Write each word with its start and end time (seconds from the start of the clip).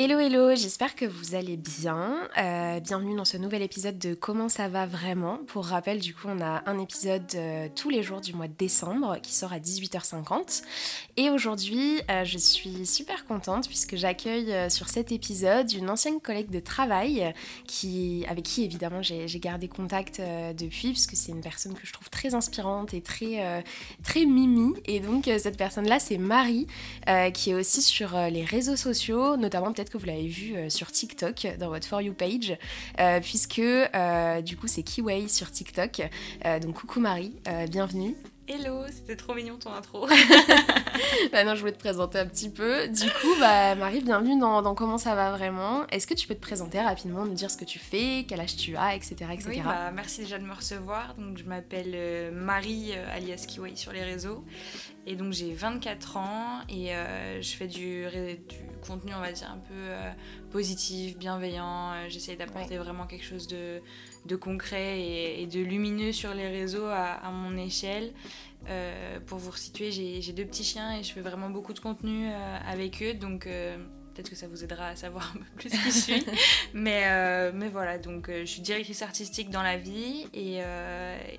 Hello 0.00 0.20
hello, 0.20 0.54
j'espère 0.54 0.94
que 0.94 1.06
vous 1.06 1.34
allez 1.34 1.56
bien. 1.56 2.20
Euh, 2.38 2.78
bienvenue 2.78 3.16
dans 3.16 3.24
ce 3.24 3.36
nouvel 3.36 3.62
épisode 3.62 3.98
de 3.98 4.14
Comment 4.14 4.48
ça 4.48 4.68
va 4.68 4.86
vraiment. 4.86 5.40
Pour 5.48 5.66
rappel, 5.66 5.98
du 5.98 6.14
coup, 6.14 6.28
on 6.28 6.40
a 6.40 6.62
un 6.66 6.78
épisode 6.78 7.24
euh, 7.34 7.66
tous 7.74 7.90
les 7.90 8.04
jours 8.04 8.20
du 8.20 8.32
mois 8.32 8.46
de 8.46 8.54
décembre 8.56 9.18
qui 9.20 9.34
sort 9.34 9.52
à 9.52 9.58
18h50. 9.58 10.62
Et 11.16 11.30
aujourd'hui, 11.30 12.00
euh, 12.12 12.22
je 12.24 12.38
suis 12.38 12.86
super 12.86 13.24
contente 13.24 13.66
puisque 13.66 13.96
j'accueille 13.96 14.70
sur 14.70 14.88
cet 14.88 15.10
épisode 15.10 15.72
une 15.72 15.90
ancienne 15.90 16.20
collègue 16.20 16.50
de 16.50 16.60
travail 16.60 17.34
qui, 17.66 18.24
avec 18.28 18.44
qui 18.44 18.62
évidemment 18.62 19.02
j'ai 19.02 19.26
gardé 19.40 19.66
contact 19.66 20.22
depuis 20.56 20.90
puisque 20.90 21.16
c'est 21.16 21.32
une 21.32 21.40
personne 21.40 21.74
que 21.74 21.84
je 21.84 21.92
trouve 21.92 22.08
très 22.08 22.36
inspirante 22.36 22.94
et 22.94 23.00
très, 23.00 23.64
très 24.04 24.26
mimi. 24.26 24.74
Et 24.84 25.00
donc 25.00 25.24
cette 25.24 25.56
personne-là, 25.56 25.98
c'est 25.98 26.18
Marie 26.18 26.68
qui 27.34 27.50
est 27.50 27.54
aussi 27.54 27.82
sur 27.82 28.16
les 28.16 28.44
réseaux 28.44 28.76
sociaux, 28.76 29.36
notamment 29.36 29.72
peut-être 29.72 29.87
que 29.90 29.98
vous 29.98 30.06
l'avez 30.06 30.26
vu 30.26 30.54
euh, 30.54 30.68
sur 30.68 30.90
TikTok 30.90 31.56
dans 31.58 31.68
votre 31.68 31.86
For 31.86 32.00
You 32.00 32.12
page, 32.12 32.56
euh, 33.00 33.20
puisque 33.20 33.58
euh, 33.58 34.40
du 34.40 34.56
coup 34.56 34.66
c'est 34.66 34.82
Kiway 34.82 35.28
sur 35.28 35.50
TikTok. 35.50 36.02
donc 36.62 36.74
coucou 36.74 37.00
Marie, 37.00 37.34
bienvenue. 37.70 38.14
Hello, 38.50 38.82
c'était 38.88 39.14
trop 39.14 39.34
mignon 39.34 39.58
ton 39.58 39.74
intro. 39.74 40.06
bah 41.32 41.44
non, 41.44 41.54
je 41.54 41.60
voulais 41.60 41.72
te 41.72 41.78
présenter 41.78 42.18
un 42.18 42.24
petit 42.24 42.48
peu. 42.48 42.88
Du 42.88 43.04
coup, 43.04 43.34
bah, 43.38 43.74
Marie, 43.74 44.00
bienvenue 44.00 44.40
dans, 44.40 44.74
Comment 44.74 44.96
ça 44.96 45.14
va 45.14 45.32
vraiment. 45.32 45.86
Est-ce 45.88 46.06
que 46.06 46.14
tu 46.14 46.26
peux 46.26 46.34
te 46.34 46.40
présenter 46.40 46.80
rapidement, 46.80 47.26
nous 47.26 47.34
dire 47.34 47.50
ce 47.50 47.58
que 47.58 47.66
tu 47.66 47.78
fais, 47.78 48.24
quel 48.26 48.40
âge 48.40 48.56
tu 48.56 48.74
as, 48.74 48.94
etc. 48.94 49.16
etc. 49.32 49.50
Oui, 49.50 49.60
bah, 49.60 49.90
merci 49.94 50.22
déjà 50.22 50.38
de 50.38 50.44
me 50.44 50.54
recevoir. 50.54 51.14
Donc, 51.16 51.36
je 51.36 51.44
m'appelle 51.44 51.92
euh, 51.94 52.30
Marie, 52.32 52.92
euh, 52.92 53.14
alias 53.14 53.44
Kiway 53.46 53.76
sur 53.76 53.92
les 53.92 54.02
réseaux. 54.02 54.42
Et 55.04 55.14
donc, 55.14 55.34
j'ai 55.34 55.52
24 55.52 56.16
ans 56.16 56.60
et 56.70 56.94
euh, 56.94 57.42
je 57.42 57.54
fais 57.54 57.68
du, 57.68 58.06
du, 58.48 58.56
contenu, 58.86 59.12
on 59.14 59.20
va 59.20 59.32
dire, 59.32 59.50
un 59.50 59.58
peu 59.58 60.50
positif, 60.50 61.18
bienveillant. 61.18 62.08
J'essaye 62.08 62.38
d'apporter 62.38 62.78
vraiment 62.78 63.06
quelque 63.06 63.24
chose 63.24 63.46
de 63.46 63.82
de 64.28 64.36
concret 64.36 65.00
et, 65.00 65.46
de 65.46 65.60
lumineux 65.60 66.12
sur 66.12 66.34
les 66.34 66.48
réseaux 66.48 66.86
à, 66.86 67.30
mon 67.32 67.56
échelle. 67.56 68.12
Euh, 68.68 69.18
pour 69.26 69.38
vous 69.38 69.50
resituer, 69.50 69.90
j'ai 69.90 70.32
deux 70.32 70.44
petits 70.44 70.64
chiens 70.64 70.98
et 70.98 71.02
je 71.02 71.12
fais 71.12 71.20
vraiment 71.20 71.48
beaucoup 71.50 71.72
de 71.72 71.78
contenu 71.78 72.28
euh, 72.28 72.58
avec 72.66 73.02
eux, 73.02 73.14
donc 73.14 73.46
euh, 73.46 73.78
peut-être 74.12 74.28
que 74.28 74.36
ça 74.36 74.46
vous 74.46 74.62
aidera 74.62 74.88
à 74.88 74.96
savoir 74.96 75.32
un 75.36 75.38
peu 75.38 75.44
plus 75.56 75.70
qui 75.70 75.78
je 75.78 75.90
suis. 75.90 76.26
mais, 76.74 77.52
mais 77.52 77.68
voilà, 77.68 77.98
donc 77.98 78.30
je 78.30 78.44
suis 78.44 78.60
directrice 78.60 79.02
artistique 79.02 79.50
dans 79.50 79.62
la 79.62 79.76
vie 79.76 80.26
et, 80.34 80.58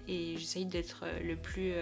et 0.07 0.37
j'essaye 0.37 0.65
d'être 0.65 1.05
le 1.23 1.35
plus 1.35 1.73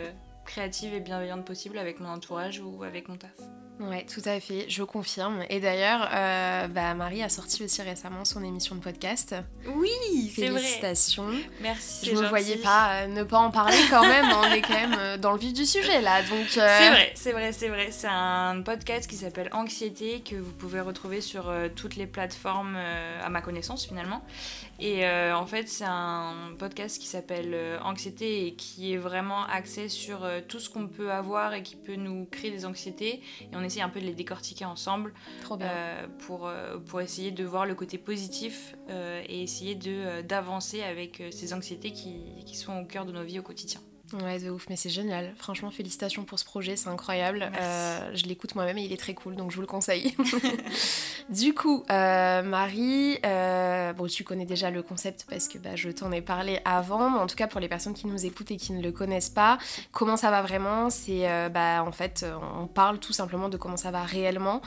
créative 0.46 0.94
et 0.94 1.00
bienveillante 1.00 1.46
possible 1.46 1.78
avec 1.78 2.00
mon 2.00 2.10
entourage 2.10 2.60
ou 2.60 2.84
avec 2.84 3.08
mon 3.08 3.16
taf. 3.16 3.67
Ouais, 3.80 4.06
tout 4.12 4.22
à 4.26 4.40
fait, 4.40 4.66
je 4.68 4.82
confirme. 4.82 5.44
Et 5.50 5.60
d'ailleurs, 5.60 6.10
euh, 6.12 6.68
bah, 6.68 6.96
Marie 6.96 7.22
a 7.22 7.30
sorti 7.30 7.64
aussi 7.64 7.82
récemment 7.84 8.26
son 8.26 8.44
émission 8.44 8.76
de 8.76 8.82
podcast. 8.82 9.36
Oui, 9.68 10.32
c'est 10.34 10.48
vrai. 10.48 10.60
Félicitations. 10.60 11.30
Merci. 11.62 12.08
Je 12.08 12.16
ne 12.16 12.22
me 12.22 12.28
voyais 12.28 12.58
pas 12.58 13.04
euh, 13.04 13.08
ne 13.08 13.24
pas 13.24 13.38
en 13.38 13.52
parler 13.52 13.78
quand 13.90 14.02
même. 14.02 14.26
on 14.36 14.52
est 14.52 14.62
quand 14.62 14.74
même 14.74 14.96
euh, 14.98 15.18
dans 15.18 15.32
le 15.32 15.38
vif 15.38 15.54
du 15.54 15.66
sujet 15.66 16.02
là, 16.02 16.24
donc. 16.24 16.48
C'est 16.50 16.90
vrai, 16.90 17.12
c'est 17.14 17.32
vrai, 17.32 17.52
c'est 17.52 17.68
vrai. 17.68 17.90
C'est 17.92 18.08
un 18.10 18.64
podcast 18.64 19.08
qui 19.08 19.16
s'appelle 19.16 19.50
Anxiété 19.52 20.22
que 20.22 20.36
vous 20.36 20.54
pouvez 20.54 20.82
retrouver 20.82 21.22
sur 21.22 21.54
toutes 21.76 21.96
les 21.96 22.08
plateformes 22.08 22.78
à 23.24 23.30
ma 23.30 23.42
connaissance 23.42 23.86
finalement. 23.86 24.24
Et 24.80 25.08
en 25.08 25.46
fait, 25.46 25.68
c'est 25.68 25.86
un 25.88 26.54
podcast 26.58 27.00
qui 27.00 27.08
s'appelle 27.08 27.80
Anxiété 27.84 28.48
et 28.48 28.54
qui 28.56 28.94
est 28.94 28.98
vraiment 28.98 29.44
axé 29.46 29.90
sur 29.90 30.28
tout 30.48 30.60
ce 30.60 30.70
qu'on 30.70 30.88
peut 30.88 31.12
avoir 31.12 31.54
et 31.54 31.64
qui 31.64 31.76
peut 31.76 31.96
nous 31.96 32.26
créer 32.26 32.52
des 32.52 32.66
anxiétés. 32.66 33.22
Et 33.42 33.56
on 33.56 33.64
essayer 33.68 33.82
un 33.82 33.90
peu 33.90 34.00
de 34.00 34.06
les 34.06 34.14
décortiquer 34.14 34.66
ensemble 34.66 35.14
euh, 35.52 36.08
pour, 36.20 36.48
euh, 36.48 36.78
pour 36.78 37.02
essayer 37.02 37.32
de 37.32 37.44
voir 37.44 37.66
le 37.66 37.76
côté 37.76 37.98
positif 37.98 38.76
euh, 38.90 39.24
et 39.28 39.44
essayer 39.44 39.76
d'avancer 40.24 40.84
avec 40.84 41.24
ces 41.32 41.54
anxiétés 41.54 41.92
qui, 41.92 42.44
qui 42.46 42.56
sont 42.56 42.78
au 42.80 42.86
cœur 42.86 43.06
de 43.06 43.12
nos 43.12 43.24
vies 43.24 43.40
au 43.40 43.44
quotidien. 43.44 43.82
Ouais, 44.14 44.40
de 44.40 44.50
ouf, 44.50 44.68
mais 44.70 44.78
c'est 44.78 44.90
génial. 44.90 45.34
Franchement, 45.38 45.70
félicitations 45.70 46.24
pour 46.24 46.40
ce 46.40 46.46
projet, 46.46 46.78
c'est 46.78 46.88
incroyable. 46.88 47.52
Euh, 47.60 48.12
je 48.14 48.24
l'écoute 48.24 48.56
moi-même 48.56 48.78
et 48.78 48.84
il 48.84 48.94
est 48.94 48.98
très 48.98 49.14
cool, 49.14 49.36
donc 49.36 49.52
je 49.52 49.56
vous 49.56 49.62
le 49.62 49.68
conseille. 49.68 50.16
du 51.30 51.54
coup, 51.54 51.84
euh, 51.92 52.42
Marie, 52.42 53.20
euh, 53.26 53.92
bon, 53.92 54.08
tu 54.08 54.24
connais 54.24 54.46
déjà 54.46 54.72
le 54.72 54.82
concept 54.82 55.26
parce 55.30 55.50
que 55.50 55.58
bah, 55.58 55.76
je 55.76 55.90
t'en 55.90 56.14
ai 56.14 56.22
parlé 56.22 56.62
avant, 56.64 57.10
mais 57.10 57.20
en 57.20 57.28
tout 57.28 57.36
cas 57.36 57.48
pour 57.48 57.60
les 57.60 57.68
personnes 57.68 57.94
qui 57.94 58.08
nous 58.08 58.26
écoutent 58.26 58.52
et 58.52 58.56
qui 58.56 58.72
ne 58.72 58.82
le 58.82 58.94
connaissent 58.94 59.30
pas, 59.30 59.58
comment 59.92 60.16
ça 60.16 60.32
va 60.32 60.42
vraiment? 60.42 60.90
C'est 60.90 61.28
bah, 61.50 61.84
en 61.86 61.92
fait, 61.92 62.26
on 62.62 62.68
parle 62.68 63.00
tout 63.00 63.14
simplement 63.14 63.50
de 63.50 63.58
comment 63.58 63.78
ça 63.78 63.92
va 63.92 64.04
réellement, 64.04 64.62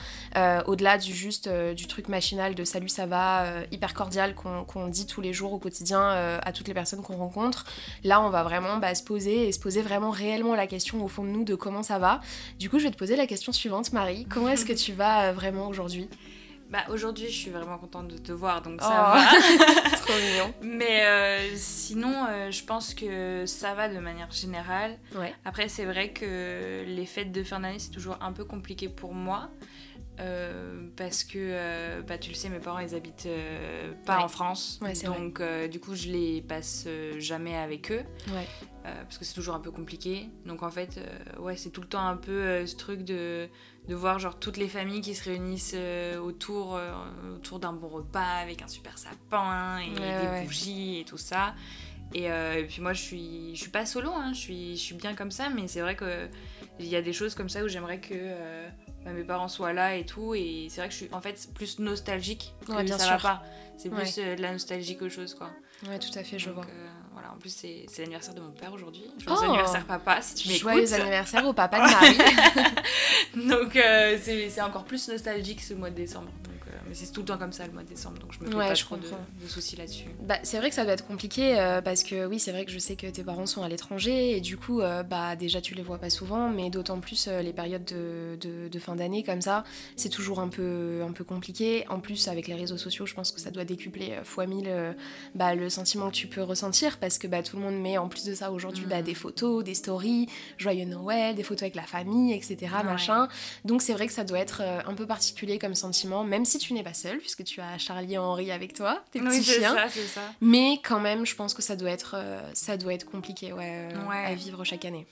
au-delà 0.67 0.99
du 0.99 1.15
juste 1.15 1.49
du 1.49 1.87
truc 1.87 2.09
machinal 2.09 2.53
de 2.53 2.63
salut, 2.63 2.89
ça 2.89 3.07
va, 3.07 3.45
hyper 3.71 3.95
cordial 3.95 4.35
qu'on 4.35 4.87
dit 4.87 5.07
tous 5.07 5.21
les 5.21 5.33
jours 5.33 5.53
au 5.53 5.57
quotidien 5.57 6.39
à 6.43 6.51
toutes 6.51 6.67
les 6.67 6.75
personnes 6.75 7.01
qu'on 7.01 7.17
rencontre. 7.17 7.65
Là, 8.03 8.21
on 8.21 8.29
va 8.29 8.43
vraiment 8.43 8.77
bah, 8.77 8.93
se 8.93 9.03
poser 9.03 9.30
et 9.33 9.51
se 9.51 9.59
poser 9.59 9.81
vraiment 9.81 10.11
réellement 10.11 10.55
la 10.55 10.67
question 10.67 11.03
au 11.03 11.07
fond 11.07 11.23
de 11.23 11.29
nous 11.29 11.43
de 11.43 11.55
comment 11.55 11.83
ça 11.83 11.99
va. 11.99 12.21
Du 12.59 12.69
coup, 12.69 12.79
je 12.79 12.85
vais 12.85 12.91
te 12.91 12.97
poser 12.97 13.15
la 13.15 13.27
question 13.27 13.51
suivante, 13.51 13.93
Marie. 13.93 14.25
Comment 14.29 14.49
est-ce 14.49 14.65
que 14.65 14.73
tu 14.73 14.93
vas 14.93 15.29
euh, 15.29 15.33
vraiment 15.33 15.67
aujourd'hui? 15.67 16.09
Bah 16.69 16.85
aujourd'hui 16.89 17.27
je 17.27 17.35
suis 17.35 17.49
vraiment 17.49 17.77
contente 17.77 18.07
de 18.07 18.17
te 18.17 18.31
voir 18.31 18.61
donc 18.61 18.81
ça 18.81 19.13
oh. 19.13 19.17
va. 19.17 19.89
Trop 19.97 20.13
mignon. 20.13 20.53
Mais 20.61 21.03
euh, 21.03 21.49
sinon 21.57 22.25
euh, 22.29 22.49
je 22.49 22.63
pense 22.63 22.93
que 22.93 23.45
ça 23.45 23.73
va 23.73 23.89
de 23.89 23.99
manière 23.99 24.31
générale. 24.31 24.97
Ouais. 25.13 25.35
Après 25.43 25.67
c'est 25.67 25.83
vrai 25.83 26.13
que 26.13 26.85
les 26.87 27.05
fêtes 27.05 27.33
de 27.33 27.43
fin 27.43 27.59
d'année 27.59 27.79
c'est 27.79 27.91
toujours 27.91 28.17
un 28.21 28.31
peu 28.31 28.45
compliqué 28.45 28.87
pour 28.87 29.13
moi. 29.13 29.49
Euh, 30.21 30.87
parce 30.97 31.23
que 31.23 31.37
euh, 31.39 32.01
bah, 32.01 32.17
tu 32.17 32.29
le 32.29 32.35
sais, 32.35 32.49
mes 32.49 32.59
parents 32.59 32.79
ils 32.79 32.93
habitent 32.93 33.25
euh, 33.25 33.91
pas 34.05 34.19
en 34.19 34.27
France, 34.27 34.79
donc 35.03 35.41
du 35.69 35.79
coup 35.79 35.95
je 35.95 36.09
les 36.09 36.41
passe 36.41 36.87
jamais 37.17 37.55
avec 37.57 37.91
eux, 37.91 38.03
parce 38.83 39.17
que 39.17 39.25
c'est 39.25 39.33
toujours 39.33 39.55
un 39.55 39.59
peu 39.59 39.71
compliqué. 39.71 40.29
Donc 40.45 40.63
en 40.63 40.69
fait, 40.69 40.99
ouais, 41.39 41.55
c'est 41.55 41.69
tout 41.69 41.81
le 41.81 41.87
temps 41.87 42.05
un 42.05 42.17
peu 42.17 42.65
ce 42.65 42.75
truc 42.75 43.03
de, 43.03 43.47
de 43.87 43.95
voir 43.95 44.19
genre 44.19 44.37
toutes 44.37 44.57
les 44.57 44.67
familles 44.67 45.01
qui 45.01 45.15
se 45.15 45.23
réunissent 45.23 45.75
autour, 46.21 46.79
autour 47.35 47.59
d'un 47.59 47.73
bon 47.73 47.87
repas 47.87 48.41
avec 48.41 48.61
un 48.61 48.67
super 48.67 48.97
sapin 48.97 49.79
et 49.79 49.89
des 49.89 50.45
bougies 50.45 50.99
et 50.99 51.05
tout 51.05 51.17
ça. 51.17 51.55
Et, 52.13 52.29
puis 52.67 52.81
moi 52.81 52.93
je 52.93 53.01
suis, 53.01 53.55
je 53.55 53.61
suis 53.61 53.71
pas 53.71 53.85
solo, 53.85 54.11
hein, 54.13 54.33
je, 54.33 54.39
suis, 54.39 54.77
je 54.77 54.81
suis 54.81 54.95
bien 54.95 55.15
comme 55.15 55.31
ça, 55.31 55.49
mais 55.49 55.67
c'est 55.67 55.81
vrai 55.81 55.95
que 55.95 56.27
il 56.79 56.87
y 56.87 56.95
a 56.95 57.01
des 57.01 57.13
choses 57.13 57.33
comme 57.33 57.49
ça 57.49 57.63
où 57.63 57.67
j'aimerais 57.67 57.99
que 57.99 58.15
bah, 59.05 59.11
mes 59.11 59.23
parents 59.23 59.47
soient 59.47 59.73
là 59.73 59.95
et 59.95 60.05
tout. 60.05 60.35
Et 60.35 60.67
c'est 60.69 60.81
vrai 60.81 60.87
que 60.87 60.93
je 60.93 60.99
suis 60.99 61.13
en 61.13 61.21
fait 61.21 61.49
plus 61.53 61.79
nostalgique 61.79 62.53
que 62.65 62.83
bien 62.83 62.97
ça 62.97 63.05
sûr. 63.05 63.17
va 63.17 63.21
pas. 63.21 63.43
C'est 63.77 63.89
plus 63.89 64.19
euh, 64.19 64.35
de 64.35 64.41
la 64.41 64.51
nostalgie 64.51 64.95
qu'autre 64.95 65.13
chose, 65.13 65.33
quoi. 65.33 65.49
Ouais, 65.87 65.97
tout 65.97 66.11
à 66.17 66.23
fait, 66.23 66.37
je 66.37 66.51
vois. 66.51 66.63
Euh, 66.65 66.89
voilà, 67.13 67.31
en 67.31 67.37
plus, 67.37 67.49
c'est 67.49 67.87
l'anniversaire 67.97 68.35
de 68.35 68.41
mon 68.41 68.51
père 68.51 68.71
aujourd'hui. 68.71 69.03
Joyeux 69.17 69.39
oh 69.41 69.45
anniversaire, 69.45 69.85
papa, 69.85 70.21
si 70.21 70.35
tu 70.35 70.47
m'écoutes. 70.49 70.61
Joyeux 70.61 70.93
anniversaire 70.93 71.45
au 71.47 71.53
papa 71.53 71.77
de 71.77 71.91
Marie. 73.35 73.47
Donc, 73.49 73.75
euh, 73.75 74.17
c'est 74.21 74.61
encore 74.61 74.83
plus 74.83 75.09
nostalgique 75.09 75.61
ce 75.61 75.73
mois 75.73 75.89
de 75.89 75.95
décembre. 75.95 76.29
Mais 76.87 76.93
c'est 76.93 77.11
tout 77.11 77.21
le 77.21 77.27
temps 77.27 77.37
comme 77.37 77.53
ça 77.53 77.65
le 77.65 77.73
mois 77.73 77.83
de 77.83 77.87
décembre, 77.87 78.19
donc 78.19 78.33
je 78.33 78.39
me 78.39 78.51
fais 78.51 78.57
pas 78.57 78.75
trop 78.75 78.97
de, 78.97 79.47
soucis 79.47 79.75
là-dessus. 79.75 80.05
Bah, 80.21 80.37
c'est 80.43 80.57
vrai 80.57 80.69
que 80.69 80.75
ça 80.75 80.83
doit 80.83 80.93
être 80.93 81.05
compliqué 81.05 81.59
euh, 81.59 81.81
parce 81.81 82.03
que 82.03 82.25
oui, 82.25 82.39
c'est 82.39 82.51
vrai 82.51 82.65
que 82.65 82.71
je 82.71 82.79
sais 82.79 82.95
que 82.95 83.07
tes 83.07 83.23
parents 83.23 83.45
sont 83.45 83.63
à 83.63 83.69
l'étranger 83.69 84.35
et 84.37 84.41
du 84.41 84.57
coup, 84.57 84.81
euh, 84.81 85.03
bah 85.03 85.35
déjà 85.35 85.61
tu 85.61 85.75
les 85.75 85.83
vois 85.83 85.97
pas 85.97 86.09
souvent, 86.09 86.49
mais 86.49 86.69
d'autant 86.69 86.99
plus 86.99 87.27
euh, 87.27 87.41
les 87.41 87.53
périodes 87.53 87.85
de, 87.85 88.37
de, 88.69 88.79
fin 88.79 88.95
d'année 88.95 89.23
comme 89.23 89.41
ça, 89.41 89.63
c'est 89.95 90.09
toujours 90.09 90.39
un 90.39 90.47
peu, 90.47 91.01
un 91.07 91.11
peu 91.11 91.23
compliqué. 91.23 91.85
En 91.89 91.99
plus, 91.99 92.27
avec 92.27 92.47
les 92.47 92.55
réseaux 92.55 92.77
sociaux, 92.77 93.05
je 93.05 93.13
pense 93.13 93.31
que 93.31 93.39
ça 93.39 93.51
doit 93.51 93.65
décupler 93.65 94.17
fois 94.23 94.47
mille 94.47 94.71
bah, 95.35 95.53
le 95.53 95.69
sentiment 95.69 96.09
que 96.09 96.15
tu 96.15 96.27
peux 96.27 96.41
ressentir 96.41 96.97
parce 96.97 97.19
que 97.19 97.27
bah, 97.27 97.43
tout 97.43 97.57
le 97.57 97.63
monde 97.63 97.79
met 97.79 97.97
en 97.97 98.07
plus 98.07 98.25
de 98.25 98.33
ça 98.33 98.51
aujourd'hui 98.51 98.85
bah, 98.85 99.01
mm. 99.01 99.05
des 99.05 99.13
photos, 99.13 99.63
des 99.63 99.75
stories, 99.75 100.27
joyeux 100.57 100.85
Noël, 100.85 101.35
des 101.35 101.43
photos 101.43 101.63
avec 101.63 101.75
la 101.75 101.83
famille, 101.83 102.33
etc. 102.33 102.57
Machin. 102.83 103.27
Donc 103.65 103.81
c'est 103.81 103.93
vrai 103.93 104.07
que 104.07 104.13
ça 104.13 104.23
doit 104.23 104.39
être 104.39 104.61
un 104.61 104.93
peu 104.93 105.05
particulier 105.05 105.59
comme 105.59 105.75
sentiment, 105.75 106.23
même 106.23 106.45
si 106.45 106.57
tu 106.61 106.73
n'es 106.73 106.83
pas 106.83 106.93
seule, 106.93 107.17
puisque 107.17 107.43
tu 107.43 107.59
as 107.61 107.77
Charlie 107.77 108.13
et 108.13 108.17
Henri 108.17 108.51
avec 108.51 108.73
toi, 108.73 109.03
tes 109.11 109.19
petits 109.19 109.43
chiens. 109.43 109.75
Ça. 109.89 110.21
Mais 110.39 110.79
quand 110.83 110.99
même, 110.99 111.25
je 111.25 111.35
pense 111.35 111.53
que 111.53 111.61
ça 111.61 111.75
doit 111.75 111.89
être, 111.89 112.15
euh, 112.17 112.41
ça 112.53 112.77
doit 112.77 112.93
être 112.93 113.05
compliqué 113.05 113.51
ouais, 113.53 113.89
euh, 113.91 114.09
à 114.09 114.33
vivre 114.33 114.63
chaque 114.63 114.85
année. 114.85 115.07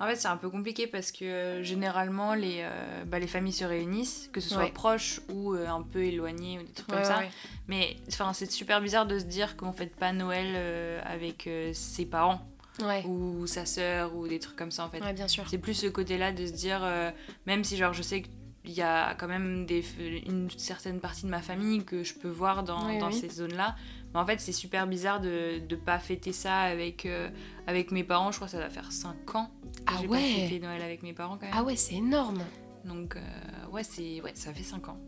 En 0.00 0.06
fait, 0.06 0.16
c'est 0.16 0.28
un 0.28 0.36
peu 0.36 0.50
compliqué 0.50 0.86
parce 0.86 1.12
que 1.12 1.24
euh, 1.24 1.62
généralement, 1.62 2.34
les, 2.34 2.66
bah, 3.06 3.18
les 3.18 3.26
familles 3.26 3.52
se 3.52 3.64
réunissent, 3.64 4.28
que 4.32 4.40
ce 4.40 4.48
soit 4.48 4.72
proches 4.72 5.20
ou 5.28 5.52
un 5.52 5.82
peu 5.82 6.04
éloignées 6.04 6.58
ou 6.58 6.62
des 6.62 6.72
trucs 6.72 6.88
comme 6.88 7.04
ça. 7.04 7.22
Mais 7.68 7.96
c'est 8.08 8.50
super 8.50 8.80
bizarre 8.80 9.06
de 9.06 9.18
se 9.18 9.24
dire 9.24 9.56
qu'on 9.56 9.72
fête 9.72 9.94
pas 9.94 10.12
Noël 10.12 11.02
avec 11.04 11.48
ses 11.72 12.06
parents. 12.06 12.40
ou 13.06 13.46
sa 13.46 13.66
sœur 13.66 14.16
ou 14.16 14.26
des 14.26 14.40
trucs 14.40 14.56
comme 14.56 14.72
ça 14.72 14.84
en 14.84 14.90
fait. 14.90 15.00
bien 15.12 15.28
sûr. 15.28 15.44
C'est 15.48 15.58
plus 15.58 15.74
ce 15.74 15.86
côté-là 15.86 16.32
de 16.32 16.46
se 16.46 16.52
dire, 16.52 16.88
même 17.46 17.62
si 17.62 17.76
genre 17.76 17.92
je 17.92 18.02
sais 18.02 18.22
que 18.22 18.28
il 18.64 18.72
y 18.72 18.82
a 18.82 19.14
quand 19.14 19.28
même 19.28 19.66
des, 19.66 19.84
une 20.26 20.48
certaine 20.56 21.00
partie 21.00 21.24
de 21.24 21.30
ma 21.30 21.42
famille 21.42 21.84
que 21.84 22.02
je 22.02 22.14
peux 22.14 22.28
voir 22.28 22.62
dans, 22.62 22.98
dans 22.98 23.12
ces 23.12 23.28
zones-là. 23.28 23.76
Mais 24.12 24.20
en 24.20 24.26
fait, 24.26 24.40
c'est 24.40 24.52
super 24.52 24.86
bizarre 24.86 25.20
de 25.20 25.60
ne 25.68 25.76
pas 25.76 25.98
fêter 25.98 26.32
ça 26.32 26.60
avec, 26.60 27.04
euh, 27.04 27.28
avec 27.66 27.90
mes 27.90 28.04
parents. 28.04 28.30
Je 28.30 28.36
crois 28.36 28.46
que 28.46 28.52
ça 28.52 28.58
va 28.58 28.70
faire 28.70 28.90
5 28.90 29.34
ans 29.34 29.50
que 29.74 29.80
ah 29.86 29.98
j'ai 30.00 30.06
ouais. 30.06 30.18
pas 30.18 30.24
fêté 30.24 30.60
Noël 30.60 30.82
avec 30.82 31.02
mes 31.02 31.12
parents 31.12 31.36
quand 31.36 31.46
même. 31.46 31.54
Ah 31.56 31.62
ouais, 31.62 31.76
c'est 31.76 31.96
énorme. 31.96 32.42
Donc, 32.84 33.16
ouais, 33.72 33.82
c'est 33.84 34.20
ouais, 34.22 34.32
ça 34.34 34.54
fait 34.54 34.62
5 34.62 34.88
ans. 34.88 34.98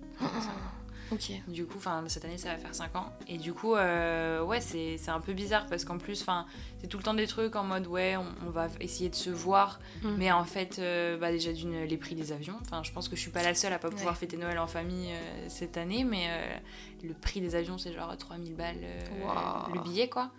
Ok. 1.13 1.33
Du 1.49 1.67
coup, 1.67 1.79
enfin, 1.79 2.05
cette 2.09 2.25
année, 2.25 2.39
ça 2.39 2.51
va 2.51 2.57
faire 2.57 2.75
5 2.75 2.97
ans. 2.97 3.13
Et 3.29 3.39
du 3.39 3.53
coup, 3.53 3.75
euh, 3.75 4.43
ouais, 4.43 4.61
c'est 4.61 5.09
un 5.09 5.21
peu 5.21 5.33
bizarre 5.33 5.67
parce 5.67 5.85
qu'en 5.85 5.99
plus, 5.99 6.23
enfin, 6.23 6.47
c'est 6.81 6.89
tout 6.89 6.99
le 6.99 7.05
temps 7.05 7.15
des 7.15 7.27
trucs 7.27 7.55
en 7.57 7.65
mode, 7.65 7.87
ouais, 7.87 8.17
on, 8.45 8.51
va 8.51 8.69
essayer 8.81 9.09
de 9.09 9.15
se 9.15 9.31
voir. 9.31 9.79
Mm. 10.03 10.15
Mais 10.17 10.33
en 10.33 10.45
fait, 10.45 10.79
euh, 10.79 11.17
bah, 11.17 11.31
déjà, 11.31 11.53
d'une, 11.53 11.85
les 11.85 11.97
prix 11.97 12.15
des 12.15 12.33
avions. 12.33 12.57
Enfin, 12.61 12.83
je 12.83 12.93
pense 12.93 13.09
que 13.09 13.17
je 13.17 13.21
suis 13.21 13.31
pas 13.31 13.43
la 13.43 13.55
seule 13.55 13.73
à 13.73 13.79
pas 13.79 13.91
pouvoir 13.91 14.17
fêter 14.17 14.37
Noël 14.37 14.59
en 14.59 14.67
famille 14.67 15.13
euh, 15.13 15.47
cette 15.49 15.77
année. 15.77 16.05
Mais 16.05 16.29
le 17.03 17.15
prix 17.15 17.41
des 17.41 17.55
avions, 17.55 17.79
c'est 17.79 17.93
genre 17.93 18.17
3000 18.17 18.55
balles 18.55 18.81
le 19.73 19.81
billet, 19.83 20.09
quoi. 20.09 20.31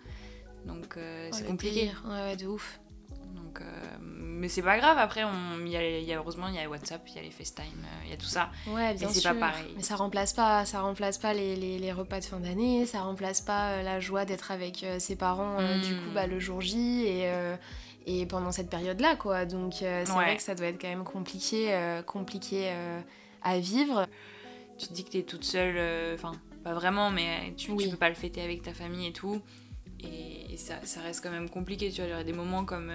Donc, 0.66 0.98
c'est 1.32 1.46
compliqué. 1.46 1.90
Ouais, 2.06 2.36
de 2.36 2.46
ouf. 2.46 2.80
Donc, 3.34 3.62
mais 4.38 4.48
c'est 4.48 4.62
pas 4.62 4.78
grave, 4.78 4.96
après, 4.98 5.24
on, 5.24 5.66
y 5.66 5.76
a, 5.76 6.00
y 6.00 6.12
a, 6.12 6.16
heureusement, 6.16 6.46
il 6.48 6.54
y 6.54 6.58
a 6.58 6.68
WhatsApp, 6.68 7.02
il 7.08 7.16
y 7.16 7.18
a 7.18 7.22
les 7.22 7.30
FaceTime, 7.30 7.64
euh, 7.64 8.04
il 8.04 8.10
y 8.10 8.12
a 8.12 8.16
tout 8.16 8.26
ça. 8.26 8.50
Ouais, 8.68 8.94
bien 8.94 9.08
sûr. 9.08 9.20
c'est 9.22 9.28
pas 9.28 9.34
pareil. 9.34 9.74
Mais 9.76 9.82
ça 9.82 9.96
remplace 9.96 10.32
pas, 10.32 10.64
ça 10.64 10.80
remplace 10.80 11.18
pas 11.18 11.34
les, 11.34 11.56
les, 11.56 11.78
les 11.78 11.92
repas 11.92 12.20
de 12.20 12.24
fin 12.24 12.38
d'année, 12.38 12.86
ça 12.86 13.00
remplace 13.00 13.40
pas 13.40 13.70
euh, 13.70 13.82
la 13.82 13.98
joie 13.98 14.24
d'être 14.24 14.52
avec 14.52 14.84
euh, 14.84 14.98
ses 15.00 15.16
parents, 15.16 15.58
du 15.82 15.94
coup, 15.96 16.10
bah, 16.14 16.26
le 16.26 16.38
jour 16.38 16.60
J 16.60 17.06
et, 17.06 17.30
et 18.06 18.26
pendant 18.26 18.52
cette 18.52 18.70
période-là, 18.70 19.16
quoi. 19.16 19.44
Donc, 19.44 19.74
c'est 19.80 20.04
vrai 20.04 20.36
que 20.36 20.42
ça 20.42 20.54
doit 20.54 20.66
être 20.66 20.80
quand 20.80 20.88
même 20.88 21.04
compliqué, 21.04 22.00
compliqué 22.06 22.72
à 23.42 23.58
vivre. 23.58 24.06
Tu 24.78 24.86
te 24.86 24.92
dis 24.92 25.04
que 25.04 25.10
t'es 25.10 25.22
toute 25.22 25.44
seule, 25.44 26.14
enfin, 26.14 26.32
pas 26.62 26.72
vraiment, 26.72 27.10
mais 27.10 27.52
tu, 27.56 27.76
tu, 27.76 27.88
peux 27.88 27.96
pas 27.96 28.08
le 28.08 28.14
fêter 28.14 28.40
avec 28.40 28.62
ta 28.62 28.72
famille 28.72 29.08
et 29.08 29.12
tout. 29.12 29.42
Et, 30.00 30.56
ça, 30.56 30.74
ça, 30.84 31.00
reste 31.00 31.22
quand 31.22 31.30
même 31.30 31.48
compliqué, 31.48 31.90
tu 31.90 32.00
vois. 32.00 32.08
Il 32.08 32.10
y 32.10 32.14
aurait 32.14 32.24
des 32.24 32.32
moments 32.32 32.64
comme 32.64 32.90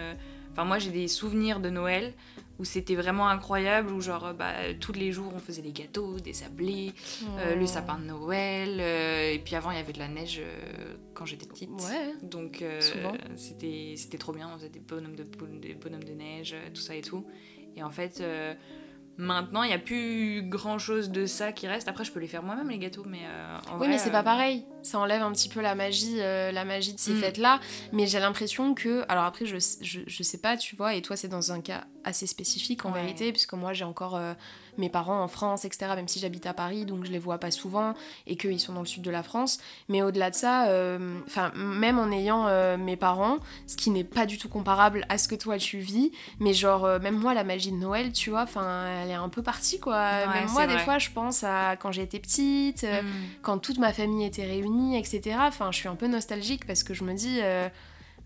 Enfin, 0.53 0.65
moi, 0.65 0.79
j'ai 0.79 0.91
des 0.91 1.07
souvenirs 1.07 1.59
de 1.59 1.69
Noël 1.69 2.13
où 2.59 2.65
c'était 2.65 2.95
vraiment 2.95 3.27
incroyable, 3.27 3.91
où 3.91 3.99
genre, 3.99 4.33
bah, 4.33 4.53
tous 4.79 4.93
les 4.93 5.11
jours, 5.11 5.31
on 5.35 5.39
faisait 5.39 5.63
des 5.63 5.71
gâteaux, 5.71 6.19
des 6.19 6.33
sablés, 6.33 6.93
euh, 7.39 7.55
le 7.55 7.63
oh. 7.63 7.67
sapin 7.67 7.97
de 7.97 8.05
Noël, 8.05 8.77
euh, 8.79 9.33
et 9.33 9.39
puis 9.39 9.55
avant, 9.55 9.71
il 9.71 9.77
y 9.77 9.79
avait 9.79 9.91
de 9.91 9.99
la 9.99 10.07
neige 10.07 10.39
euh, 10.39 10.93
quand 11.15 11.25
j'étais 11.25 11.47
petite. 11.47 11.71
Ouais. 11.71 12.13
Donc, 12.21 12.63
c'était, 13.35 13.95
c'était 13.97 14.19
trop 14.19 14.31
bien, 14.31 14.49
on 14.53 14.57
faisait 14.57 14.69
des 14.69 14.79
bonhommes 14.79 15.15
de, 15.15 15.25
des 15.59 15.73
bonhommes 15.73 16.03
de 16.03 16.13
neige, 16.13 16.55
tout 16.73 16.81
ça 16.81 16.95
et 16.95 17.01
tout. 17.01 17.25
Et 17.75 17.81
en 17.81 17.89
fait, 17.89 18.21
Maintenant, 19.17 19.61
il 19.61 19.67
n'y 19.67 19.73
a 19.73 19.79
plus 19.79 20.41
grand 20.43 20.79
chose 20.79 21.11
de 21.11 21.25
ça 21.25 21.51
qui 21.51 21.67
reste. 21.67 21.87
Après, 21.87 22.03
je 22.03 22.11
peux 22.11 22.19
les 22.19 22.27
faire 22.27 22.41
moi-même, 22.41 22.69
les 22.69 22.79
gâteaux, 22.79 23.05
mais 23.07 23.21
euh, 23.25 23.57
Oui, 23.79 23.87
mais 23.87 23.99
c'est 23.99 24.11
pas 24.11 24.21
euh, 24.21 24.23
pareil. 24.23 24.65
Ça 24.83 24.99
enlève 24.99 25.21
un 25.21 25.31
petit 25.31 25.49
peu 25.49 25.61
la 25.61 25.75
magie, 25.75 26.17
euh, 26.19 26.51
la 26.51 26.65
magie 26.65 26.93
de 26.93 26.99
ces 26.99 27.13
mm. 27.13 27.19
fêtes-là. 27.19 27.59
Mais 27.91 28.05
j'ai 28.05 28.19
l'impression 28.19 28.73
que. 28.73 29.03
Alors 29.09 29.23
après, 29.23 29.45
je, 29.45 29.57
je, 29.81 30.01
je, 30.05 30.23
sais 30.23 30.37
pas, 30.37 30.57
tu 30.57 30.75
vois, 30.75 30.93
et 30.93 31.01
toi, 31.01 31.15
c'est 31.15 31.27
dans 31.27 31.51
un 31.51 31.61
cas 31.61 31.85
assez 32.03 32.27
spécifique 32.27 32.85
en 32.85 32.91
vérité, 32.91 33.31
puisque 33.31 33.53
moi, 33.53 33.73
j'ai 33.73 33.85
encore 33.85 34.19
mes 34.77 34.89
parents 34.89 35.21
en 35.21 35.27
France, 35.27 35.65
etc., 35.65 35.91
même 35.95 36.07
si 36.07 36.19
j'habite 36.19 36.45
à 36.45 36.53
Paris, 36.53 36.85
donc 36.85 37.05
je 37.05 37.11
les 37.11 37.19
vois 37.19 37.37
pas 37.37 37.51
souvent, 37.51 37.93
et 38.27 38.35
qu'ils 38.35 38.59
sont 38.59 38.73
dans 38.73 38.81
le 38.81 38.85
sud 38.85 39.03
de 39.03 39.11
la 39.11 39.23
France. 39.23 39.59
Mais 39.89 40.01
au-delà 40.01 40.29
de 40.29 40.35
ça, 40.35 40.67
euh, 40.67 41.19
enfin, 41.25 41.51
même 41.55 41.99
en 41.99 42.11
ayant 42.11 42.47
euh, 42.47 42.77
mes 42.77 42.95
parents, 42.95 43.37
ce 43.67 43.75
qui 43.75 43.89
n'est 43.89 44.03
pas 44.03 44.25
du 44.25 44.37
tout 44.37 44.49
comparable 44.49 45.05
à 45.09 45.17
ce 45.17 45.27
que 45.27 45.35
toi 45.35 45.57
tu 45.57 45.79
vis, 45.79 46.11
mais 46.39 46.53
genre, 46.53 46.85
euh, 46.85 46.99
même 46.99 47.17
moi, 47.17 47.33
la 47.33 47.43
magie 47.43 47.71
de 47.71 47.77
Noël, 47.77 48.11
tu 48.11 48.29
vois, 48.29 48.43
enfin, 48.43 48.85
elle 49.03 49.11
est 49.11 49.15
un 49.15 49.29
peu 49.29 49.41
partie, 49.41 49.79
quoi. 49.79 50.27
même 50.27 50.49
moi, 50.49 50.67
des 50.67 50.77
fois, 50.79 50.97
je 50.97 51.09
pense 51.11 51.43
à 51.43 51.75
quand 51.77 51.91
j'étais 51.91 52.19
petite, 52.19 52.83
mm. 52.83 53.07
quand 53.41 53.59
toute 53.59 53.77
ma 53.77 53.93
famille 53.93 54.25
était 54.25 54.45
réunie, 54.45 54.72
etc. 54.95 55.37
Enfin, 55.41 55.71
je 55.71 55.77
suis 55.77 55.87
un 55.87 55.95
peu 55.95 56.07
nostalgique 56.07 56.65
parce 56.65 56.83
que 56.83 56.93
je 56.93 57.03
me 57.03 57.13
dis 57.13 57.39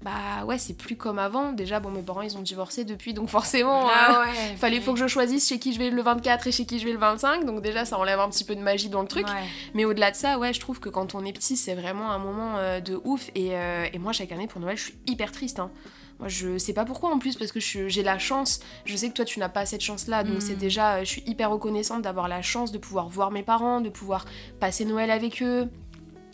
bah 0.02 0.46
ouais 0.46 0.60
c'est 0.60 0.76
plus 0.76 0.96
comme 0.96 1.18
avant 1.18 1.54
déjà 1.54 1.80
bon 1.80 1.90
mes 1.90 2.04
parents 2.04 2.22
ils 2.22 2.38
ont 2.38 2.42
divorcé 2.42 2.84
depuis 2.84 3.16
donc 3.16 3.30
forcément 3.30 3.88
ah 3.90 4.26
euh, 4.28 4.56
fallait 4.58 4.80
faut 4.80 4.94
que 4.94 5.00
je 5.00 5.08
choisisse 5.08 5.48
chez 5.48 5.58
qui 5.58 5.74
je 5.74 5.80
vais 5.80 5.90
le 5.90 6.02
24 6.02 6.46
et 6.48 6.52
chez 6.52 6.66
qui 6.66 6.78
je 6.78 6.86
vais 6.86 6.92
le 6.92 7.00
25 7.00 7.46
donc 7.46 7.62
déjà 7.64 7.84
ça 7.84 7.98
enlève 7.98 8.20
un 8.20 8.30
petit 8.30 8.44
peu 8.44 8.56
de 8.56 8.62
magie 8.62 8.90
dans 8.90 9.02
le 9.02 9.08
truc 9.08 9.26
mais 9.74 9.86
au-delà 9.86 10.12
de 10.12 10.16
ça 10.16 10.38
ouais 10.38 10.54
je 10.54 10.60
trouve 10.60 10.80
que 10.80 10.90
quand 10.90 11.16
on 11.16 11.26
est 11.26 11.34
petit 11.34 11.58
c'est 11.58 11.74
vraiment 11.74 12.12
un 12.12 12.20
moment 12.20 12.58
euh, 12.58 12.80
de 12.80 13.00
ouf 13.06 13.32
et, 13.34 13.56
euh, 13.56 13.88
et, 13.92 13.98
moi 13.98 14.14
chaque 14.14 14.32
année 14.32 14.46
pour 14.46 14.62
Noël 14.62 14.78
je 14.78 14.84
suis 14.84 14.96
hyper 15.08 15.32
triste 15.32 15.60
hein. 15.60 15.72
Moi, 16.20 16.30
je 16.30 16.58
sais 16.58 16.74
pas 16.74 16.84
pourquoi 16.84 17.12
en 17.12 17.20
plus, 17.20 17.36
parce 17.36 17.52
que 17.52 17.60
j'ai 17.60 18.02
la 18.02 18.18
chance. 18.18 18.60
Je 18.86 18.96
sais 18.96 19.08
que 19.10 19.14
toi, 19.14 19.24
tu 19.24 19.40
n'as 19.40 19.50
pas 19.50 19.68
cette 19.68 19.82
chance-là, 19.82 20.24
donc 20.24 20.42
c'est 20.42 20.56
mm. 20.56 20.60
déjà. 20.60 21.04
Je 21.04 21.10
suis 21.10 21.24
hyper 21.28 21.52
reconnaissante 21.52 22.02
d'avoir 22.02 22.28
la 22.28 22.42
chance 22.42 22.72
de 22.72 22.80
pouvoir 22.80 23.08
voir 23.08 23.30
mes 23.30 23.44
parents, 23.44 23.82
de 23.82 23.90
pouvoir 23.90 24.26
passer 24.60 24.84
Noël 24.84 25.12
avec 25.12 25.44
eux, 25.44 25.70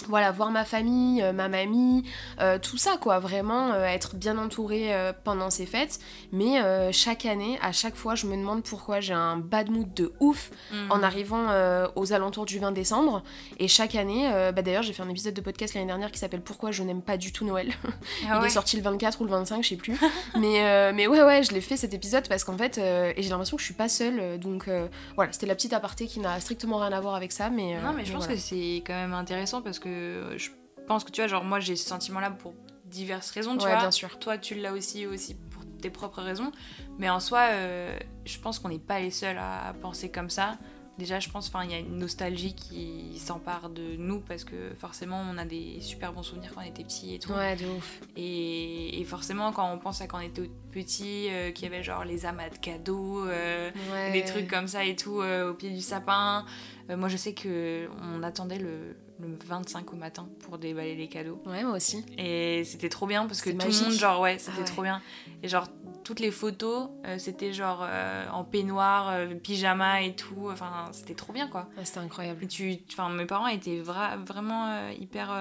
voilà, 0.08 0.32
voir 0.32 0.52
ma 0.52 0.66
famille, 0.66 1.22
euh, 1.22 1.34
ma 1.34 1.50
mamie, 1.50 2.04
euh, 2.40 2.60
tout 2.60 2.78
ça 2.78 2.98
quoi, 3.00 3.20
vraiment 3.20 3.74
euh, 3.74 3.86
être 3.86 4.16
bien 4.16 4.38
entourée 4.38 4.92
pendant 5.24 5.50
ces 5.50 5.66
fêtes. 5.66 6.00
Mais 6.32 6.62
chaque 6.92 7.26
année, 7.26 7.58
à 7.62 7.72
chaque 7.72 7.96
fois, 7.96 8.16
je 8.16 8.28
me 8.28 8.36
demande 8.36 8.64
pourquoi 8.64 9.00
j'ai 9.00 9.14
un 9.14 9.38
bad 9.38 9.70
mood 9.70 9.94
de 9.94 10.14
ouf 10.20 10.52
mhm. 10.72 10.92
en 10.92 11.04
arrivant 11.04 11.48
aux 11.96 12.14
alentours 12.14 12.46
du 12.46 12.60
20 12.60 12.72
décembre. 12.72 13.24
Et 13.60 13.68
chaque 13.68 13.96
année, 13.96 14.30
bah, 14.54 14.62
d'ailleurs, 14.62 14.84
j'ai 14.84 14.94
fait 14.94 15.04
un 15.04 15.10
épisode 15.10 15.34
de 15.34 15.42
podcast 15.42 15.74
l'année 15.74 15.88
dernière 15.88 16.12
qui 16.12 16.20
s'appelle 16.20 16.42
Pourquoi 16.42 16.72
je 16.72 16.84
n'aime 16.84 17.02
pas 17.02 17.18
du 17.18 17.32
tout 17.32 17.46
Noël. 17.46 17.72
Ah 18.30 18.40
Il 18.42 18.46
est 18.46 18.50
sorti 18.50 18.78
le 18.78 18.84
24 18.84 19.22
ou 19.22 19.26
le 19.26 19.30
25, 19.30 19.64
je 19.64 19.70
sais 19.70 19.76
plus. 19.76 19.98
mais, 20.40 20.94
mais 20.94 21.08
ouais, 21.08 21.22
ouais, 21.24 21.44
je 21.44 21.52
l'ai 21.52 21.62
fait 21.62 21.78
cet 21.78 21.94
épisode 21.94 22.28
parce 22.28 22.44
qu'en 22.44 22.58
fait, 22.58 22.78
et 22.78 23.22
j'ai 23.22 23.30
l'impression 23.30 23.58
que 23.58 23.62
je 23.62 23.66
suis 23.66 23.74
pas 23.74 23.90
seule. 23.90 24.40
Donc 24.40 24.70
voilà, 25.16 25.32
c'était 25.32 25.46
la 25.46 25.56
petite 25.56 25.74
aparté 25.74 26.08
qui 26.08 26.20
n'a 26.20 26.40
strictement 26.40 26.78
rien 26.78 26.92
à 26.92 27.00
voir 27.00 27.16
avec 27.16 27.32
ça. 27.32 27.50
Mais, 27.50 27.80
non, 27.82 27.94
mais 27.94 28.06
je 28.06 28.14
pense 28.14 28.28
que 28.28 28.36
c'est 28.36 28.84
quand 28.86 28.94
même 28.94 29.14
intéressant 29.14 29.62
parce 29.62 29.80
que 29.80 29.93
je 30.38 30.50
pense 30.88 31.04
que 31.04 31.12
tu 31.12 31.22
vois, 31.22 31.28
genre 31.28 31.44
moi 31.44 31.60
j'ai 31.60 31.76
ce 31.76 31.88
sentiment-là 31.88 32.32
pour 32.32 32.54
diverses 32.86 33.32
raisons, 33.32 33.58
tu 33.58 33.66
vois. 33.68 33.78
bien 33.78 33.92
sûr. 33.92 34.20
Toi 34.20 34.38
tu 34.38 34.56
l'as 34.56 34.74
aussi, 34.74 35.06
aussi 35.06 35.36
pour 35.36 35.64
tes 35.84 35.90
propres 35.90 36.22
raisons. 36.22 36.52
Mais 36.98 37.10
en 37.10 37.20
soi, 37.20 37.48
euh, 37.52 37.98
je 38.26 38.40
pense 38.40 38.60
qu'on 38.60 38.70
n'est 38.70 38.80
pas 38.80 39.00
les 39.00 39.12
seuls 39.12 39.38
à 39.38 39.74
penser 39.82 40.10
comme 40.10 40.30
ça. 40.30 40.58
Déjà, 41.00 41.20
je 41.20 41.28
pense 41.28 41.50
qu'il 41.50 41.72
y 41.72 41.74
a 41.74 41.80
une 41.80 41.98
nostalgie 41.98 42.54
qui 42.54 43.18
s'empare 43.18 43.72
de 43.72 43.96
nous 43.98 44.20
parce 44.20 44.44
que 44.44 44.76
forcément, 44.76 45.20
on 45.28 45.40
a 45.40 45.46
des 45.46 45.82
super 45.82 46.14
bons 46.14 46.22
souvenirs 46.22 46.52
quand 46.54 46.62
on 46.62 46.66
était 46.66 46.84
petit 46.84 47.16
et 47.16 47.20
tout. 47.20 47.32
Ouais, 47.32 47.56
de 47.56 47.66
ouf. 47.66 48.00
Et, 48.16 49.04
forcément, 49.08 49.52
quand 49.52 49.74
on 49.74 49.80
pense 49.80 50.02
à 50.02 50.08
quand 50.08 50.20
on 50.20 50.22
était 50.22 50.52
petit, 50.72 51.30
euh, 51.32 51.52
qu'il 51.52 51.64
y 51.64 51.74
avait 51.74 51.82
genre 51.82 52.06
les 52.06 52.28
amas 52.28 52.50
de 52.50 52.58
cadeaux, 52.58 53.26
euh, 53.26 53.72
des 54.12 54.24
trucs 54.24 54.48
comme 54.48 54.68
ça 54.68 54.86
et 54.86 54.96
tout 54.96 55.24
au 55.24 55.54
pied 55.56 55.72
du 55.72 55.82
sapin. 55.82 56.46
moi, 56.90 57.10
je 57.10 57.18
sais 57.18 57.34
que 57.34 57.90
on 58.14 58.22
attendait 58.22 58.60
le, 58.60 58.96
le 59.24 59.38
25 59.46 59.94
au 59.94 59.96
matin 59.96 60.28
pour 60.40 60.58
déballer 60.58 60.96
les 60.96 61.08
cadeaux. 61.08 61.42
Ouais, 61.46 61.64
moi 61.64 61.76
aussi. 61.76 62.06
Et 62.18 62.64
c'était 62.66 62.90
trop 62.90 63.08
bien 63.08 63.26
parce 63.26 63.42
que 63.42 63.50
tout 63.50 63.58
le 63.58 63.84
monde, 63.84 63.92
genre, 63.94 64.22
ouais, 64.22 64.38
c'était 64.38 64.62
ah 64.62 64.66
trop 64.66 64.82
bien. 64.82 65.02
Et 65.42 65.48
genre, 65.48 65.68
toutes 66.04 66.20
les 66.20 66.32
photos, 66.32 66.90
euh, 67.06 67.18
c'était 67.18 67.54
genre 67.54 67.86
euh, 67.88 68.26
en 68.32 68.44
peignoir, 68.44 69.10
euh, 69.10 69.28
pyjama 69.36 70.02
et 70.02 70.16
tout. 70.16 70.50
Enfin, 70.52 70.90
c'était 70.92 71.14
trop 71.14 71.34
bien, 71.34 71.48
quoi. 71.48 71.68
c'était 71.84 72.00
incroyable. 72.00 72.44
Et 72.44 72.48
tu, 72.48 72.78
enfin, 72.92 73.10
mes 73.10 73.26
parents 73.26 73.48
étaient 73.48 73.82
vraiment 73.82 74.90
hyper 75.00 75.32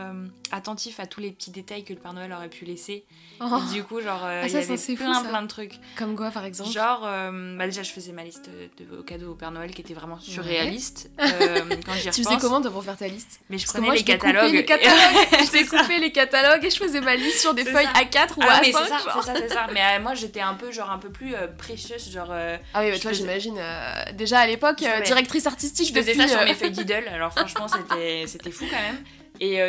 attentifs 0.50 1.00
à 1.00 1.06
tous 1.06 1.20
les 1.20 1.32
petits 1.32 1.50
détails 1.50 1.84
que 1.84 1.92
le 1.92 1.98
Père 1.98 2.12
Noël 2.12 2.32
aurait 2.32 2.48
pu 2.48 2.64
laisser. 2.64 3.04
Oh. 3.40 3.58
du 3.72 3.82
coup, 3.82 4.00
genre, 4.00 4.22
ah, 4.22 4.46
il 4.46 4.52
y 4.52 4.56
avait 4.56 4.76
plein, 4.96 5.24
plein 5.24 5.42
de 5.42 5.48
trucs. 5.48 5.74
Comme 5.96 6.16
quoi, 6.16 6.30
par 6.30 6.44
exemple 6.44 6.70
Genre, 6.70 7.00
bah, 7.00 7.66
déjà, 7.66 7.82
je 7.82 7.90
faisais 7.90 8.12
ma 8.12 8.24
liste 8.24 8.50
de, 8.78 9.02
cadeaux 9.02 9.32
au 9.32 9.34
Père 9.34 9.50
Noël 9.50 9.72
qui 9.72 9.80
était 9.80 9.94
vraiment 9.94 10.18
surréaliste. 10.20 11.10
quand 11.18 11.94
j'y 11.94 12.10
tu 12.10 12.22
faisais 12.22 12.38
comment 12.40 12.62
pour 12.62 12.84
faire 12.84 12.96
ta 12.96 13.08
liste? 13.08 13.40
Mais 13.50 13.58
je 13.58 13.66
prenais 13.66 13.90
les 13.90 14.04
catalogues. 14.04 14.52
les 14.52 14.64
catalogues. 14.64 15.26
je 15.32 15.68
coupé 15.68 15.98
les 15.98 16.12
catalogues 16.12 16.64
et 16.64 16.70
je 16.70 16.76
faisais 16.76 17.00
ma 17.00 17.16
liste 17.16 17.40
sur 17.40 17.54
des 17.54 17.64
feuilles 17.64 17.86
A4 17.86 18.34
ou 18.36 18.42
ah, 18.42 18.60
A5. 18.60 18.64
c'est 18.64 18.72
ça, 18.72 18.84
c'est 18.88 19.22
ça, 19.22 19.34
c'est 19.34 19.48
ça. 19.48 19.66
Mais 19.72 19.98
moi, 20.00 20.14
j'étais 20.14 20.40
un 20.40 20.51
peu 20.54 20.72
genre 20.72 20.90
un 20.90 20.98
peu 20.98 21.10
plus 21.10 21.34
euh, 21.34 21.46
précieuse 21.46 22.10
genre 22.10 22.28
euh, 22.30 22.56
ah 22.74 22.82
oui 22.82 22.90
bah, 22.90 22.98
toi 22.98 23.12
j'imagine 23.12 23.56
euh, 23.58 24.12
déjà 24.14 24.40
à 24.40 24.46
l'époque 24.46 24.84
directrice 25.04 25.46
artistique 25.46 25.88
je 25.88 25.92
faisais 25.92 26.14
ça 26.14 26.28
sur 26.28 26.44
mes 26.44 26.54
feuilles 26.54 26.70
Diddle 26.70 27.08
alors 27.12 27.32
franchement 27.32 27.68
c'était 27.68 28.24
c'était 28.26 28.50
fou 28.50 28.64
quand 28.70 28.76
même 28.76 28.98
et 29.44 29.60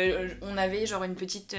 on 0.42 0.56
avait 0.56 0.86
genre 0.86 1.04
une 1.04 1.14
petite 1.14 1.56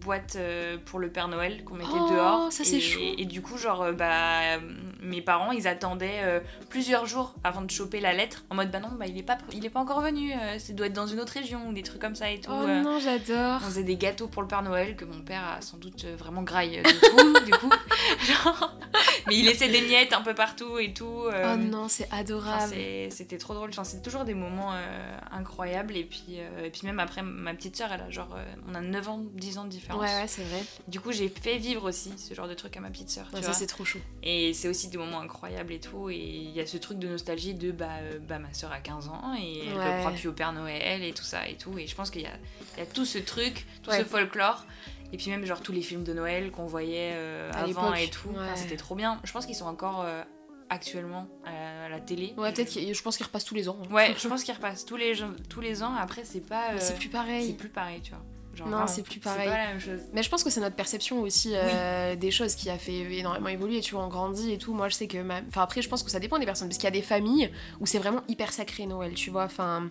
boîte 0.00 0.38
pour 0.86 0.98
le 0.98 1.10
Père 1.10 1.28
Noël 1.28 1.64
qu'on 1.64 1.74
mettait 1.74 1.90
oh, 1.92 2.10
dehors. 2.10 2.52
Ça 2.52 2.64
c'est 2.64 2.80
chou. 2.80 2.98
Et 3.18 3.24
du 3.24 3.42
coup, 3.42 3.58
genre, 3.58 3.92
bah, 3.92 4.58
mes 5.02 5.20
parents, 5.20 5.52
ils 5.52 5.68
attendaient 5.68 6.42
plusieurs 6.70 7.06
jours 7.06 7.34
avant 7.44 7.62
de 7.62 7.70
choper 7.70 8.00
la 8.00 8.12
lettre. 8.14 8.44
En 8.50 8.54
mode, 8.54 8.70
bah 8.70 8.80
non, 8.80 8.88
bah, 8.98 9.06
il 9.06 9.18
est 9.18 9.22
pas, 9.22 9.38
il 9.52 9.64
est 9.64 9.70
pas 9.70 9.80
encore 9.80 10.00
venu. 10.00 10.32
ça 10.58 10.72
doit 10.72 10.86
être 10.86 10.94
dans 10.94 11.06
une 11.06 11.20
autre 11.20 11.34
région 11.34 11.68
ou 11.68 11.72
des 11.72 11.82
trucs 11.82 12.00
comme 12.00 12.14
ça 12.14 12.30
et 12.30 12.40
tout. 12.40 12.50
Oh 12.52 12.66
non, 12.66 12.98
j'adore. 12.98 13.60
On 13.62 13.66
faisait 13.66 13.84
des 13.84 13.96
gâteaux 13.96 14.28
pour 14.28 14.42
le 14.42 14.48
Père 14.48 14.62
Noël 14.62 14.96
que 14.96 15.04
mon 15.04 15.20
père 15.20 15.44
a 15.44 15.60
sans 15.60 15.76
doute 15.76 16.06
vraiment 16.16 16.42
graille 16.42 16.82
du 16.82 17.10
coup. 17.10 17.44
du 17.44 17.52
coup 17.52 17.70
genre, 18.22 18.78
mais 19.26 19.36
il 19.36 19.44
laissait 19.44 19.68
des 19.68 19.82
miettes 19.82 20.12
un 20.12 20.22
peu 20.22 20.34
partout 20.34 20.78
et 20.78 20.92
tout. 20.92 21.24
Euh, 21.26 21.54
oh 21.54 21.56
non, 21.56 21.88
c'est 21.88 22.08
adorable. 22.10 22.74
C'était 23.10 23.38
trop 23.38 23.54
drôle. 23.54 23.70
Enfin, 23.70 23.84
c'est 23.84 24.02
toujours 24.02 24.24
des 24.24 24.34
moments 24.34 24.72
euh, 24.72 25.18
incroyables. 25.30 25.96
Et 25.96 26.04
puis, 26.04 26.38
euh, 26.38 26.66
et 26.66 26.70
puis 26.70 26.82
même 26.84 26.98
après, 27.00 27.22
ma 27.22 27.54
petite 27.58 27.76
soeur, 27.76 27.92
elle 27.92 28.00
a 28.00 28.10
genre, 28.10 28.34
on 28.66 28.74
a 28.74 28.80
9 28.80 29.08
ans, 29.08 29.20
10 29.34 29.58
ans 29.58 29.64
de 29.64 29.68
différence. 29.68 30.00
Ouais, 30.00 30.22
ouais, 30.22 30.26
c'est 30.26 30.42
vrai. 30.44 30.62
Du 30.86 31.00
coup, 31.00 31.12
j'ai 31.12 31.28
fait 31.28 31.58
vivre 31.58 31.88
aussi 31.88 32.12
ce 32.16 32.32
genre 32.34 32.48
de 32.48 32.54
truc 32.54 32.76
à 32.76 32.80
ma 32.80 32.90
petite 32.90 33.10
soeur. 33.10 33.26
ça, 33.42 33.52
c'est 33.52 33.66
trop 33.66 33.84
chou. 33.84 33.98
Et 34.22 34.54
c'est 34.54 34.68
aussi 34.68 34.88
des 34.88 34.98
moments 34.98 35.20
incroyables 35.20 35.72
et 35.72 35.80
tout. 35.80 36.08
Et 36.08 36.16
il 36.16 36.50
y 36.50 36.60
a 36.60 36.66
ce 36.66 36.76
truc 36.78 36.98
de 36.98 37.08
nostalgie 37.08 37.54
de 37.54 37.70
bah, 37.70 37.88
bah 38.26 38.38
ma 38.38 38.52
soeur 38.54 38.72
a 38.72 38.78
15 38.78 39.08
ans 39.08 39.34
et 39.38 39.66
elle 39.66 39.74
ne 39.74 40.00
croit 40.00 40.12
plus 40.12 40.28
au 40.28 40.32
Père 40.32 40.52
Noël 40.52 41.02
et 41.02 41.12
tout 41.12 41.24
ça 41.24 41.46
et 41.48 41.56
tout. 41.56 41.78
Et 41.78 41.86
je 41.86 41.94
pense 41.94 42.10
qu'il 42.10 42.22
y 42.22 42.26
a, 42.26 42.36
y 42.78 42.80
a 42.80 42.86
tout 42.86 43.04
ce 43.04 43.18
truc, 43.18 43.66
tout 43.82 43.90
ce 43.90 44.04
folklore 44.04 44.64
et 45.12 45.16
puis 45.16 45.30
même 45.30 45.44
genre 45.44 45.60
tous 45.60 45.72
les 45.72 45.80
films 45.80 46.04
de 46.04 46.12
Noël 46.12 46.50
qu'on 46.50 46.66
voyait 46.66 47.12
euh, 47.14 47.50
avant 47.52 47.94
et 47.94 48.08
tout, 48.08 48.34
c'était 48.54 48.76
trop 48.76 48.94
bien. 48.94 49.20
Je 49.24 49.32
pense 49.32 49.46
qu'ils 49.46 49.54
sont 49.54 49.66
encore 49.66 50.02
euh, 50.04 50.22
actuellement 50.70 51.28
à 51.44 51.88
la 51.88 52.00
télé. 52.00 52.34
Ouais, 52.36 52.52
peut-être, 52.52 52.72
je 52.72 53.02
pense 53.02 53.16
qu'il 53.16 53.26
repasse 53.26 53.44
tous 53.44 53.54
les 53.54 53.68
ans. 53.68 53.78
Hein. 53.82 53.92
Ouais, 53.92 54.14
je 54.18 54.28
pense 54.28 54.44
qu'il 54.44 54.54
repasse 54.54 54.84
tous 54.84 54.96
les, 54.96 55.14
tous 55.48 55.60
les 55.60 55.82
ans. 55.82 55.94
Après, 55.94 56.24
c'est 56.24 56.46
pas. 56.46 56.78
c'est 56.78 56.96
plus 56.96 57.08
pareil. 57.08 57.46
C'est 57.46 57.56
plus 57.56 57.68
pareil, 57.68 58.00
tu 58.00 58.10
vois 58.10 58.24
non, 58.66 58.86
c'est 58.86 59.02
plus 59.02 59.20
pareil. 59.20 59.48
Pas 59.48 59.56
la 59.56 59.66
même 59.68 59.80
chose. 59.80 60.00
Mais 60.12 60.22
je 60.22 60.30
pense 60.30 60.42
que 60.42 60.50
c'est 60.50 60.60
notre 60.60 60.76
perception 60.76 61.20
aussi 61.20 61.52
euh, 61.54 62.16
des 62.16 62.30
choses 62.30 62.54
qui 62.54 62.70
a 62.70 62.78
fait 62.78 62.98
énormément 63.18 63.48
évoluer. 63.48 63.80
Tu 63.80 63.94
vois, 63.94 64.04
on 64.04 64.08
grandit 64.08 64.52
et 64.52 64.58
tout. 64.58 64.74
Moi, 64.74 64.88
je 64.88 64.94
sais 64.94 65.06
que. 65.06 65.18
Enfin, 65.48 65.62
après, 65.62 65.82
je 65.82 65.88
pense 65.88 66.02
que 66.02 66.10
ça 66.10 66.20
dépend 66.20 66.38
des 66.38 66.46
personnes. 66.46 66.68
Parce 66.68 66.78
qu'il 66.78 66.86
y 66.86 66.88
a 66.88 66.92
des 66.92 67.02
familles 67.02 67.50
où 67.80 67.86
c'est 67.86 67.98
vraiment 67.98 68.22
hyper 68.28 68.52
sacré 68.52 68.86
Noël, 68.86 69.14
tu 69.14 69.30
vois. 69.30 69.44
Enfin 69.44 69.90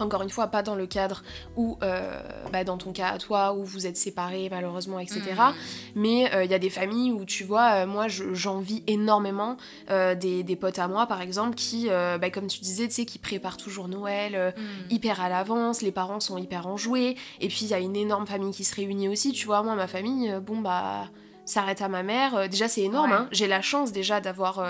encore 0.00 0.22
une 0.22 0.30
fois, 0.30 0.48
pas 0.48 0.62
dans 0.62 0.74
le 0.74 0.86
cadre 0.86 1.22
où, 1.56 1.78
euh, 1.82 2.20
bah, 2.52 2.64
dans 2.64 2.76
ton 2.76 2.92
cas 2.92 3.08
à 3.08 3.18
toi, 3.18 3.52
où 3.52 3.64
vous 3.64 3.86
êtes 3.86 3.96
séparés 3.96 4.48
malheureusement, 4.50 4.98
etc. 4.98 5.20
Mm. 5.36 5.52
Mais 5.94 6.20
il 6.22 6.34
euh, 6.34 6.44
y 6.44 6.54
a 6.54 6.58
des 6.58 6.70
familles 6.70 7.12
où, 7.12 7.24
tu 7.24 7.44
vois, 7.44 7.82
euh, 7.82 7.86
moi 7.86 8.06
j'envie 8.08 8.82
énormément 8.86 9.56
des, 9.88 10.42
des, 10.42 10.56
potes 10.56 10.78
à 10.78 10.88
moi, 10.88 11.06
par 11.06 11.20
exemple, 11.20 11.54
qui, 11.54 11.88
bah, 11.88 12.30
comme 12.30 12.46
tu 12.46 12.60
disais, 12.60 12.86
tu 12.88 12.94
sais, 12.94 13.04
qui 13.04 13.18
préparent 13.18 13.56
toujours 13.56 13.88
Noël 13.88 14.54
mm. 14.56 14.92
hyper 14.92 15.20
à 15.20 15.28
l'avance, 15.28 15.82
les 15.82 15.92
parents 15.92 16.20
sont 16.20 16.38
hyper 16.38 16.66
enjoués, 16.66 17.16
et 17.40 17.48
puis 17.48 17.60
il 17.62 17.68
y 17.68 17.74
a 17.74 17.78
une 17.78 17.96
énorme 17.96 18.26
famille 18.26 18.52
qui 18.52 18.64
se 18.64 18.74
réunit 18.74 19.08
aussi, 19.08 19.32
tu 19.32 19.46
vois, 19.46 19.62
moi, 19.62 19.74
ma 19.74 19.86
famille, 19.86 20.34
bon, 20.42 20.58
bah 20.58 21.08
s'arrête 21.46 21.82
à 21.82 21.88
ma 21.88 22.04
mère. 22.04 22.48
déjà, 22.48 22.68
c'est 22.68 22.82
énorme. 22.82 23.12
Hein. 23.12 23.28
J'ai 23.32 23.48
la 23.48 23.60
chance 23.60 23.90
déjà 23.90 24.20
d'avoir 24.20 24.64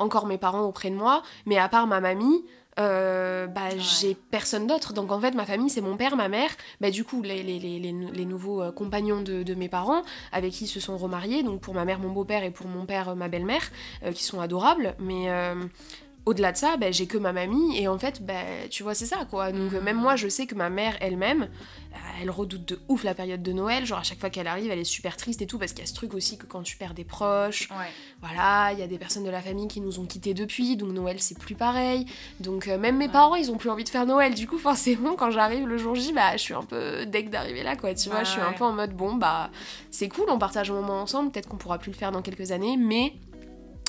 encore 0.00 0.26
mes 0.26 0.38
parents 0.38 0.62
auprès 0.62 0.90
de 0.90 0.96
moi. 0.96 1.22
Mais 1.46 1.58
à 1.58 1.68
part 1.68 1.86
ma 1.86 2.00
mamie, 2.00 2.44
euh, 2.78 3.46
bah, 3.46 3.76
j'ai 3.78 4.14
personne 4.14 4.66
d'autre. 4.66 4.92
Donc 4.92 5.12
en 5.12 5.20
fait, 5.20 5.32
ma 5.32 5.44
famille, 5.44 5.70
c'est 5.70 5.80
mon 5.80 5.96
père, 5.96 6.16
ma 6.16 6.28
mère, 6.28 6.50
bah, 6.80 6.90
du 6.90 7.04
coup, 7.04 7.22
les, 7.22 7.42
les, 7.42 7.58
les, 7.58 7.78
les 7.78 8.24
nouveaux 8.24 8.62
euh, 8.62 8.72
compagnons 8.72 9.22
de, 9.22 9.42
de, 9.42 9.54
mes 9.54 9.68
parents, 9.68 10.02
avec 10.32 10.52
qui 10.52 10.64
ils 10.64 10.68
se 10.68 10.80
sont 10.80 10.96
remariés, 10.96 11.42
donc 11.42 11.60
pour 11.60 11.74
ma 11.74 11.84
mère, 11.84 11.98
mon 11.98 12.10
beau-père, 12.10 12.42
et 12.42 12.50
pour 12.50 12.66
mon 12.66 12.86
père, 12.86 13.14
ma 13.14 13.28
belle-mère, 13.28 13.70
euh, 14.04 14.12
qui 14.12 14.24
sont 14.24 14.40
adorables. 14.40 14.94
Mais 14.98 15.28
au-delà 16.26 16.52
de 16.52 16.56
ça, 16.56 16.76
bah, 16.76 16.90
j'ai 16.90 17.06
que 17.06 17.18
ma 17.18 17.32
mamie, 17.32 17.78
et 17.78 17.86
en 17.86 17.98
fait, 17.98 18.24
bah, 18.24 18.34
tu 18.70 18.82
vois, 18.82 18.94
c'est 18.94 19.06
ça, 19.06 19.26
quoi. 19.30 19.52
Donc 19.52 19.72
même 19.72 19.96
moi, 19.96 20.16
je 20.16 20.28
sais 20.28 20.46
que 20.46 20.54
ma 20.54 20.70
mère 20.70 20.96
elle-même, 21.00 21.48
elle 22.20 22.30
redoute 22.30 22.64
de 22.64 22.80
ouf 22.88 23.04
la 23.04 23.14
période 23.14 23.42
de 23.42 23.52
Noël. 23.52 23.84
Genre, 23.84 23.98
à 23.98 24.02
chaque 24.02 24.18
fois 24.18 24.30
qu'elle 24.30 24.46
arrive, 24.46 24.70
elle 24.70 24.78
est 24.78 24.84
super 24.84 25.16
triste 25.16 25.42
et 25.42 25.46
tout, 25.46 25.58
parce 25.58 25.72
qu'il 25.72 25.80
y 25.80 25.84
a 25.84 25.86
ce 25.86 25.94
truc 25.94 26.14
aussi 26.14 26.38
que 26.38 26.46
quand 26.46 26.62
tu 26.62 26.76
perds 26.76 26.94
des 26.94 27.04
proches, 27.04 27.68
voilà, 28.22 28.72
il 28.72 28.78
y 28.78 28.82
a 28.82 28.86
des 28.86 28.98
personnes 28.98 29.24
de 29.24 29.30
la 29.30 29.42
famille 29.42 29.68
qui 29.68 29.80
nous 29.80 30.00
ont 30.00 30.06
quittés 30.06 30.34
depuis, 30.34 30.76
donc 30.76 30.92
Noël, 30.92 31.16
c'est 31.20 31.38
plus 31.38 31.54
pareil. 31.54 32.06
Donc, 32.40 32.68
euh, 32.68 32.78
même 32.78 32.96
mes 32.96 33.08
parents, 33.08 33.34
ils 33.34 33.50
ont 33.50 33.56
plus 33.56 33.70
envie 33.70 33.84
de 33.84 33.88
faire 33.88 34.06
Noël. 34.06 34.34
Du 34.34 34.46
coup, 34.46 34.58
forcément, 34.58 35.14
quand 35.14 35.30
j'arrive 35.30 35.66
le 35.66 35.76
jour 35.76 35.94
J, 35.94 36.12
bah, 36.12 36.32
je 36.36 36.42
suis 36.42 36.54
un 36.54 36.64
peu 36.64 37.04
deck 37.06 37.30
d'arriver 37.30 37.62
là, 37.62 37.76
quoi. 37.76 37.94
Tu 37.94 38.08
vois, 38.08 38.24
je 38.24 38.30
suis 38.30 38.40
un 38.40 38.52
peu 38.52 38.64
en 38.64 38.72
mode, 38.72 38.94
bon, 38.94 39.14
bah, 39.14 39.50
c'est 39.90 40.08
cool, 40.08 40.26
on 40.28 40.38
partage 40.38 40.70
un 40.70 40.74
moment 40.74 41.02
ensemble, 41.02 41.30
peut-être 41.30 41.48
qu'on 41.48 41.56
pourra 41.56 41.78
plus 41.78 41.92
le 41.92 41.96
faire 41.96 42.12
dans 42.12 42.22
quelques 42.22 42.50
années, 42.50 42.76
mais 42.76 43.12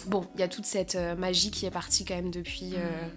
bon, 0.07 0.27
il 0.35 0.39
y 0.39 0.43
a 0.43 0.47
toute 0.47 0.65
cette 0.65 0.95
euh, 0.95 1.15
magie 1.15 1.51
qui 1.51 1.65
est 1.65 1.71
partie 1.71 2.05
quand 2.05 2.15
même 2.15 2.31
depuis. 2.31 2.73
Euh, 2.75 3.05
mmh 3.07 3.11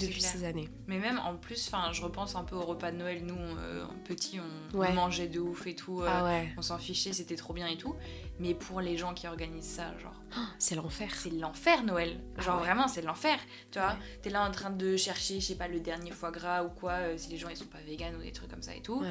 depuis 0.00 0.22
ces 0.22 0.44
années. 0.44 0.70
Mais 0.86 0.98
même 0.98 1.18
en 1.18 1.36
plus, 1.36 1.70
je 1.92 2.02
repense 2.02 2.36
un 2.36 2.44
peu 2.44 2.56
au 2.56 2.62
repas 2.62 2.90
de 2.90 2.96
Noël. 2.96 3.22
Nous, 3.22 3.36
euh, 3.36 3.84
en 3.84 3.94
petit, 4.02 4.40
on, 4.72 4.92
mangeait 4.94 5.28
de 5.28 5.40
ouf 5.40 5.66
et 5.66 5.74
tout. 5.74 6.02
Ah 6.06 6.40
on 6.56 6.62
s'en 6.62 6.78
fichait, 6.78 7.12
c'était 7.12 7.36
trop 7.36 7.52
bien 7.52 7.66
et 7.66 7.76
tout. 7.76 7.94
Mais 8.40 8.54
pour 8.54 8.80
les 8.80 8.96
gens 8.96 9.12
qui 9.12 9.28
organisent 9.28 9.66
ça, 9.66 9.92
genre. 9.98 10.23
C'est 10.58 10.74
l'enfer. 10.74 11.10
C'est 11.14 11.30
l'enfer 11.30 11.82
Noël. 11.84 12.18
Ah 12.38 12.42
genre 12.42 12.58
vraiment, 12.58 12.88
c'est 12.88 13.02
l'enfer. 13.02 13.38
Tu 13.70 13.78
vois, 13.78 13.96
t'es 14.22 14.30
là 14.30 14.42
en 14.42 14.50
train 14.50 14.70
de 14.70 14.96
chercher, 14.96 15.40
je 15.40 15.46
sais 15.46 15.54
pas, 15.56 15.68
le 15.68 15.80
dernier 15.80 16.10
foie 16.10 16.30
gras 16.30 16.62
ou 16.64 16.68
quoi, 16.68 16.92
euh, 16.92 17.14
si 17.16 17.30
les 17.30 17.36
gens 17.36 17.48
ils 17.48 17.56
sont 17.56 17.66
pas 17.66 17.78
véganes 17.86 18.14
ou 18.16 18.22
des 18.22 18.32
trucs 18.32 18.50
comme 18.50 18.62
ça 18.62 18.74
et 18.74 18.80
tout. 18.80 19.02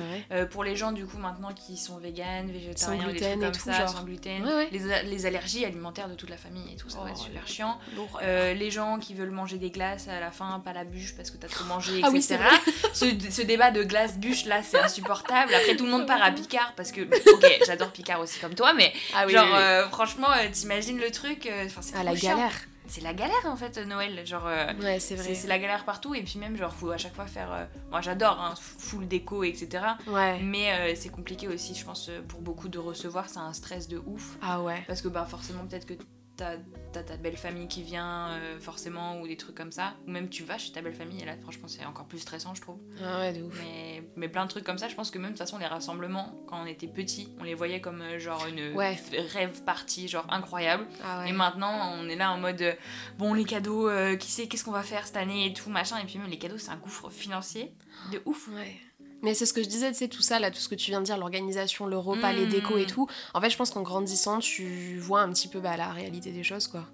pour 0.51 0.63
les 0.63 0.75
gens 0.75 0.91
du 0.91 1.05
coup 1.05 1.17
maintenant 1.17 1.53
qui 1.53 1.77
sont 1.77 1.97
véganes, 1.97 2.51
végétariens, 2.51 3.09
ou 3.09 3.11
des 3.11 3.19
trucs 3.19 3.39
comme 3.39 3.53
ça, 3.53 3.87
sans 3.87 4.03
gluten, 4.03 4.43
les, 4.71 5.03
les, 5.03 5.25
allergies 5.25 5.65
alimentaires 5.65 6.09
de 6.09 6.15
toute 6.15 6.29
la 6.29 6.37
famille 6.37 6.73
et 6.73 6.75
tout, 6.75 6.89
ça 6.89 6.99
va 6.99 7.09
être 7.09 7.19
oh 7.19 7.25
super 7.25 7.47
chiant. 7.47 7.79
les 8.21 8.71
gens 8.71 8.99
qui 8.99 9.13
veulent 9.13 9.31
manger 9.31 9.57
des 9.57 9.71
glaces 9.71 10.07
à 10.07 10.19
la 10.19 10.31
fin 10.31 10.53
pas 10.59 10.73
la 10.73 10.83
bûche 10.83 11.15
parce 11.15 11.31
que 11.31 11.37
t'as 11.37 11.47
trop 11.47 11.65
mangé, 11.65 11.99
etc. 11.99 12.37
Ah 12.41 12.59
ce, 12.93 13.05
ce, 13.29 13.41
débat 13.41 13.71
de 13.71 13.83
glace-bûche 13.83 14.45
là, 14.45 14.61
c'est 14.63 14.79
insupportable. 14.79 15.53
Après, 15.53 15.75
tout 15.75 15.85
le 15.85 15.91
monde 15.91 16.07
part 16.07 16.21
à 16.21 16.31
Picard 16.31 16.73
parce 16.75 16.91
que, 16.91 17.01
ok, 17.01 17.59
j'adore 17.65 17.91
Picard 17.91 18.19
aussi 18.19 18.39
comme 18.39 18.55
toi, 18.55 18.73
mais 18.73 18.93
ah 19.15 19.27
genre, 19.27 19.53
euh, 19.53 19.87
franchement, 19.89 20.31
euh, 20.31 20.49
t'imagines 20.51 20.99
le 20.99 21.11
truc, 21.13 21.45
euh, 21.45 21.65
enfin, 21.65 21.81
c'est 21.81 21.95
à 21.95 22.03
la 22.03 22.15
galère. 22.15 22.51
C'est 22.85 22.99
la 22.99 23.13
galère 23.13 23.45
en 23.45 23.55
fait 23.55 23.77
Noël, 23.77 24.25
genre 24.27 24.43
ouais, 24.43 24.99
c'est 24.99 25.15
vrai. 25.15 25.35
C'est 25.35 25.47
la 25.47 25.57
galère 25.57 25.85
partout 25.85 26.13
et 26.15 26.21
puis 26.21 26.37
même 26.37 26.57
genre 26.57 26.73
faut 26.73 26.91
à 26.91 26.97
chaque 26.97 27.15
fois 27.15 27.27
faire 27.27 27.69
moi 27.89 28.01
j'adore 28.01 28.41
hein, 28.41 28.55
full 28.57 29.07
déco 29.07 29.45
etc. 29.45 29.85
Ouais. 30.05 30.41
Mais 30.41 30.93
c'est 30.95 31.07
compliqué 31.07 31.47
aussi 31.47 31.73
je 31.75 31.85
pense 31.85 32.11
pour 32.27 32.41
beaucoup 32.41 32.67
de 32.67 32.79
recevoir, 32.79 33.29
c'est 33.29 33.39
un 33.39 33.53
stress 33.53 33.87
de 33.87 34.01
ouf. 34.05 34.37
Ah 34.41 34.61
ouais. 34.61 34.83
Parce 34.85 35.01
que 35.01 35.07
bah 35.07 35.25
forcément 35.25 35.65
peut-être 35.65 35.85
que 35.85 35.93
t'as 36.37 36.57
ta 37.03 37.17
belle 37.17 37.37
famille 37.37 37.67
qui 37.67 37.83
vient 37.83 38.29
euh, 38.31 38.59
forcément 38.59 39.19
ou 39.19 39.27
des 39.27 39.37
trucs 39.37 39.55
comme 39.55 39.71
ça. 39.71 39.95
Ou 40.07 40.11
même 40.11 40.29
tu 40.29 40.43
vas 40.43 40.57
chez 40.57 40.71
ta 40.71 40.81
belle 40.81 40.93
famille 40.93 41.21
et 41.21 41.25
là 41.25 41.35
franchement 41.41 41.67
c'est 41.67 41.85
encore 41.85 42.05
plus 42.05 42.19
stressant 42.19 42.53
je 42.55 42.61
trouve. 42.61 42.77
Ah 43.03 43.19
ouais 43.19 43.33
de 43.33 43.43
ouf. 43.43 43.59
Mais, 43.61 44.03
mais 44.15 44.29
plein 44.29 44.45
de 44.45 44.49
trucs 44.49 44.63
comme 44.63 44.77
ça 44.77 44.87
je 44.87 44.95
pense 44.95 45.11
que 45.11 45.17
même 45.17 45.31
de 45.33 45.37
toute 45.37 45.39
façon 45.39 45.57
les 45.57 45.65
rassemblements 45.65 46.33
quand 46.47 46.61
on 46.61 46.65
était 46.65 46.87
petit 46.87 47.29
on 47.39 47.43
les 47.43 47.55
voyait 47.55 47.81
comme 47.81 48.01
euh, 48.01 48.19
genre 48.19 48.45
une 48.47 48.75
rêve 48.77 49.63
partie 49.63 50.07
genre 50.07 50.25
incroyable. 50.29 50.85
Ah 51.03 51.25
et 51.27 51.31
maintenant 51.31 51.93
on 51.97 52.07
est 52.07 52.15
là 52.15 52.31
en 52.31 52.37
mode 52.37 52.61
euh, 52.61 52.73
bon 53.17 53.33
les 53.33 53.45
cadeaux 53.45 53.89
qui 54.17 54.31
sait 54.31 54.47
qu'est-ce 54.47 54.63
qu'on 54.63 54.71
va 54.71 54.83
faire 54.83 55.05
cette 55.05 55.17
année 55.17 55.47
et 55.47 55.53
tout 55.53 55.69
machin. 55.69 55.97
Et 55.99 56.05
puis 56.05 56.17
même 56.17 56.29
les 56.29 56.39
cadeaux 56.39 56.57
c'est 56.57 56.71
un 56.71 56.77
gouffre 56.77 57.09
financier. 57.09 57.73
De 58.11 58.21
ouf. 58.25 58.47
Ouais 58.49 58.79
mais 59.23 59.33
c'est 59.33 59.45
ce 59.45 59.53
que 59.53 59.63
je 59.63 59.67
disais, 59.67 59.93
c'est 59.93 60.09
tout 60.09 60.21
ça, 60.21 60.37
là, 60.37 60.51
tout 60.51 60.59
ce 60.59 60.69
que 60.69 60.75
tu 60.75 60.91
viens 60.91 60.99
de 60.99 61.05
dire, 61.05 61.17
l'organisation, 61.17 61.87
le 61.87 61.97
repas, 61.97 62.33
les 62.33 62.45
décos 62.45 62.77
et 62.77 62.83
mmh. 62.83 62.87
tout. 62.87 63.07
En 63.33 63.41
fait, 63.41 63.49
je 63.49 63.57
pense 63.57 63.71
qu'en 63.71 63.81
grandissant, 63.81 64.39
tu 64.39 64.99
vois 64.99 65.21
un 65.21 65.29
petit 65.31 65.47
peu 65.47 65.59
bah, 65.59 65.77
la 65.77 65.91
réalité 65.91 66.31
des 66.31 66.43
choses, 66.43 66.67
quoi. 66.67 66.85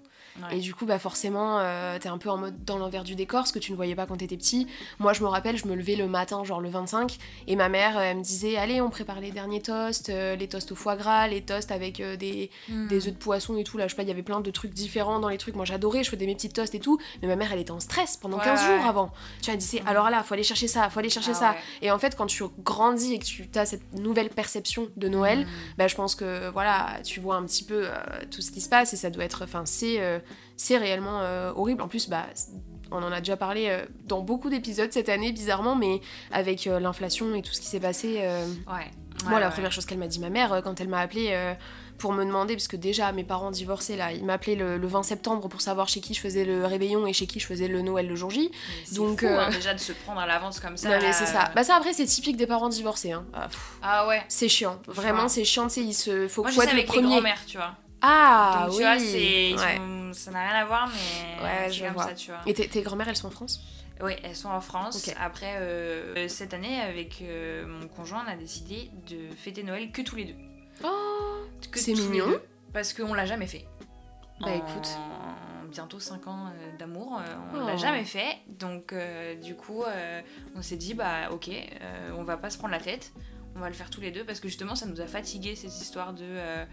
Et 0.52 0.58
du 0.58 0.74
coup, 0.74 0.86
bah 0.86 0.98
forcément, 0.98 1.58
euh, 1.60 1.98
t'es 1.98 2.08
un 2.08 2.18
peu 2.18 2.30
en 2.30 2.36
mode 2.36 2.64
dans 2.64 2.78
l'envers 2.78 3.04
du 3.04 3.14
décor, 3.14 3.46
ce 3.46 3.52
que 3.52 3.58
tu 3.58 3.72
ne 3.72 3.76
voyais 3.76 3.94
pas 3.94 4.06
quand 4.06 4.16
t'étais 4.16 4.36
petit. 4.36 4.66
Moi, 4.98 5.12
je 5.12 5.22
me 5.22 5.28
rappelle, 5.28 5.56
je 5.56 5.66
me 5.66 5.74
levais 5.74 5.96
le 5.96 6.06
matin, 6.06 6.44
genre 6.44 6.60
le 6.60 6.68
25, 6.68 7.18
et 7.46 7.56
ma 7.56 7.68
mère, 7.68 7.98
elle 7.98 8.18
me 8.18 8.22
disait 8.22 8.56
Allez, 8.56 8.80
on 8.80 8.90
prépare 8.90 9.20
les 9.20 9.30
derniers 9.30 9.62
toasts, 9.62 10.10
euh, 10.10 10.36
les 10.36 10.48
toasts 10.48 10.72
au 10.72 10.74
foie 10.74 10.96
gras, 10.96 11.28
les 11.28 11.42
toasts 11.42 11.70
avec 11.70 12.00
euh, 12.00 12.16
des, 12.16 12.50
hmm. 12.68 12.88
des 12.88 13.06
œufs 13.06 13.12
de 13.12 13.18
poisson 13.18 13.56
et 13.56 13.64
tout. 13.64 13.78
Là, 13.78 13.86
je 13.86 13.90
sais 13.90 13.96
pas, 13.96 14.02
il 14.02 14.08
y 14.08 14.12
avait 14.12 14.22
plein 14.22 14.40
de 14.40 14.50
trucs 14.50 14.72
différents 14.72 15.20
dans 15.20 15.28
les 15.28 15.38
trucs. 15.38 15.54
Moi, 15.54 15.64
j'adorais, 15.64 16.04
je 16.04 16.10
faisais 16.10 16.26
mes 16.26 16.34
petits 16.34 16.48
toasts 16.48 16.74
et 16.74 16.80
tout. 16.80 16.98
Mais 17.22 17.28
ma 17.28 17.36
mère, 17.36 17.52
elle 17.52 17.60
était 17.60 17.70
en 17.70 17.80
stress 17.80 18.16
pendant 18.16 18.38
15 18.38 18.66
jours 18.66 18.84
avant. 18.86 19.12
Tu 19.40 19.46
vois, 19.46 19.54
elle 19.54 19.60
disait 19.60 19.82
Alors 19.86 20.10
là, 20.10 20.22
faut 20.22 20.34
aller 20.34 20.42
chercher 20.42 20.68
ça, 20.68 20.88
faut 20.90 20.98
aller 20.98 21.10
chercher 21.10 21.32
ah 21.32 21.54
ça. 21.54 21.56
Et 21.82 21.90
en 21.90 21.98
fait, 21.98 22.16
quand 22.16 22.26
tu 22.26 22.44
grandis 22.64 23.14
et 23.14 23.18
que 23.18 23.24
tu 23.24 23.48
as 23.54 23.66
cette 23.66 23.94
nouvelle 23.94 24.30
perception 24.30 24.88
de 24.96 25.08
Noël, 25.08 25.40
hmm. 25.40 25.48
bah, 25.78 25.88
je 25.88 25.94
pense 25.94 26.14
que 26.14 26.50
voilà, 26.50 26.98
tu 27.04 27.20
vois 27.20 27.36
un 27.36 27.44
petit 27.44 27.64
peu 27.64 27.86
tout 28.30 28.42
ce 28.42 28.50
qui 28.50 28.60
se 28.60 28.68
passe 28.68 28.92
et 28.92 28.96
ça 28.96 29.10
doit 29.10 29.24
être. 29.24 29.44
Enfin, 29.44 29.62
c'est 29.64 30.00
c'est 30.56 30.76
réellement 30.76 31.22
euh, 31.22 31.52
horrible. 31.56 31.80
En 31.80 31.88
plus, 31.88 32.08
bah, 32.08 32.26
on 32.90 33.02
en 33.02 33.10
a 33.10 33.20
déjà 33.20 33.36
parlé 33.36 33.68
euh, 33.68 33.86
dans 34.04 34.20
beaucoup 34.20 34.50
d'épisodes 34.50 34.92
cette 34.92 35.08
année, 35.08 35.32
bizarrement, 35.32 35.74
mais 35.74 36.00
avec 36.32 36.66
euh, 36.66 36.78
l'inflation 36.78 37.34
et 37.34 37.40
tout 37.40 37.52
ce 37.52 37.60
qui 37.60 37.66
s'est 37.66 37.80
passé. 37.80 38.16
ouais. 38.68 38.90
Moi, 39.26 39.38
la 39.38 39.50
première 39.50 39.70
chose 39.70 39.84
qu'elle 39.84 39.98
m'a 39.98 40.06
dit, 40.06 40.18
ma 40.18 40.30
mère, 40.30 40.62
quand 40.64 40.80
elle 40.80 40.88
m'a 40.88 41.00
appelé 41.00 41.54
pour 41.98 42.14
me 42.14 42.24
demander, 42.24 42.54
parce 42.54 42.68
que 42.68 42.76
déjà 42.76 43.12
mes 43.12 43.22
parents 43.22 43.50
divorcés 43.50 43.94
là, 43.94 44.12
ils 44.12 44.24
m'appelaient 44.24 44.56
le, 44.56 44.78
le, 44.78 44.86
20 44.86 45.02
septembre 45.02 45.46
pour 45.48 45.60
savoir 45.60 45.86
chez 45.88 46.00
qui 46.00 46.14
je 46.14 46.20
faisais 46.20 46.46
le 46.46 46.64
réveillon 46.64 47.06
et 47.06 47.12
chez 47.12 47.26
qui 47.26 47.38
je 47.38 47.46
faisais 47.46 47.68
le 47.68 47.82
Noël 47.82 48.08
le 48.08 48.16
jour 48.16 48.30
J. 48.30 48.50
Donc 48.92 49.22
hein, 49.22 49.50
déjà 49.50 49.74
de 49.74 49.78
se 49.78 49.92
prendre 49.92 50.20
à 50.20 50.26
l'avance 50.26 50.58
comme 50.58 50.78
ça. 50.78 50.98
mais 50.98 51.12
c'est 51.12 51.26
ça. 51.26 51.50
Bah 51.54 51.62
ça 51.62 51.76
après 51.76 51.92
c'est 51.92 52.06
typique 52.06 52.38
des 52.38 52.46
parents 52.46 52.70
divorcés. 52.70 53.12
Hein. 53.12 53.26
Ah, 53.34 53.48
ah 53.82 54.08
ouais. 54.08 54.22
C'est 54.28 54.48
chiant. 54.48 54.80
Vraiment 54.86 55.28
c'est 55.28 55.44
chiant. 55.44 55.66
Tu 55.66 55.74
sais, 55.74 55.80
il 55.82 55.92
se 55.92 56.26
faut 56.26 56.40
Moi, 56.40 56.50
je 56.50 56.56
sais 56.56 56.70
avec 56.70 56.90
les 56.90 57.02
grand-mères, 57.02 57.44
tu 57.46 57.58
vois. 57.58 57.76
Ah 58.02 58.66
oui. 58.70 58.76
Tu 58.76 58.82
vois, 58.82 58.98
c'est 58.98 59.54
ça 60.12 60.30
n'a 60.30 60.48
rien 60.48 60.60
à 60.60 60.64
voir, 60.64 60.88
mais 60.88 61.44
ouais, 61.44 61.72
je 61.72 61.84
comme 61.84 61.94
vois. 61.94 62.04
ça, 62.04 62.14
tu 62.14 62.30
vois. 62.30 62.40
Et 62.46 62.54
tes, 62.54 62.82
grand-mères, 62.82 63.08
elles 63.08 63.16
sont 63.16 63.28
en 63.28 63.32
France? 63.32 63.60
Oui, 64.02 64.12
elles 64.22 64.36
sont 64.36 64.48
en 64.48 64.60
France. 64.60 65.10
Après, 65.20 65.56
euh, 65.58 66.28
cette 66.28 66.54
année, 66.54 66.80
avec 66.80 67.22
euh, 67.22 67.66
mon 67.66 67.86
conjoint, 67.86 68.24
on 68.26 68.30
a 68.30 68.36
décidé 68.36 68.90
de 69.08 69.34
fêter 69.36 69.62
Noël 69.62 69.90
que 69.92 70.02
tous 70.02 70.16
les 70.16 70.24
deux. 70.24 70.36
Oh, 70.84 71.42
c'est 71.74 71.92
mignon. 71.92 72.38
parce 72.72 72.92
qu'on 72.92 73.12
l'a 73.14 73.26
jamais 73.26 73.46
fait. 73.46 73.66
Bah 74.40 74.54
écoute. 74.54 74.88
Bientôt 75.70 76.00
5 76.00 76.26
ans 76.26 76.46
euh, 76.46 76.78
d'amour, 76.78 77.20
on 77.54 77.64
l'a 77.64 77.74
oh. 77.74 77.78
jamais 77.78 78.04
fait. 78.04 78.38
Donc, 78.48 78.94
du 79.42 79.54
coup, 79.54 79.84
on 80.56 80.62
s'est 80.62 80.76
dit, 80.76 80.94
bah 80.94 81.30
ok, 81.30 81.50
on 82.16 82.22
va 82.22 82.36
pas 82.36 82.50
se 82.50 82.58
prendre 82.58 82.72
la 82.72 82.80
tête 82.80 83.12
on 83.60 83.62
va 83.62 83.68
le 83.68 83.74
faire 83.74 83.90
tous 83.90 84.00
les 84.00 84.10
deux 84.10 84.24
parce 84.24 84.40
que 84.40 84.48
justement 84.48 84.74
ça 84.74 84.86
nous 84.86 85.02
a 85.02 85.06
fatigué 85.06 85.54
cette 85.54 85.78
histoire 85.78 86.14
de 86.14 86.24
euh, 86.24 86.64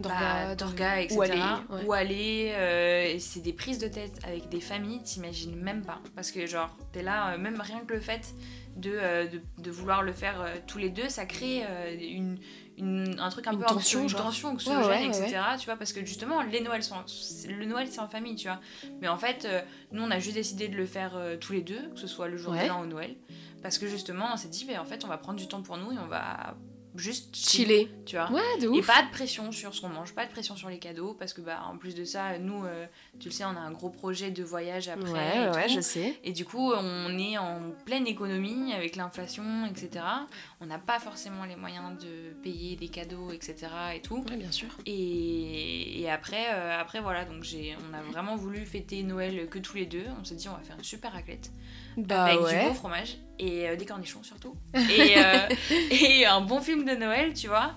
bah, 0.00 0.56
d'orga, 0.56 1.00
etc. 1.00 1.16
Où 1.16 1.22
aller, 1.22 1.86
Où 1.86 1.92
aller 1.92 2.52
euh, 2.56 3.16
c'est 3.20 3.40
des 3.40 3.52
prises 3.52 3.78
de 3.78 3.86
tête 3.86 4.18
avec 4.24 4.48
des 4.48 4.60
familles, 4.60 5.00
t'imagines 5.02 5.54
même 5.54 5.82
pas. 5.82 6.00
Parce 6.16 6.32
que 6.32 6.44
genre, 6.46 6.76
t'es 6.92 7.02
là, 7.02 7.34
euh, 7.34 7.38
même 7.38 7.60
rien 7.60 7.80
que 7.86 7.94
le 7.94 8.00
fait 8.00 8.34
de, 8.76 8.98
de, 9.58 9.70
vouloir 9.70 10.02
le 10.02 10.12
faire 10.12 10.44
tous 10.66 10.78
les 10.78 10.90
deux, 10.90 11.08
ça 11.08 11.24
crée 11.26 11.62
une, 12.00 12.38
une, 12.76 13.14
un 13.20 13.28
truc 13.28 13.46
un 13.46 13.54
peu 13.54 13.64
tension, 13.64 14.02
une 14.02 14.12
tension 14.12 14.52
oxygène, 14.52 15.10
etc. 15.10 15.38
Tu 15.60 15.66
vois, 15.66 15.76
parce 15.76 15.92
que 15.92 16.04
justement, 16.04 16.42
les 16.42 16.60
Noëls 16.60 16.82
sont, 16.82 16.96
le 17.48 17.66
Noël 17.66 17.86
c'est 17.88 18.00
en 18.00 18.08
famille, 18.08 18.34
tu 18.34 18.48
vois. 18.48 18.58
Mais 19.00 19.06
en 19.06 19.16
fait, 19.16 19.46
nous 19.92 20.02
on 20.02 20.10
a 20.10 20.18
juste 20.18 20.34
décidé 20.34 20.66
de 20.66 20.76
le 20.76 20.86
faire 20.86 21.16
tous 21.40 21.52
les 21.52 21.62
deux, 21.62 21.88
que 21.94 22.00
ce 22.00 22.08
soit 22.08 22.26
le 22.26 22.36
jour 22.36 22.52
de 22.52 22.66
l'an 22.66 22.82
ou 22.82 22.86
Noël. 22.86 23.14
Parce 23.64 23.78
que 23.78 23.88
justement, 23.88 24.26
on 24.34 24.36
s'est 24.36 24.48
dit, 24.48 24.66
mais 24.66 24.76
en 24.76 24.84
fait, 24.84 25.06
on 25.06 25.08
va 25.08 25.16
prendre 25.16 25.38
du 25.38 25.48
temps 25.48 25.62
pour 25.62 25.78
nous 25.78 25.90
et 25.90 25.98
on 25.98 26.06
va 26.06 26.54
juste 26.94 27.34
chiller, 27.36 27.90
tu 28.06 28.16
vois. 28.16 28.30
Ouais, 28.30 28.60
de 28.60 28.68
ouf. 28.68 28.78
Et 28.78 28.82
pas 28.82 29.02
de 29.02 29.10
pression 29.10 29.50
sur 29.52 29.74
ce 29.74 29.80
qu'on 29.80 29.88
mange, 29.88 30.14
pas 30.14 30.26
de 30.26 30.30
pression 30.30 30.56
sur 30.56 30.68
les 30.68 30.78
cadeaux, 30.78 31.14
parce 31.18 31.32
que 31.32 31.40
bah 31.40 31.62
en 31.70 31.76
plus 31.76 31.94
de 31.94 32.04
ça, 32.04 32.38
nous, 32.38 32.64
euh, 32.64 32.86
tu 33.18 33.28
le 33.28 33.34
sais, 33.34 33.44
on 33.44 33.48
a 33.48 33.60
un 33.60 33.72
gros 33.72 33.90
projet 33.90 34.30
de 34.30 34.44
voyage 34.44 34.88
après. 34.88 35.10
Ouais, 35.10 35.50
ouais, 35.54 35.68
je 35.68 35.80
sais. 35.80 36.18
Et 36.22 36.32
du 36.32 36.44
coup, 36.44 36.72
on 36.72 37.18
est 37.18 37.36
en 37.38 37.72
pleine 37.84 38.06
économie 38.06 38.72
avec 38.72 38.96
l'inflation, 38.96 39.66
etc. 39.66 40.04
On 40.60 40.66
n'a 40.66 40.78
pas 40.78 41.00
forcément 41.00 41.44
les 41.44 41.56
moyens 41.56 41.98
de 41.98 42.32
payer 42.42 42.76
des 42.76 42.88
cadeaux, 42.88 43.30
etc. 43.32 43.56
Et 43.96 44.00
tout. 44.00 44.24
Ouais, 44.30 44.36
bien 44.36 44.52
sûr. 44.52 44.68
Et, 44.86 46.00
et 46.00 46.10
après, 46.10 46.46
euh, 46.52 46.78
après 46.78 47.00
voilà, 47.00 47.24
donc 47.24 47.42
j'ai, 47.42 47.76
on 47.90 47.94
a 47.94 48.02
vraiment 48.02 48.36
voulu 48.36 48.64
fêter 48.64 49.02
Noël 49.02 49.48
que 49.48 49.58
tous 49.58 49.76
les 49.76 49.86
deux. 49.86 50.04
On 50.20 50.24
s'est 50.24 50.36
dit, 50.36 50.48
on 50.48 50.52
va 50.52 50.62
faire 50.62 50.76
une 50.76 50.84
super 50.84 51.12
raclette. 51.12 51.50
Bah 51.96 52.24
avec 52.24 52.40
ouais. 52.40 52.60
du 52.60 52.68
beau 52.68 52.74
fromage 52.74 53.18
et 53.38 53.68
euh, 53.68 53.76
des 53.76 53.84
cornichons 53.84 54.24
surtout. 54.24 54.56
Et, 54.74 55.14
et 55.94 56.26
un 56.26 56.40
bon 56.40 56.60
film 56.60 56.83
de 56.84 56.94
Noël, 56.94 57.34
tu 57.34 57.48
vois. 57.48 57.74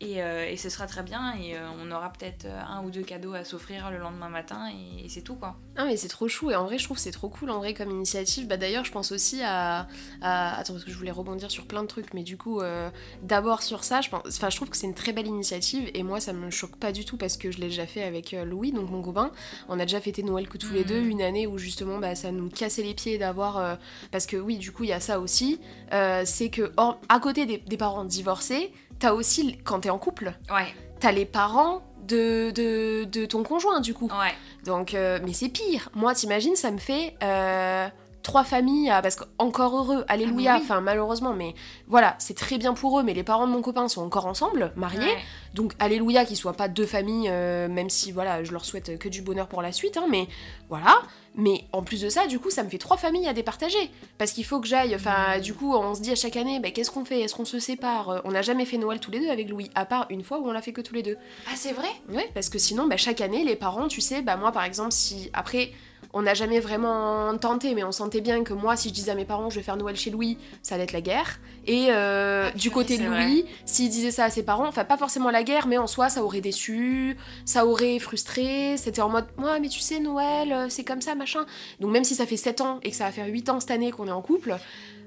Et, 0.00 0.22
euh, 0.22 0.48
et, 0.48 0.56
ce 0.56 0.68
sera 0.68 0.86
très 0.86 1.02
bien 1.02 1.34
et 1.34 1.56
euh, 1.56 1.66
on 1.82 1.90
aura 1.90 2.12
peut-être 2.12 2.44
euh, 2.44 2.60
un 2.68 2.84
ou 2.84 2.90
deux 2.92 3.02
cadeaux 3.02 3.34
à 3.34 3.42
s'offrir 3.42 3.90
le 3.90 3.98
lendemain 3.98 4.28
matin 4.28 4.70
et, 4.70 5.04
et 5.04 5.08
c'est 5.08 5.22
tout 5.22 5.34
quoi. 5.34 5.56
Ah 5.76 5.86
mais 5.86 5.96
c'est 5.96 6.06
trop 6.06 6.28
chou 6.28 6.52
et 6.52 6.54
en 6.54 6.66
vrai 6.66 6.78
je 6.78 6.84
trouve 6.84 6.98
c'est 6.98 7.10
trop 7.10 7.28
cool 7.28 7.50
en 7.50 7.58
vrai 7.58 7.74
comme 7.74 7.90
initiative. 7.90 8.46
Bah 8.46 8.56
d'ailleurs 8.56 8.84
je 8.84 8.92
pense 8.92 9.10
aussi 9.10 9.42
à, 9.42 9.88
à, 10.22 10.56
Attends 10.56 10.74
parce 10.74 10.84
que 10.84 10.92
je 10.92 10.96
voulais 10.96 11.10
rebondir 11.10 11.50
sur 11.50 11.66
plein 11.66 11.82
de 11.82 11.88
trucs 11.88 12.14
mais 12.14 12.22
du 12.22 12.36
coup 12.36 12.60
euh, 12.60 12.90
d'abord 13.24 13.60
sur 13.60 13.82
ça 13.82 14.00
je 14.00 14.08
pense... 14.08 14.22
Enfin 14.28 14.50
je 14.50 14.56
trouve 14.56 14.70
que 14.70 14.76
c'est 14.76 14.86
une 14.86 14.94
très 14.94 15.12
belle 15.12 15.26
initiative 15.26 15.90
et 15.92 16.04
moi 16.04 16.20
ça 16.20 16.32
me 16.32 16.48
choque 16.50 16.76
pas 16.76 16.92
du 16.92 17.04
tout 17.04 17.16
parce 17.16 17.36
que 17.36 17.50
je 17.50 17.58
l'ai 17.58 17.66
déjà 17.66 17.86
fait 17.86 18.04
avec 18.04 18.36
Louis 18.44 18.70
donc 18.70 18.90
mon 18.90 19.02
copain. 19.02 19.32
On 19.68 19.80
a 19.80 19.82
déjà 19.84 20.00
fêté 20.00 20.22
Noël 20.22 20.48
que 20.48 20.58
tous 20.58 20.72
les 20.72 20.84
deux 20.84 21.00
une 21.00 21.22
année 21.22 21.48
où 21.48 21.58
justement 21.58 21.98
bah, 21.98 22.14
ça 22.14 22.30
nous 22.30 22.50
cassait 22.50 22.84
les 22.84 22.94
pieds 22.94 23.18
d'avoir... 23.18 23.78
Parce 24.12 24.26
que 24.26 24.36
oui 24.36 24.58
du 24.58 24.70
coup 24.70 24.84
il 24.84 24.90
y 24.90 24.92
a 24.92 25.00
ça 25.00 25.18
aussi. 25.18 25.60
C'est 25.90 26.50
que 26.50 26.70
hors- 26.76 27.00
à 27.08 27.18
côté 27.18 27.46
des, 27.46 27.58
des 27.58 27.76
parents 27.76 28.04
divorcés 28.04 28.72
t'as 28.98 29.12
aussi 29.12 29.58
quand 29.64 29.80
t'es 29.80 29.90
en 29.90 29.98
couple 29.98 30.32
Ouais, 30.52 30.66
t'as 31.00 31.12
les 31.12 31.24
parents 31.24 31.82
de, 32.06 32.50
de, 32.50 33.04
de 33.04 33.26
ton 33.26 33.42
conjoint 33.42 33.80
du 33.80 33.94
coup. 33.94 34.06
ouais. 34.08 34.32
Donc, 34.64 34.94
euh, 34.94 35.18
mais 35.24 35.32
c'est 35.32 35.48
pire. 35.48 35.88
Moi, 35.94 36.14
t'imagines, 36.14 36.56
ça 36.56 36.70
me 36.70 36.78
fait 36.78 37.14
euh, 37.22 37.86
trois 38.28 38.44
familles, 38.44 38.90
à- 38.90 39.00
parce 39.00 39.16
qu'encore 39.16 39.74
heureux, 39.74 40.04
alléluia, 40.06 40.52
Ah, 40.52 40.56
oui. 40.58 40.62
enfin 40.62 40.80
malheureusement, 40.82 41.32
mais 41.32 41.54
voilà, 41.86 42.14
c'est 42.18 42.36
très 42.36 42.58
bien 42.58 42.74
pour 42.74 43.00
eux, 43.00 43.02
mais 43.02 43.14
les 43.14 43.22
parents 43.24 43.46
de 43.46 43.52
mon 43.52 43.62
copain 43.62 43.88
sont 43.88 44.02
encore 44.02 44.26
ensemble, 44.26 44.70
mariés, 44.76 45.00
Ouais. 45.00 45.18
donc 45.54 45.72
alléluia 45.78 46.26
qu'ils 46.26 46.36
soient 46.36 46.52
pas 46.52 46.68
deux 46.68 46.84
familles, 46.84 47.28
euh, 47.30 47.68
même 47.68 47.88
si 47.88 48.12
voilà, 48.12 48.44
je 48.44 48.52
leur 48.52 48.66
souhaite 48.66 48.98
que 48.98 49.08
du 49.08 49.22
bonheur 49.22 49.48
pour 49.48 49.62
la 49.62 49.72
suite, 49.72 49.96
hein, 49.96 50.04
mais 50.10 50.28
voilà. 50.68 50.98
Mais 51.34 51.64
en 51.72 51.82
plus 51.82 52.00
de 52.02 52.08
ça, 52.08 52.26
du 52.26 52.38
coup, 52.40 52.50
ça 52.50 52.64
me 52.64 52.68
fait 52.68 52.78
trois 52.78 52.96
familles 52.96 53.28
à 53.28 53.32
départager. 53.32 53.90
Parce 54.18 54.32
qu'il 54.32 54.44
faut 54.44 54.60
que 54.60 54.66
j'aille, 54.66 54.94
enfin, 54.94 55.38
Mm. 55.38 55.40
du 55.40 55.54
coup, 55.54 55.72
on 55.74 55.94
se 55.94 56.00
dit 56.00 56.10
à 56.10 56.16
chaque 56.16 56.36
année, 56.36 56.58
bah, 56.58 56.70
qu'est-ce 56.72 56.90
qu'on 56.90 57.04
fait? 57.04 57.20
Est-ce 57.20 57.34
qu'on 57.34 57.44
se 57.44 57.60
sépare? 57.60 58.08
Euh, 58.10 58.18
On 58.24 58.32
n'a 58.32 58.42
jamais 58.42 58.64
fait 58.64 58.76
Noël 58.76 58.98
tous 58.98 59.12
les 59.12 59.20
deux 59.20 59.30
avec 59.30 59.48
Louis, 59.48 59.70
à 59.76 59.84
part 59.84 60.06
une 60.10 60.24
fois 60.24 60.38
où 60.40 60.48
on 60.48 60.52
l'a 60.52 60.62
fait 60.62 60.72
que 60.72 60.80
tous 60.80 60.94
les 60.94 61.02
deux. 61.04 61.16
Ah 61.46 61.52
c'est 61.54 61.72
vrai? 61.72 61.88
Oui, 62.10 62.22
parce 62.34 62.48
que 62.48 62.58
sinon, 62.58 62.88
bah, 62.88 62.96
chaque 62.96 63.20
année, 63.20 63.44
les 63.44 63.54
parents, 63.56 63.86
tu 63.88 64.00
sais, 64.00 64.20
bah, 64.20 64.36
moi 64.36 64.50
par 64.52 64.64
exemple, 64.64 64.90
si. 64.92 65.30
Après, 65.32 65.70
on 66.18 66.22
n'a 66.22 66.34
jamais 66.34 66.58
vraiment 66.58 67.36
tenté, 67.38 67.74
mais 67.74 67.84
on 67.84 67.92
sentait 67.92 68.20
bien 68.20 68.42
que 68.42 68.52
moi, 68.52 68.76
si 68.76 68.88
je 68.88 68.94
disais 68.94 69.12
à 69.12 69.14
mes 69.14 69.24
parents, 69.24 69.50
je 69.50 69.56
vais 69.56 69.62
faire 69.62 69.76
Noël 69.76 69.94
chez 69.94 70.10
Louis, 70.10 70.36
ça 70.62 70.74
allait 70.74 70.82
être 70.82 70.92
la 70.92 71.00
guerre. 71.00 71.38
Et 71.66 71.86
euh, 71.90 72.48
Ah, 72.48 72.58
du 72.58 72.72
côté 72.72 72.98
de 72.98 73.04
Louis, 73.04 73.44
s'il 73.64 73.88
disait 73.88 74.10
ça 74.10 74.24
à 74.24 74.30
ses 74.30 74.42
parents, 74.42 74.66
enfin, 74.66 74.84
pas 74.84 74.96
forcément 74.96 75.30
la 75.30 75.44
guerre, 75.44 75.68
mais 75.68 75.78
en 75.78 75.86
soi, 75.86 76.08
ça 76.08 76.24
aurait 76.24 76.40
déçu, 76.40 77.16
ça 77.44 77.66
aurait 77.66 78.00
frustré. 78.00 78.76
C'était 78.76 79.00
en 79.00 79.08
mode, 79.08 79.26
ouais, 79.38 79.60
mais 79.60 79.68
tu 79.68 79.78
sais, 79.78 80.00
Noël, 80.00 80.52
euh, 80.52 80.66
c'est 80.68 80.84
comme 80.84 81.00
ça, 81.00 81.14
machin. 81.14 81.46
Donc, 81.78 81.92
même 81.92 82.04
si 82.04 82.16
ça 82.16 82.26
fait 82.26 82.36
7 82.36 82.62
ans 82.62 82.80
et 82.82 82.90
que 82.90 82.96
ça 82.96 83.04
va 83.04 83.12
faire 83.12 83.26
8 83.26 83.48
ans 83.50 83.60
cette 83.60 83.70
année 83.70 83.92
qu'on 83.92 84.08
est 84.08 84.12
en 84.12 84.22
couple, 84.22 84.56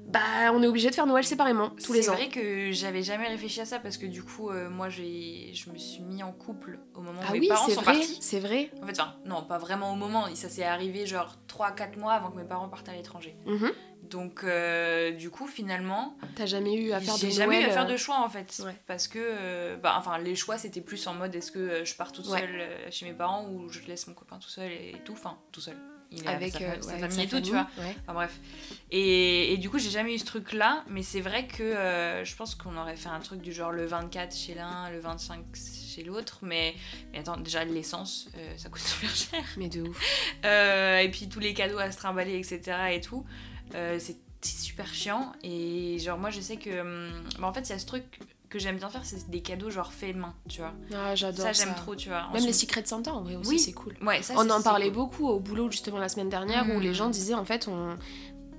bah, 0.06 0.52
on 0.52 0.62
est 0.62 0.66
obligé 0.66 0.90
de 0.90 0.94
faire 0.94 1.06
Noël 1.06 1.24
séparément, 1.24 1.70
tous 1.84 1.92
les 1.92 2.08
ans. 2.08 2.12
C'est 2.16 2.24
vrai 2.24 2.28
que 2.28 2.70
j'avais 2.72 3.02
jamais 3.02 3.28
réfléchi 3.28 3.60
à 3.60 3.64
ça 3.64 3.78
parce 3.78 3.96
que 3.96 4.06
du 4.06 4.22
coup, 4.22 4.50
euh, 4.50 4.68
moi 4.68 4.88
j'ai, 4.88 5.52
je 5.54 5.70
me 5.70 5.78
suis 5.78 6.02
mis 6.02 6.22
en 6.22 6.32
couple 6.32 6.78
au 6.94 7.00
moment 7.00 7.20
où 7.20 7.24
Ah 7.28 7.32
mes 7.32 7.40
oui, 7.40 7.48
parents 7.48 7.68
sont 7.68 7.80
vrai, 7.80 7.94
partis. 7.94 8.18
c'est 8.20 8.40
vrai. 8.40 8.70
En 8.82 8.86
fait, 8.86 9.00
enfin, 9.00 9.14
non, 9.24 9.42
pas 9.42 9.58
vraiment 9.58 9.92
au 9.92 9.96
moment, 9.96 10.26
ça 10.34 10.48
s'est 10.48 10.64
arrivé 10.64 11.06
genre 11.06 11.36
3-4 11.48 11.98
mois 11.98 12.12
avant 12.14 12.30
que 12.30 12.36
mes 12.36 12.44
parents 12.44 12.68
partent 12.68 12.88
à 12.88 12.92
l'étranger. 12.94 13.36
Mhm. 13.46 13.70
Donc, 14.02 14.44
euh, 14.44 15.12
du 15.12 15.30
coup, 15.30 15.46
finalement, 15.46 16.18
T'as 16.34 16.44
jamais 16.44 16.74
eu 16.74 16.92
à 16.92 17.00
faire 17.00 17.14
de 17.14 17.20
j'ai 17.20 17.30
jamais 17.30 17.62
eu 17.62 17.64
à 17.64 17.70
faire 17.70 17.86
euh, 17.86 17.92
de 17.92 17.96
choix 17.96 18.18
en 18.20 18.28
fait. 18.28 18.60
ouais. 18.66 18.76
Parce 18.86 19.08
que, 19.08 19.18
euh, 19.18 19.76
bah, 19.76 19.94
enfin, 19.96 20.18
les 20.18 20.34
choix 20.34 20.58
c'était 20.58 20.82
plus 20.82 21.06
en 21.06 21.14
mode 21.14 21.34
est-ce 21.34 21.50
que 21.52 21.58
euh, 21.58 21.84
je 21.86 21.94
pars 21.94 22.12
toute 22.12 22.26
seule 22.26 22.60
euh, 22.60 22.90
chez 22.90 23.06
mes 23.06 23.14
parents 23.14 23.48
ou 23.48 23.68
je 23.70 23.80
laisse 23.86 24.06
mon 24.08 24.14
copain 24.14 24.38
tout 24.38 24.50
seul 24.50 24.70
et 24.70 25.00
tout, 25.04 25.12
enfin, 25.14 25.38
tout 25.52 25.60
seul. 25.62 25.76
Il 26.12 26.24
est 26.24 26.28
avec, 26.28 26.52
sa, 26.52 26.58
euh, 26.60 26.74
fa- 26.76 26.82
sa 26.82 26.92
ouais, 26.94 26.98
famille 27.00 27.16
sa 27.16 27.22
et 27.22 27.28
tout, 27.28 27.40
tu 27.40 27.50
vois. 27.50 27.66
ouais. 27.78 27.96
Enfin 28.02 28.12
bref. 28.14 28.38
Et, 28.90 29.52
et 29.52 29.56
du 29.56 29.70
coup, 29.70 29.78
j'ai 29.78 29.90
jamais 29.90 30.14
eu 30.14 30.18
ce 30.18 30.24
truc-là, 30.26 30.84
mais 30.88 31.02
c'est 31.02 31.20
vrai 31.20 31.46
que 31.46 31.62
euh, 31.62 32.24
je 32.24 32.36
pense 32.36 32.54
qu'on 32.54 32.76
aurait 32.76 32.96
fait 32.96 33.08
un 33.08 33.20
truc 33.20 33.40
du 33.40 33.52
genre 33.52 33.72
le 33.72 33.86
24 33.86 34.36
chez 34.36 34.54
l'un, 34.54 34.90
le 34.90 35.00
25 35.00 35.40
chez 35.54 36.02
l'autre, 36.04 36.38
mais, 36.42 36.74
mais 37.12 37.18
attends, 37.20 37.36
déjà 37.38 37.64
l'essence, 37.64 38.28
euh, 38.36 38.52
ça 38.56 38.68
coûte 38.68 38.82
super 38.86 39.14
cher. 39.14 39.42
Mais 39.56 39.68
de 39.68 39.82
ouf. 39.82 39.98
Euh, 40.44 40.98
et 40.98 41.10
puis 41.10 41.28
tous 41.28 41.40
les 41.40 41.54
cadeaux 41.54 41.78
à 41.78 41.90
se 41.90 41.96
trimballer, 41.98 42.36
etc. 42.38 42.60
et 42.92 43.00
tout, 43.00 43.24
c'est 43.72 44.16
c'est 44.44 44.58
super 44.58 44.92
chiant. 44.92 45.32
Et 45.44 45.98
genre, 46.00 46.18
moi 46.18 46.30
je 46.30 46.40
sais 46.40 46.56
que. 46.56 46.80
hum, 46.80 47.22
bah, 47.38 47.46
en 47.46 47.52
fait, 47.52 47.60
il 47.60 47.70
y 47.70 47.72
a 47.74 47.78
ce 47.78 47.86
truc 47.86 48.04
que 48.52 48.58
j'aime 48.58 48.76
bien 48.76 48.88
faire, 48.90 49.04
c'est 49.04 49.28
des 49.30 49.40
cadeaux 49.40 49.70
genre 49.70 49.92
faits 49.92 50.14
main, 50.14 50.34
tu 50.48 50.60
vois. 50.60 50.72
Ah, 50.94 51.14
j'adore 51.14 51.46
Ça, 51.46 51.52
j'aime 51.52 51.74
trop, 51.74 51.96
tu 51.96 52.08
vois. 52.10 52.28
Même 52.32 52.44
les 52.44 52.52
secrets 52.52 52.82
de 52.82 52.86
Santa, 52.86 53.12
en 53.14 53.22
vrai 53.22 53.36
aussi, 53.36 53.48
Oui. 53.50 53.58
c'est 53.58 53.72
cool. 53.72 53.94
Ouais, 54.02 54.22
ça, 54.22 54.34
on 54.36 54.48
en 54.50 54.60
parlait 54.62 54.86
cool. 54.86 54.94
beaucoup 54.94 55.26
au 55.28 55.40
boulot 55.40 55.70
justement 55.70 55.98
la 55.98 56.08
semaine 56.08 56.28
dernière 56.28 56.66
où 56.74 56.78
les 56.80 56.92
gens 56.94 57.08
disaient 57.08 57.34
en 57.34 57.44
fait 57.44 57.66
on... 57.68 57.96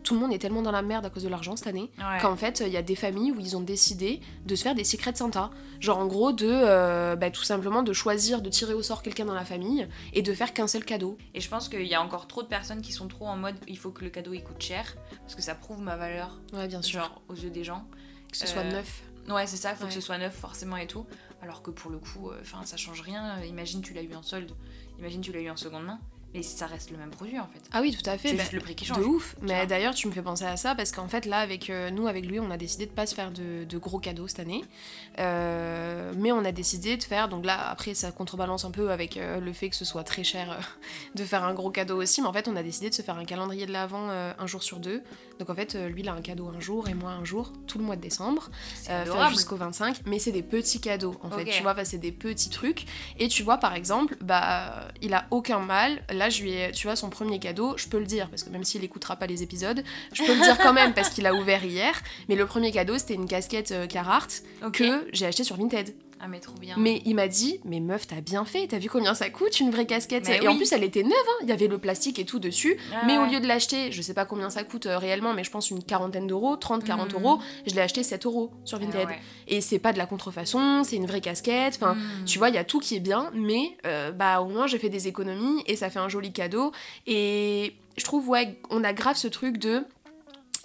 tout 0.04 0.16
le 0.16 0.20
monde 0.20 0.34
est 0.34 0.38
tellement 0.40 0.62
dans 0.62 0.72
la 0.72 0.82
merde 0.82 1.06
à 1.06 1.10
cause 1.10 1.24
de 1.24 1.30
l'argent 1.30 1.56
cette 1.56 1.68
année 1.68 1.90
Ouais. 1.98 2.20
qu'en 2.22 2.36
fait 2.36 2.62
il 2.66 2.74
y 2.74 2.78
a 2.78 2.82
des 2.82 2.96
familles 2.96 3.32
où 3.32 3.40
ils 3.40 3.56
ont 3.56 3.62
décidé 3.62 4.20
de 4.46 4.56
se 4.56 4.64
faire 4.64 4.76
des 4.76 4.84
secrets 4.84 5.12
de 5.14 5.18
Santa. 5.18 5.50
Genre 5.80 5.98
en 5.98 6.08
gros 6.08 6.34
de 6.34 6.48
euh, 6.50 7.16
bah, 7.16 7.30
tout 7.30 7.44
simplement 7.44 7.84
de 7.84 7.94
choisir 7.94 8.42
de 8.42 8.50
tirer 8.50 8.74
au 8.74 8.82
sort 8.82 9.02
quelqu'un 9.04 9.26
dans 9.26 9.34
la 9.36 9.46
famille 9.46 9.88
et 10.14 10.22
de 10.22 10.34
faire 10.34 10.54
qu'un 10.54 10.68
seul 10.68 10.84
cadeau. 10.84 11.18
Et 11.36 11.40
je 11.40 11.48
pense 11.50 11.70
qu'il 11.70 11.86
y 11.88 11.94
a 11.96 12.02
encore 12.02 12.28
trop 12.28 12.42
de 12.44 12.48
personnes 12.48 12.82
qui 12.82 12.92
sont 12.92 13.08
trop 13.08 13.28
en 13.28 13.38
mode 13.38 13.56
il 13.68 13.78
faut 13.78 13.92
que 13.92 14.04
le 14.04 14.10
cadeau 14.10 14.34
il 14.34 14.44
coûte 14.44 14.62
cher, 14.62 14.96
parce 15.22 15.36
que 15.36 15.42
ça 15.42 15.56
prouve 15.56 15.80
ma 15.82 15.96
valeur, 15.96 16.40
Ouais 16.54 16.68
bien 16.68 16.82
sûr. 16.82 17.00
genre 17.02 17.22
aux 17.30 17.36
yeux 17.36 17.50
des 17.52 17.64
gens. 17.64 17.86
que 18.32 18.38
ce 18.38 18.48
soit 18.48 18.62
euh, 18.64 18.72
neuf. 18.72 19.04
Ouais, 19.30 19.48
c'est 19.48 19.58
ça, 19.58 19.72
il 19.72 19.76
faut 19.78 19.84
Ouais. 19.84 19.88
que 19.90 19.94
ce 19.96 20.02
soit 20.02 20.18
neuf 20.18 20.36
forcément 20.36 20.78
et 20.78 20.88
tout. 20.88 21.06
Alors 21.42 21.62
que 21.62 21.72
pour 21.72 21.92
le 21.92 21.98
coup, 22.00 22.32
enfin, 22.42 22.64
ça 22.66 22.78
change 22.78 23.02
rien. 23.02 23.42
Imagine 23.44 23.82
tu 23.82 23.94
l'as 23.94 24.02
eu 24.04 24.14
en 24.16 24.24
solde, 24.24 24.52
imagine 25.00 25.22
tu 25.22 25.32
l'as 25.32 25.40
eu 25.42 25.50
en 25.50 25.58
seconde 25.58 25.86
main, 25.86 26.00
mais 26.34 26.44
ça 26.44 26.66
reste 26.68 26.92
le 26.92 26.98
même 26.98 27.10
produit 27.10 27.40
en 27.40 27.48
fait. 27.48 27.62
Ah 27.72 27.82
oui 27.82 27.96
tout 27.96 28.10
à 28.10 28.18
fait. 28.18 28.30
C'est 28.30 28.36
bah, 28.36 28.42
juste 28.44 28.54
le 28.54 28.60
prix 28.62 28.76
qui 28.76 28.86
De 28.86 28.94
change. 28.94 29.06
ouf, 29.06 29.36
vois. 29.42 29.54
mais 29.54 29.68
d'ailleurs 29.68 29.94
tu 29.94 30.08
me 30.08 30.12
fais 30.12 30.22
penser 30.22 30.46
à 30.46 30.58
ça 30.58 30.76
parce 30.76 30.92
qu'en 30.92 31.08
fait 31.08 31.26
là 31.26 31.40
avec 31.40 31.70
euh, 31.70 31.90
nous 31.92 32.08
avec 32.08 32.26
lui 32.26 32.40
on 32.40 32.50
a 32.50 32.58
décidé 32.58 32.86
de 32.86 32.92
pas 32.92 33.06
se 33.06 33.14
faire 33.16 33.32
de, 33.32 33.64
de 33.66 33.78
gros 33.78 34.00
cadeaux 34.00 34.28
cette 34.28 34.40
année, 34.40 34.64
Euh, 35.20 36.12
mais 36.18 36.32
on 36.32 36.44
a 36.44 36.52
décidé 36.52 36.98
de 36.98 37.04
faire 37.04 37.30
donc 37.30 37.46
là 37.46 37.70
après 37.70 37.94
ça 37.94 38.12
contrebalance 38.12 38.66
un 38.66 38.72
peu 38.72 38.90
avec 38.92 39.18
euh, 39.18 39.40
le 39.40 39.54
fait 39.54 39.70
que 39.70 39.76
ce 39.76 39.86
soit 39.86 40.04
très 40.04 40.24
cher 40.24 40.60
de 41.16 41.24
faire 41.24 41.44
un 41.44 41.54
gros 41.54 41.70
cadeau 41.70 42.02
aussi, 42.02 42.22
mais 42.22 42.28
en 42.28 42.34
fait 42.34 42.48
on 42.48 42.56
a 42.56 42.64
décidé 42.64 42.90
de 42.90 42.96
se 42.96 43.04
faire 43.04 43.18
un 43.18 43.26
calendrier 43.26 43.66
de 43.68 43.72
l'avant 43.72 44.10
un 44.10 44.48
jour 44.48 44.64
sur 44.64 44.80
deux, 44.80 45.04
donc 45.40 45.50
en 45.50 45.56
fait 45.56 45.76
lui 45.76 46.02
il 46.02 46.10
a 46.10 46.14
un 46.14 46.22
cadeau 46.22 46.48
un 46.48 46.60
jour 46.60 46.90
et 46.90 46.94
moi 46.94 47.12
un 47.12 47.24
jour 47.24 47.54
tout 47.68 47.78
le 47.78 47.86
mois 47.86 47.96
de 47.96 48.02
décembre, 48.02 48.50
jusqu'au 49.30 49.56
25, 49.56 50.02
mais 50.06 50.20
c'est 50.20 50.32
des 50.32 50.44
petits 50.44 50.82
cadeaux 50.82 51.16
en 51.22 51.30
fait, 51.30 51.46
tu 51.46 51.62
vois, 51.62 51.76
c'est 51.84 51.98
des 51.98 52.12
petits 52.12 52.50
trucs. 52.50 52.86
Et 53.20 53.28
tu 53.28 53.44
vois, 53.44 53.58
par 53.58 53.74
exemple, 53.76 54.16
bah, 54.22 54.88
il 55.02 55.14
a 55.14 55.26
aucun 55.32 55.60
mal. 55.60 56.04
Là, 56.12 56.23
je 56.30 56.44
lui 56.44 56.52
ai, 56.52 56.72
tu 56.72 56.88
vois, 56.88 56.96
son 56.96 57.10
premier 57.10 57.40
cadeau, 57.40 57.76
je 57.78 57.88
peux 57.88 58.00
le 58.00 58.06
dire, 58.06 58.30
parce 58.30 58.44
que 58.44 58.50
même 58.50 58.64
s'il 58.64 58.84
écoutera 58.84 59.16
pas 59.16 59.28
les 59.28 59.44
épisodes, 59.44 59.84
je 60.14 60.24
peux 60.24 60.34
le 60.34 60.42
dire 60.42 60.58
quand 60.58 60.74
même, 60.74 60.94
parce 60.94 61.10
qu'il 61.10 61.26
a 61.26 61.34
ouvert 61.34 61.64
hier. 61.64 61.94
Mais 62.30 62.36
le 62.36 62.46
premier 62.46 62.72
cadeau, 62.72 62.98
c'était 62.98 63.16
une 63.16 63.28
casquette 63.28 63.72
euh, 63.72 63.88
Carhartt 63.88 64.44
que 64.72 65.08
j'ai 65.14 65.26
acheté 65.26 65.44
sur 65.44 65.58
Vinted. 65.58 65.94
Ah, 66.26 66.28
mais 66.30 66.40
trop 66.40 66.58
bien. 66.58 66.76
Mais 66.78 67.02
il 67.06 67.16
m'a 67.16 67.28
dit, 67.28 67.60
mais 67.66 67.82
meuf, 67.82 68.08
t'as 68.08 68.22
bien 68.22 68.46
fait, 68.46 68.68
t'as 68.68 68.78
vu 68.78 68.90
combien 68.90 69.14
ça 69.14 69.30
coûte 69.30 69.60
une 69.60 69.72
vraie 69.72 69.86
casquette 69.86 70.26
Mais 70.30 70.38
Et 70.42 70.48
en 70.48 70.56
plus, 70.56 70.72
elle 70.72 70.86
était 70.86 71.04
neuve, 71.04 71.12
hein. 71.12 71.40
il 71.44 71.50
y 71.50 71.52
avait 71.52 71.68
le 71.68 71.78
plastique 71.80 72.18
et 72.18 72.24
tout 72.24 72.40
dessus. 72.40 72.78
Ah 72.94 73.04
mais 73.06 73.18
au 73.18 73.26
lieu 73.26 73.42
de 73.42 73.46
l'acheter, 73.48 73.92
je 73.92 74.02
sais 74.02 74.14
pas 74.14 74.24
combien 74.24 74.50
ça 74.50 74.64
coûte 74.64 74.86
euh, 74.86 74.98
réellement, 74.98 75.34
mais 75.34 75.44
je 75.44 75.52
pense 75.52 75.70
une 75.70 75.84
quarantaine 75.84 76.26
d'euros, 76.28 76.56
30-40 76.56 77.10
Mhm. 77.10 77.22
euros, 77.24 77.40
je 77.68 77.76
l'ai 77.76 77.82
acheté 77.82 78.04
7 78.04 78.26
euros 78.26 78.52
sur 78.64 78.78
Ah 78.82 78.86
Vinted. 78.86 79.08
ouais. 79.10 79.20
Et 79.50 79.60
c'est 79.60 79.80
pas 79.80 79.92
de 79.92 79.98
la 79.98 80.06
contrefaçon, 80.06 80.84
c'est 80.86 80.96
une 80.96 81.08
vraie 81.08 81.20
casquette, 81.22 81.76
enfin, 81.76 81.96
Mm. 81.96 82.26
tu 82.26 82.38
vois, 82.38 82.48
il 82.48 82.56
y 82.56 82.58
a 82.58 82.64
tout 82.64 82.80
qui 82.80 82.96
est 82.96 83.00
bien, 83.02 83.30
mais 83.34 83.76
euh, 83.86 84.12
bah 84.14 84.40
au 84.40 84.48
moins 84.48 84.66
j'ai 84.68 84.80
fait 84.80 84.88
des 84.90 85.10
économies 85.10 85.62
et 85.68 85.76
ça 85.76 85.90
fait 85.90 86.00
un 86.00 86.08
joli 86.10 86.32
cadeau. 86.32 86.72
Et 87.06 87.74
je 87.98 88.04
trouve, 88.06 88.30
ouais, 88.30 88.58
on 88.70 88.84
a 88.86 88.94
grave 88.94 89.18
ce 89.18 89.28
truc 89.28 89.58
de. 89.58 89.84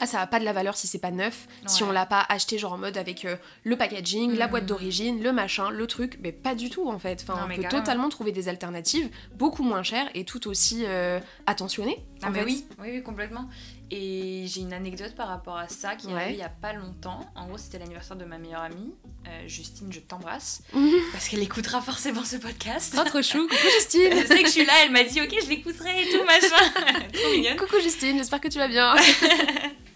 Ah, 0.01 0.07
ça 0.07 0.21
a 0.21 0.27
pas 0.29 0.39
de 0.39 0.45
la 0.45 0.53
valeur 0.53 0.77
si 0.77 0.87
c'est 0.87 0.99
pas 1.01 1.11
neuf, 1.11 1.49
si 1.67 1.83
on 1.83 1.91
l'a 1.91 2.07
pas 2.07 2.25
acheté 2.29 2.57
genre 2.57 2.73
en 2.75 2.79
mode 2.79 2.97
avec 2.97 3.25
euh, 3.25 3.37
le 3.65 3.77
packaging, 3.77 4.37
la 4.37 4.47
Mm. 4.47 4.51
boîte 4.51 4.67
d'origine, 4.67 5.23
le 5.23 5.33
machin, 5.33 5.71
le 5.71 5.87
truc, 5.89 6.19
mais 6.23 6.31
pas 6.33 6.55
du 6.55 6.71
tout 6.71 6.89
en 6.89 6.99
fait. 7.01 7.21
Enfin, 7.23 7.35
Non, 7.41 7.45
on 7.53 7.55
peut 7.57 7.63
carrément. 7.63 7.81
totalement 7.83 8.09
trouver 8.09 8.31
des 8.33 8.49
alternatives 8.49 9.11
beaucoup 9.35 9.63
moins 9.65 9.83
chères 9.83 10.09
et 10.15 10.25
tout 10.25 10.47
aussi 10.49 10.85
euh, 10.87 11.19
attentionnées. 11.47 11.99
Ah 12.23 12.31
mais 12.31 12.45
oui, 12.45 12.65
oui, 12.81 12.89
oui, 12.95 13.03
complètement. 13.03 13.49
Et 13.91 14.45
j'ai 14.47 14.61
une 14.61 14.73
anecdote 14.73 15.15
par 15.17 15.29
rapport 15.29 15.57
à 15.57 15.67
ça 15.69 15.95
qui 15.97 16.09
est 16.09 16.11
Ouais. 16.11 16.17
arrivée 16.21 16.35
il 16.35 16.41
y 16.41 16.43
a 16.43 16.49
pas 16.49 16.73
longtemps. 16.75 17.21
En 17.35 17.47
gros, 17.47 17.59
c'était 17.59 17.79
l'anniversaire 17.79 18.17
de 18.17 18.25
ma 18.25 18.39
meilleure 18.39 18.61
amie, 18.63 18.93
euh, 19.27 19.49
Justine, 19.49 19.93
je 19.93 20.01
t'embrasse, 20.01 20.63
parce 21.13 21.29
qu'elle 21.29 21.43
écoutera 21.43 21.81
forcément 21.81 22.25
ce 22.25 22.37
podcast. 22.37 22.97
Oh, 23.01 23.05
trop 23.05 23.23
chou, 23.23 23.49
coucou 23.49 23.69
Justine 23.79 24.11
Elle 24.13 24.27
sait 24.29 24.43
que 24.43 24.47
je 24.47 24.53
suis 24.53 24.67
là, 24.67 24.73
elle 24.85 24.93
m'a 24.93 25.03
dit 25.05 25.21
ok, 25.21 25.35
je 25.43 25.49
l'écouterai 25.49 26.03
et 26.03 26.11
tout 26.13 26.25
machin. 26.25 26.71
Trop 27.13 27.33
mignonne. 27.33 27.57
Coucou 27.57 27.81
Justine, 27.83 28.19
j'espère 28.19 28.41
que 28.41 28.49
tu 28.49 28.59
vas 28.59 28.69
bien. 28.69 28.95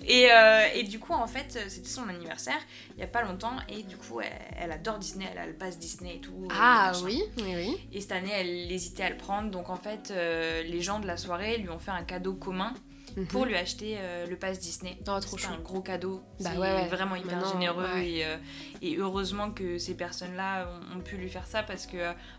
Et, 0.07 0.31
euh, 0.31 0.67
et, 0.75 0.83
du 0.85 0.99
coup, 0.99 1.13
en 1.13 1.27
fait, 1.27 1.59
c'était 1.69 1.89
son 1.89 2.09
anniversaire 2.09 2.59
il 2.97 3.01
y 3.01 3.03
a 3.03 3.07
pas 3.07 3.23
longtemps. 3.23 3.57
Et 3.69 3.83
du 3.83 3.97
coup, 3.97 4.21
elle, 4.21 4.73
adore 4.73 4.99
Disney, 4.99 5.27
elle 5.31 5.39
a 5.39 5.47
le 5.47 5.55
pass 5.55 5.79
Disney 5.79 6.17
et 6.17 6.21
tout. 6.21 6.49
Ah 6.51 6.93
oui, 7.05 7.23
oui, 7.39 7.55
oui. 7.55 7.77
Et 7.93 8.01
cette 8.01 8.13
année, 8.13 8.33
elle 8.33 8.71
hésitait 8.71 9.05
à 9.05 9.11
le 9.11 9.17
prendre. 9.17 9.51
Donc 9.51 9.71
en 9.71 9.77
fait, 9.77 10.11
euh, 10.11 10.63
les 10.63 10.81
gens 10.81 11.01
de 11.01 11.07
la 11.07 11.17
soirée 11.17 11.59
lui 11.59 11.71
ont 11.71 11.79
fait 11.79 11.91
un 11.91 12.05
cadeau 12.05 12.35
commun 12.35 12.75
Mhm. 13.17 13.27
pour 13.27 13.45
lui 13.45 13.57
acheter 13.57 13.97
euh, 13.99 14.27
le 14.27 14.37
pass 14.37 14.59
Disney. 14.59 14.97
Oh, 15.07 15.19
trop 15.21 15.37
un 15.51 15.59
gros 15.59 15.81
cadeau. 15.81 16.23
Bah, 16.41 16.51
ouais, 16.59 16.87
vraiment 16.89 17.17
hyper 17.17 17.45
généreux 17.53 17.99
et, 17.99 18.97
heureusement 18.97 19.51
que 19.51 19.79
ces 19.79 19.95
personnes-là 19.95 20.69
ont, 20.95 21.01
pu 21.01 21.17
lui 21.17 21.29
faire 21.29 21.47
ça 21.47 21.63
parce 21.63 21.87
que 21.87 21.97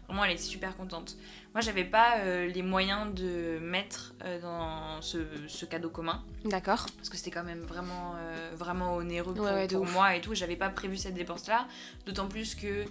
vraiment 0.07 0.25
elle 0.25 0.31
est 0.31 0.37
super 0.37 0.75
contente. 0.75 1.15
Moi, 1.53 1.61
j'avais 1.61 1.83
pas 1.83 2.17
euh, 2.17 2.47
les 2.47 2.63
moyens 2.63 3.13
de 3.13 3.59
mettre 3.59 4.15
euh, 4.25 4.41
dans 4.41 5.01
ce, 5.01 5.65
cadeau 5.65 5.89
commun. 5.89 6.23
D'accord. 6.45 6.87
Parce 6.97 7.09
que 7.09 7.17
c'était 7.17 7.29
quand 7.29 7.43
même 7.43 7.61
vraiment, 7.61 8.15
euh, 8.17 8.51
vraiment 8.55 8.95
onéreux 8.95 9.35
pour, 9.35 9.85
moi 9.85 10.15
et 10.15 10.21
tout. 10.21 10.33
J'avais 10.33 10.55
pas 10.55 10.69
prévu 10.69 10.97
cette 10.97 11.13
dépense-là. 11.13 11.67
D'autant 12.07 12.27
plus 12.27 12.55
que 12.55 12.85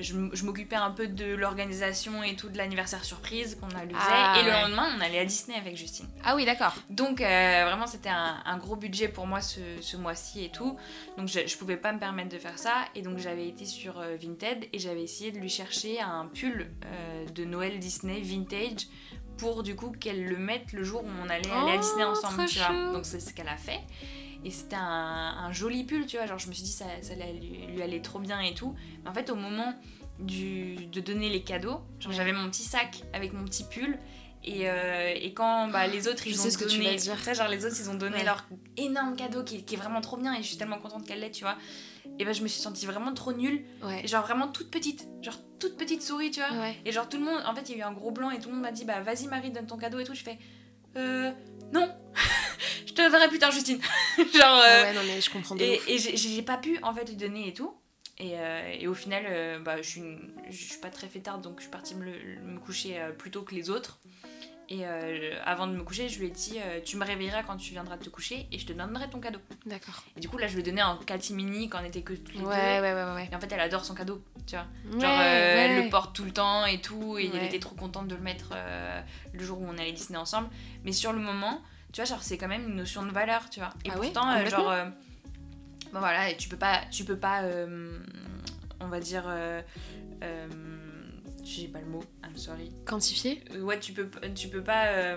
je, 0.00 0.44
m'occupais 0.44 0.76
un 0.76 0.90
peu 0.90 1.06
de 1.06 1.34
l'organisation 1.34 2.22
et 2.22 2.36
tout 2.36 2.48
de 2.48 2.58
l'anniversaire 2.58 3.04
surprise 3.04 3.56
qu'on 3.60 3.68
a 3.68 3.82
ah, 3.96 4.40
et 4.40 4.44
le 4.44 4.50
lendemain, 4.50 4.88
on 4.96 5.00
allait 5.00 5.18
à 5.18 5.24
Disney 5.24 5.56
avec 5.56 5.76
Justine. 5.76 6.06
Ah 6.24 6.34
oui, 6.36 6.44
d'accord. 6.44 6.74
Donc, 6.90 7.18
vraiment, 7.18 7.86
c'était 7.86 8.10
un, 8.10 8.58
gros 8.58 8.76
budget 8.76 9.08
pour 9.08 9.26
moi 9.26 9.40
ce, 9.40 9.96
mois-ci 9.96 10.44
et 10.44 10.50
tout. 10.50 10.76
Donc, 11.16 11.28
je, 11.28 11.46
je 11.46 11.56
pouvais 11.56 11.76
pas 11.76 11.92
me 11.92 11.98
permettre 11.98 12.30
de 12.30 12.38
faire 12.38 12.58
ça. 12.58 12.84
Et 12.94 13.02
donc, 13.02 13.18
j'avais 13.18 13.48
été 13.48 13.64
sur 13.64 14.00
Vinted 14.20 14.68
et 14.72 14.78
j'avais 14.78 15.02
essayé 15.02 15.32
de 15.32 15.38
lui 15.38 15.48
chercher 15.48 16.00
un 16.00 16.26
pull 16.26 16.70
de 17.34 17.44
Noël 17.44 17.78
Disney 17.78 18.20
vintage 18.20 18.88
pour 19.36 19.62
du 19.62 19.74
coup 19.74 19.90
qu'elle 19.90 20.24
le 20.24 20.36
mette 20.36 20.72
le 20.72 20.84
jour 20.84 21.02
où 21.02 21.08
on 21.24 21.28
allait 21.28 21.50
aller 21.50 21.72
à 21.72 21.78
Disney 21.78 22.04
oh, 22.06 22.10
ensemble, 22.10 22.46
tu 22.46 22.58
vois. 22.58 22.92
Donc 22.92 23.04
c'est 23.04 23.20
ce 23.20 23.32
qu'elle 23.32 23.48
a 23.48 23.56
fait. 23.56 23.80
Et 24.44 24.50
c'était 24.50 24.76
un, 24.76 25.52
joli 25.52 25.84
pull, 25.84 26.06
tu 26.06 26.16
vois. 26.16 26.26
Genre 26.26 26.38
je 26.38 26.48
me 26.48 26.52
suis 26.52 26.64
dit 26.64 26.72
ça, 26.72 26.84
ça 27.00 27.14
lui, 27.14 27.66
lui 27.66 27.82
allait 27.82 28.02
trop 28.02 28.18
bien 28.18 28.40
et 28.40 28.54
tout. 28.54 28.74
Mais 29.02 29.10
en 29.10 29.14
fait 29.14 29.30
au 29.30 29.36
moment 29.36 29.74
du, 30.18 30.86
de 30.86 31.00
donner 31.00 31.30
les 31.30 31.42
cadeaux, 31.42 31.80
j'avais 31.98 32.32
mon 32.32 32.50
petit 32.50 32.62
sac 32.62 33.02
avec 33.12 33.32
mon 33.32 33.44
petit 33.44 33.64
pull. 33.64 33.98
Et, 34.46 34.68
euh, 34.68 35.14
et, 35.14 35.32
quand 35.32 35.68
bah, 35.68 35.86
les 35.86 36.06
autres 36.06 36.26
ils 36.26 36.38
ont 36.38 36.44
donné, 36.44 36.54
que 36.54 36.64
tu 36.64 36.78
dire. 36.78 37.34
Genre 37.34 37.48
les 37.48 37.64
autres 37.64 37.76
ils 37.80 37.88
ont 37.88 37.94
donné 37.94 38.22
leur 38.24 38.46
énorme 38.76 39.16
cadeau 39.16 39.42
qui, 39.42 39.64
qui, 39.64 39.74
est 39.74 39.78
vraiment 39.78 40.02
trop 40.02 40.18
bien 40.18 40.34
et 40.34 40.42
je 40.42 40.48
suis 40.48 40.58
tellement 40.58 40.78
contente 40.78 41.06
qu'elle 41.06 41.20
l'ait, 41.20 41.30
tu 41.30 41.44
vois 41.44 41.56
et 42.18 42.24
ben 42.24 42.32
je 42.32 42.42
me 42.42 42.48
suis 42.48 42.60
sentie 42.60 42.86
vraiment 42.86 43.12
trop 43.12 43.32
nulle. 43.32 43.64
Et 44.02 44.06
genre 44.06 44.22
vraiment 44.22 44.48
toute 44.48 44.70
petite, 44.70 45.08
genre 45.22 45.38
toute 45.58 45.76
petite 45.76 46.02
souris, 46.02 46.30
tu 46.30 46.40
vois. 46.40 46.68
Et 46.84 46.92
genre 46.92 47.08
tout 47.08 47.18
le 47.18 47.24
monde, 47.24 47.40
en 47.46 47.54
fait, 47.54 47.68
il 47.68 47.72
y 47.72 47.74
a 47.76 47.78
eu 47.78 47.88
un 47.88 47.92
gros 47.92 48.10
blanc 48.10 48.30
et 48.30 48.38
tout 48.38 48.48
le 48.48 48.54
monde 48.54 48.62
m'a 48.62 48.72
dit 48.72 48.84
bah 48.84 49.00
vas-y 49.00 49.26
Marie, 49.26 49.50
donne 49.50 49.66
ton 49.66 49.76
cadeau 49.76 49.98
et 49.98 50.04
tout. 50.04 50.14
Je 50.14 50.22
fais 50.22 50.38
euh 50.96 51.32
non, 51.72 51.90
je 52.96 53.02
te 53.02 53.10
donnerai 53.10 53.28
plus 53.28 53.38
tard, 53.38 53.50
Justine. 53.50 53.80
genre. 54.18 54.62
Euh, 54.62 54.82
ouais, 54.84 54.92
non 54.94 55.00
mais 55.06 55.20
je 55.20 55.30
comprends. 55.30 55.56
et, 55.58 55.80
et 55.88 55.98
j'ai 55.98 56.42
pas 56.42 56.56
pu 56.58 56.78
en 56.82 56.94
fait 56.94 57.08
lui 57.08 57.16
donner 57.16 57.48
et 57.48 57.54
tout. 57.54 57.74
Et, 58.18 58.32
euh, 58.34 58.72
et 58.78 58.86
au 58.86 58.94
final, 58.94 59.24
euh, 59.26 59.58
bah, 59.58 59.78
je 59.82 59.88
suis, 59.88 60.02
je 60.48 60.56
suis 60.56 60.78
pas 60.78 60.90
très 60.90 61.08
fêtarde 61.08 61.42
donc 61.42 61.56
je 61.56 61.62
suis 61.62 61.70
partie 61.70 61.96
me, 61.96 62.04
me 62.04 62.60
coucher 62.60 62.96
plus 63.18 63.30
tôt 63.32 63.42
que 63.42 63.54
les 63.54 63.70
autres. 63.70 63.98
Et 64.70 64.86
avant 65.44 65.66
de 65.66 65.72
me 65.72 65.82
coucher, 65.82 66.08
je 66.08 66.18
lui 66.18 66.28
ai 66.28 66.30
dit 66.30 66.58
Tu 66.86 66.96
me 66.96 67.04
réveilleras 67.04 67.42
quand 67.42 67.58
tu 67.58 67.72
viendras 67.72 67.98
te 67.98 68.08
coucher 68.08 68.46
et 68.50 68.58
je 68.58 68.64
te 68.64 68.72
donnerai 68.72 69.10
ton 69.10 69.20
cadeau. 69.20 69.38
D'accord. 69.66 70.02
Et 70.16 70.20
du 70.20 70.28
coup, 70.28 70.38
là, 70.38 70.46
je 70.46 70.54
lui 70.54 70.60
ai 70.60 70.62
donné 70.62 70.82
en 70.82 70.96
catimini 70.96 71.68
quand 71.68 71.80
on 71.82 71.84
était 71.84 72.00
que 72.00 72.14
tous 72.14 72.32
les 72.32 72.40
ouais, 72.40 72.80
Ouais, 72.80 72.94
ouais, 72.94 73.14
ouais. 73.14 73.28
Et 73.30 73.36
en 73.36 73.40
fait, 73.40 73.52
elle 73.52 73.60
adore 73.60 73.84
son 73.84 73.94
cadeau, 73.94 74.22
tu 74.46 74.56
vois. 74.56 74.66
Genre, 75.00 75.20
elle 75.20 75.84
le 75.84 75.90
porte 75.90 76.16
tout 76.16 76.24
le 76.24 76.32
temps 76.32 76.64
et 76.64 76.80
tout. 76.80 77.18
Et 77.18 77.30
elle 77.34 77.44
était 77.44 77.58
trop 77.58 77.74
contente 77.74 78.08
de 78.08 78.14
le 78.14 78.22
mettre 78.22 78.54
le 79.34 79.44
jour 79.44 79.60
où 79.60 79.66
on 79.68 79.76
allait 79.76 79.92
Disney 79.92 80.18
ensemble. 80.18 80.48
Mais 80.84 80.92
sur 80.92 81.12
le 81.12 81.18
moment, 81.20 81.60
tu 81.94 82.00
vois, 82.00 82.04
genre, 82.04 82.22
c'est 82.22 82.36
quand 82.36 82.48
même 82.48 82.68
une 82.68 82.76
notion 82.76 83.06
de 83.06 83.12
valeur, 83.12 83.48
tu 83.48 83.60
vois. 83.60 83.72
Et 83.84 83.90
ah 83.90 83.94
pourtant, 83.94 84.46
genre. 84.46 84.74
bon, 85.92 86.00
voilà, 86.00 86.28
et 86.28 86.36
tu 86.36 86.48
peux 86.48 86.58
pas. 86.58 86.82
Tu 86.90 87.04
peux 87.04 87.16
pas. 87.16 87.42
on 88.80 88.88
va 88.88 89.00
dire 89.00 89.24
j'ai 91.44 91.68
pas 91.68 91.80
le 91.80 91.86
mot, 91.86 92.02
I'm 92.24 92.36
sorry. 92.36 92.70
Quantifier 92.86 93.42
euh, 93.54 93.60
Ouais, 93.60 93.78
tu 93.78 93.92
peux, 93.92 94.08
tu 94.34 94.48
peux 94.48 94.62
pas 94.62 94.86
euh, 94.86 95.16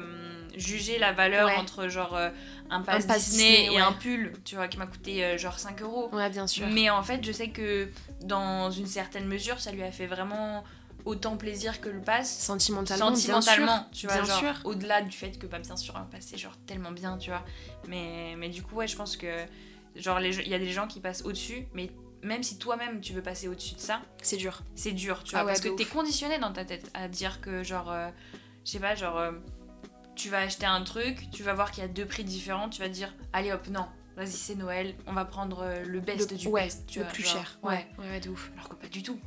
juger 0.56 1.00
la 1.00 1.14
valeur 1.14 1.50
entre 1.58 1.88
genre 1.88 2.16
euh, 2.16 2.30
un 2.70 2.82
pass, 2.82 3.08
Disney, 3.08 3.74
et 3.74 3.80
un 3.80 3.94
pull, 3.94 4.34
tu 4.44 4.56
vois, 4.56 4.68
qui 4.68 4.78
m'a 4.78 4.88
coûté 4.88 5.38
genre 5.38 5.58
5 5.58 5.82
euros. 5.82 6.10
Ouais, 6.14 6.30
bien 6.30 6.46
sûr. 6.46 6.68
Mais 6.68 6.90
en 6.90 7.02
fait, 7.02 7.24
je 7.24 7.32
sais 7.32 7.50
que 7.50 7.90
dans 8.22 8.70
une 8.72 8.88
certaine 8.88 9.26
mesure, 9.26 9.60
ça 9.60 9.72
lui 9.72 9.84
a 9.84 9.92
fait 9.92 10.08
vraiment 10.08 10.64
autant 11.08 11.38
plaisir 11.38 11.80
que 11.82 11.90
le 11.90 12.02
pass. 12.02 12.38
Sentimentalement, 12.38 13.16
Sentimentalement, 13.16 13.88
tu 13.92 14.08
vois, 14.08 14.24
genre, 14.24 14.44
au-delà 14.66 15.02
du 15.02 15.16
fait 15.16 15.40
que, 15.40 15.48
bah, 15.48 15.60
bien 15.60 15.78
sûr, 15.78 15.96
un 15.96 16.04
pass 16.04 16.28
c'est 16.28 16.38
genre 16.38 16.56
tellement 16.68 16.92
bien, 16.92 17.18
tu 17.18 17.30
vois. 17.30 17.44
Mais, 17.88 18.36
mais 18.38 18.50
du 18.50 18.62
coup, 18.62 18.76
ouais, 18.76 18.88
je 18.88 18.96
pense 18.96 19.18
que, 19.18 19.46
genre, 19.96 20.20
il 20.20 20.48
y 20.48 20.54
a 20.54 20.60
des 20.60 20.72
gens 20.72 20.88
qui 20.88 21.00
passent 21.00 21.24
au-dessus, 21.24 21.66
mais 21.74 21.92
même 22.24 22.44
si 22.44 22.58
toi-même 22.58 23.00
tu 23.00 23.14
veux 23.14 23.22
passer 23.22 23.48
au-dessus 23.48 23.76
de 23.76 23.80
ça, 23.80 24.02
c'est 24.22 24.38
dur. 24.38 24.64
C'est 24.76 24.92
dur, 24.92 25.24
tu 25.24 25.32
vois, 25.32 25.42
ah 25.42 25.46
parce 25.46 25.62
que 25.62 25.70
t'es 25.70 25.86
conditionné 25.86 26.40
dans 26.40 26.52
ta 26.52 26.66
tête 26.66 26.92
à 26.94 27.08
dire 27.08 27.42
que 27.42 27.64
genre, 27.64 27.90
euh, 27.92 28.10
je 28.66 28.72
sais 28.72 28.80
pas, 28.80 28.96
genre, 28.96 29.18
euh, 29.18 29.32
tu 30.16 30.30
vas 30.30 30.40
acheter 30.40 30.66
un 30.66 30.84
truc, 30.84 31.30
tu 31.32 31.44
vas 31.44 31.54
voir 31.54 31.72
qu'il 31.72 31.84
y 31.84 31.86
a 31.86 31.90
deux 31.90 32.06
prix 32.06 32.24
différents, 32.24 32.70
tu 32.70 32.82
vas 32.82 32.90
dire, 32.90 33.14
allez 33.34 33.54
hop, 33.54 33.68
non, 33.70 33.86
vas-y 34.18 34.32
c'est 34.32 34.56
Noël, 34.56 34.96
on 35.06 35.14
va 35.14 35.24
prendre 35.24 35.62
euh, 35.62 35.84
le 35.86 36.02
best 36.02 36.34
du 36.34 36.50
best, 36.50 36.86
tu 36.88 37.00
le 37.00 37.06
plus 37.06 37.24
cher. 37.24 37.60
Ouais. 37.64 37.88
ouais, 38.00 38.20
de 38.20 38.30
ouf. 38.30 38.52
Alors 38.58 38.70
que 38.70 38.76
pas 38.76 38.88
du 38.88 39.04
tout. 39.04 39.20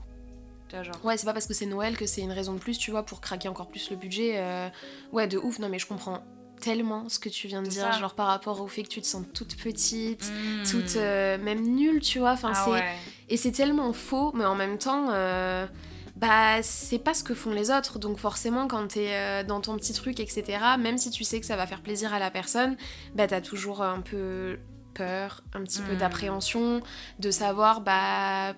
Genre. 0.71 1.05
Ouais, 1.05 1.17
c'est 1.17 1.27
pas 1.27 1.33
parce 1.33 1.47
que 1.47 1.55
c'est 1.55 1.67
Noël 1.67 1.97
que 1.97 2.07
c'est 2.07 2.21
une 2.21 2.33
raison 2.33 2.55
de 2.55 2.59
plus, 2.59 2.79
tu 2.79 2.91
vois, 2.91 3.05
pour 3.05 3.21
craquer 3.21 3.49
encore 3.49 3.69
plus 3.69 3.91
le 3.91 3.97
budget. 3.97 4.43
Ouais, 5.13 5.27
de 5.27 5.39
ouf, 5.39 5.59
non 5.59 5.69
mais 5.69 5.79
je 5.79 5.87
comprends 5.87 6.23
tellement 6.61 7.09
ce 7.09 7.19
que 7.19 7.29
tu 7.29 7.49
viens 7.49 7.63
de 7.63 7.69
dire, 7.69 7.93
genre 7.99 8.15
par 8.15 8.29
rapport 8.29 8.61
au 8.61 8.69
fait 8.69 8.85
que 8.85 8.89
tu 8.89 9.01
te 9.01 9.07
sens 9.07 9.25
toute 9.35 9.57
petite, 9.57 10.31
hmm. 10.31 10.71
toute 10.71 10.97
euh, 10.97 11.39
même 11.39 11.63
nulle, 11.63 12.01
tu 12.01 12.21
vois. 12.21 12.33
Enfin, 12.33 12.53
ah 12.55 12.81
Et 13.29 13.37
c'est 13.37 13.53
tellement 13.53 13.93
faux, 13.93 14.33
mais 14.35 14.45
en 14.45 14.55
même 14.55 14.79
temps, 14.79 15.09
euh, 15.11 15.67
bah 16.17 16.63
c'est 16.63 16.99
pas 16.99 17.15
ce 17.15 17.25
que 17.25 17.35
font 17.35 17.51
les 17.51 17.71
autres. 17.71 17.99
Donc 17.99 18.19
forcément, 18.19 18.69
quand 18.69 18.87
t'es 18.87 19.09
euh, 19.11 19.43
dans 19.43 19.61
ton 19.61 19.77
petit 19.77 19.93
truc, 19.93 20.21
etc., 20.21 20.45
même 20.79 20.99
si 20.99 21.11
tu 21.11 21.25
sais 21.25 21.41
que 21.41 21.47
ça 21.47 21.57
va 21.57 21.67
faire 21.67 21.81
plaisir 21.81 22.15
à 22.15 22.19
la 22.19 22.31
personne, 22.31 22.77
bah 23.15 23.27
t'as 23.27 23.41
toujours 23.41 23.83
un 23.83 24.01
peu 24.01 24.59
peur, 24.95 25.43
un 25.55 25.63
petit 25.63 25.81
peu 25.81 25.95
hmm. 25.95 25.99
d'appréhension, 25.99 26.83
de 27.19 27.31
savoir 27.31 27.81
bah 27.81 28.55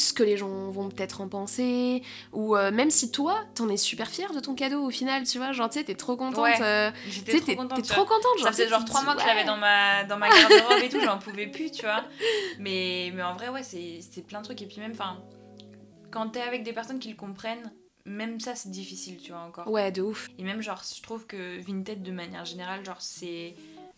ce 0.00 0.12
que 0.12 0.22
les 0.22 0.36
gens 0.36 0.70
vont 0.70 0.88
peut-être 0.88 1.20
en 1.20 1.28
penser, 1.28 2.02
ou 2.32 2.56
euh, 2.56 2.70
même 2.70 2.90
si 2.90 3.10
toi, 3.10 3.44
t'en 3.54 3.68
es 3.68 3.76
super 3.76 4.08
fière 4.08 4.32
de 4.32 4.40
ton 4.40 4.54
cadeau 4.54 4.82
au 4.82 4.90
final, 4.90 5.24
tu 5.24 5.38
vois, 5.38 5.52
genre, 5.52 5.68
tu 5.68 5.78
sais, 5.78 5.84
t'es 5.84 5.94
trop 5.94 6.16
contente. 6.16 6.44
Ouais, 6.44 6.62
euh, 6.62 6.90
J'étais 7.08 7.40
trop 7.40 7.54
contente. 7.54 7.82
T'es 7.82 7.88
trop 7.88 8.04
contente, 8.04 8.38
genre. 8.38 8.46
Ça 8.46 8.52
faisait 8.52 8.68
genre 8.68 8.84
trois 8.84 9.02
mois 9.02 9.14
que 9.14 9.22
je 9.22 9.26
l'avais 9.26 9.44
dans 9.44 9.56
ma, 9.56 10.04
dans 10.04 10.16
ma 10.16 10.28
garde-robe 10.28 10.82
et 10.82 10.88
tout, 10.88 11.00
j'en 11.00 11.18
pouvais 11.18 11.46
plus, 11.46 11.70
tu 11.70 11.82
vois. 11.82 12.04
Mais, 12.58 13.10
mais 13.14 13.22
en 13.22 13.34
vrai, 13.34 13.48
ouais, 13.48 13.62
c'est 13.62 14.26
plein 14.26 14.40
de 14.40 14.44
trucs. 14.44 14.60
Et 14.62 14.66
puis 14.66 14.80
même, 14.80 14.92
enfin, 14.92 15.18
quand 16.10 16.28
t'es 16.30 16.42
avec 16.42 16.62
des 16.62 16.72
personnes 16.72 16.98
qui 16.98 17.08
le 17.08 17.16
comprennent, 17.16 17.72
même 18.04 18.40
ça, 18.40 18.54
c'est 18.54 18.70
difficile, 18.70 19.18
tu 19.18 19.32
vois, 19.32 19.40
encore. 19.42 19.68
Ouais, 19.68 19.90
de 19.92 20.02
ouf. 20.02 20.28
Et 20.38 20.42
même, 20.44 20.60
genre, 20.62 20.82
je 20.96 21.02
trouve 21.02 21.26
que 21.26 21.60
Vinted, 21.60 22.02
de 22.02 22.12
manière 22.12 22.44
générale, 22.44 22.84
genre, 22.84 23.00
c'est. 23.00 23.54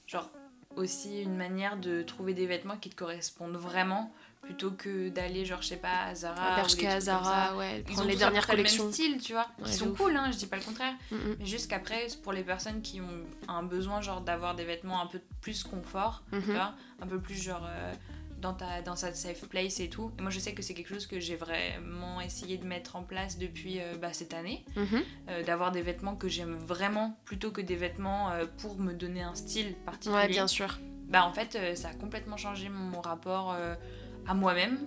Genre, 0.07 0.31
aussi 0.77 1.23
une 1.23 1.37
manière 1.37 1.77
de 1.77 2.03
trouver 2.03 2.35
des 2.35 2.47
vêtements 2.47 2.77
qui 2.77 2.91
te 2.91 2.97
correspondent 2.97 3.57
vraiment 3.57 4.12
plutôt 4.42 4.72
que 4.72 5.09
d'aller 5.09 5.44
genre 5.44 5.62
je 5.62 5.68
sais 5.68 5.76
pas 5.76 6.02
à 6.07 6.14
Zara 6.14 6.55
à 6.55 6.57
Bershka, 6.57 7.00
Zara 7.00 7.57
ouais 7.57 7.85
prendre 7.87 8.09
les 8.09 8.16
dernières 8.16 8.46
collections 8.46 8.85
le 8.85 8.88
même 8.88 8.94
style 8.94 9.20
tu 9.22 9.33
vois. 9.33 9.46
Ils 9.64 9.72
sont 9.72 9.94
cool 9.94 10.16
hein 10.16 10.31
je 10.33 10.37
dis 10.37 10.46
pas 10.46 10.57
le 10.57 10.62
contraire. 10.62 10.94
Mm, 11.11 11.16
mm. 11.16 11.37
mais 11.38 11.46
juste 11.46 11.70
qu'après 11.70 12.09
pour 12.22 12.33
les 12.33 12.42
personnes 12.42 12.83
qui 12.83 13.00
ont 13.00 13.24
un 13.48 13.62
besoin 13.62 14.00
genre 14.00 14.20
d'avoir 14.20 14.55
des 14.57 14.64
vêtements 14.64 15.00
un 15.00 15.07
peu 15.07 15.20
plus 15.40 15.62
confort 15.62 16.24
tu 16.31 16.38
mm-hmm. 16.38 16.52
vois 16.52 16.74
un 17.00 17.07
peu 17.07 17.20
plus 17.20 17.40
genre 17.40 17.64
euh, 17.68 17.94
dans 18.40 18.52
ta 18.52 18.83
dans 18.83 18.96
sa 18.96 19.14
safe 19.14 19.48
place 19.48 19.78
et 19.78 19.88
tout. 19.88 20.11
Et 20.18 20.22
moi 20.22 20.33
je 20.33 20.40
sais 20.40 20.55
que 20.55 20.62
c'est 20.62 20.74
quelque 20.74 20.92
chose 20.92 21.07
que 21.07 21.20
j'ai 21.20 21.37
vraiment 21.37 22.20
essayé 22.20 22.59
de 22.59 22.66
mettre 22.66 22.96
en 22.96 23.05
place 23.05 23.38
depuis 23.38 23.78
euh, 23.78 23.94
bah, 23.96 24.12
cette 24.12 24.35
année. 24.35 24.64
Mm-hmm. 24.76 25.02
euh, 25.28 25.42
d'avoir 25.44 25.70
des 25.70 25.83
vêtements 25.83 26.16
que 26.16 26.28
j'aime 26.28 26.55
vraiment 26.55 27.16
plutôt 27.24 27.52
que 27.52 27.61
des 27.61 27.76
vêtements 27.76 28.33
pour 28.59 28.76
me 28.76 28.92
donner 28.92 29.22
un 29.22 29.37
style 29.37 29.76
particulier. 29.87 30.16
Ouais 30.16 30.28
bien 30.28 30.48
sûr. 30.48 30.81
Bah 31.09 31.24
en 31.26 31.33
fait 31.33 31.76
ça 31.76 31.90
a 31.90 31.94
complètement 31.94 32.37
changé 32.37 32.68
mon 32.68 33.00
rapport 33.00 33.55
à 34.27 34.35
moi-même, 34.35 34.79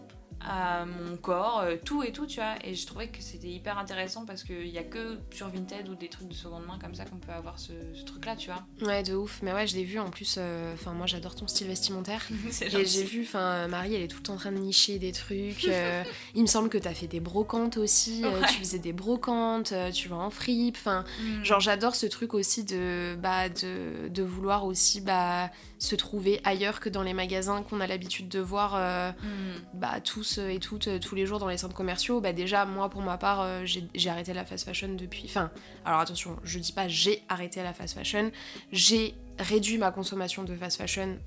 à 0.47 0.85
mon 0.85 1.17
corps, 1.17 1.61
euh, 1.61 1.75
tout 1.83 2.03
et 2.03 2.11
tout, 2.11 2.27
tu 2.27 2.39
vois. 2.39 2.55
Et 2.63 2.75
je 2.75 2.85
trouvais 2.85 3.07
que 3.07 3.21
c'était 3.21 3.47
hyper 3.47 3.77
intéressant 3.77 4.25
parce 4.25 4.43
qu'il 4.43 4.69
n'y 4.69 4.77
a 4.77 4.83
que 4.83 5.17
sur 5.31 5.49
Vinted 5.49 5.89
ou 5.89 5.95
des 5.95 6.07
trucs 6.07 6.27
de 6.27 6.33
seconde 6.33 6.65
main 6.65 6.77
comme 6.79 6.93
ça 6.93 7.05
qu'on 7.05 7.17
peut 7.17 7.31
avoir 7.31 7.57
ce, 7.57 7.73
truc-là, 8.05 8.35
tu 8.35 8.51
vois. 8.51 8.63
Ouais, 8.87 9.01
de 9.01 9.15
ouf. 9.15 9.39
Mais 9.41 9.53
ouais, 9.53 9.65
je 9.65 9.75
l'ai 9.75 9.83
vu 9.83 9.99
en 9.99 10.09
plus. 10.09 10.35
Euh, 10.37 10.73
enfin, 10.73 10.93
moi, 10.93 11.07
j'adore 11.07 11.35
ton 11.35 11.47
style 11.47 11.67
vestimentaire. 11.67 12.27
et 12.61 12.85
j'ai 12.85 13.03
vu, 13.03 13.23
enfin, 13.23 13.67
Marie, 13.67 13.95
elle 13.95 14.03
est 14.03 14.07
tout 14.07 14.17
le 14.17 14.23
temps 14.23 14.33
en 14.33 14.37
train 14.37 14.51
de 14.51 14.59
nicher 14.59 14.99
des 14.99 15.11
trucs. 15.11 15.65
Euh, 15.75 16.03
il 16.35 16.41
me 16.41 16.47
semble 16.47 16.69
que 16.69 16.77
tu 16.77 16.87
as 16.87 16.93
fait 16.93 17.07
des 17.07 17.19
brocantes 17.19 17.77
aussi. 17.77 18.23
tu 18.49 18.59
faisais 18.59 18.79
des 18.79 18.93
brocantes, 18.93 19.73
tu 19.93 20.07
vas 20.07 20.15
en 20.15 20.29
fripe. 20.29 20.77
Enfin, 20.77 21.03
mm. 21.19 21.43
genre, 21.43 21.59
j'adore 21.59 21.95
ce 21.95 22.05
truc 22.05 22.33
aussi 22.33 22.63
de, 22.63 23.15
bah, 23.19 23.49
de, 23.49 24.07
de 24.07 24.23
vouloir 24.23 24.65
aussi, 24.65 25.01
bah, 25.01 25.49
se 25.77 25.95
trouver 25.95 26.39
ailleurs 26.43 26.79
que 26.79 26.89
dans 26.89 27.03
les 27.03 27.13
magasins 27.13 27.63
qu'on 27.63 27.81
a 27.81 27.87
l'habitude 27.87 28.29
de 28.29 28.39
voir, 28.39 28.75
mm. 28.75 29.15
bah, 29.73 29.99
tous 30.03 30.37
et 30.37 30.59
toutes 30.59 30.99
tous 30.99 31.15
les 31.15 31.25
jours 31.25 31.39
dans 31.39 31.47
les 31.47 31.57
centres 31.57 31.75
commerciaux, 31.75 32.21
bah 32.21 32.33
déjà 32.33 32.65
moi 32.65 32.89
pour 32.89 33.01
ma 33.01 33.17
part 33.17 33.65
j'ai 33.65 34.09
arrêté 34.09 34.33
la 34.33 34.45
fast 34.45 34.65
fashion 34.65 34.89
depuis. 34.95 35.23
Enfin, 35.25 35.51
alors 35.83 35.99
attention, 35.99 36.37
je 36.43 36.59
dis 36.59 36.71
pas 36.71 36.87
j'ai 36.87 37.23
arrêté 37.29 37.61
la 37.63 37.73
fast 37.73 37.95
fashion, 37.95 38.31
j'ai 38.71 39.15
réduit 39.39 39.77
ma 39.77 39.91
consommation 39.91 40.43
de 40.43 40.55
fast 40.55 40.77
fashion 40.77 41.17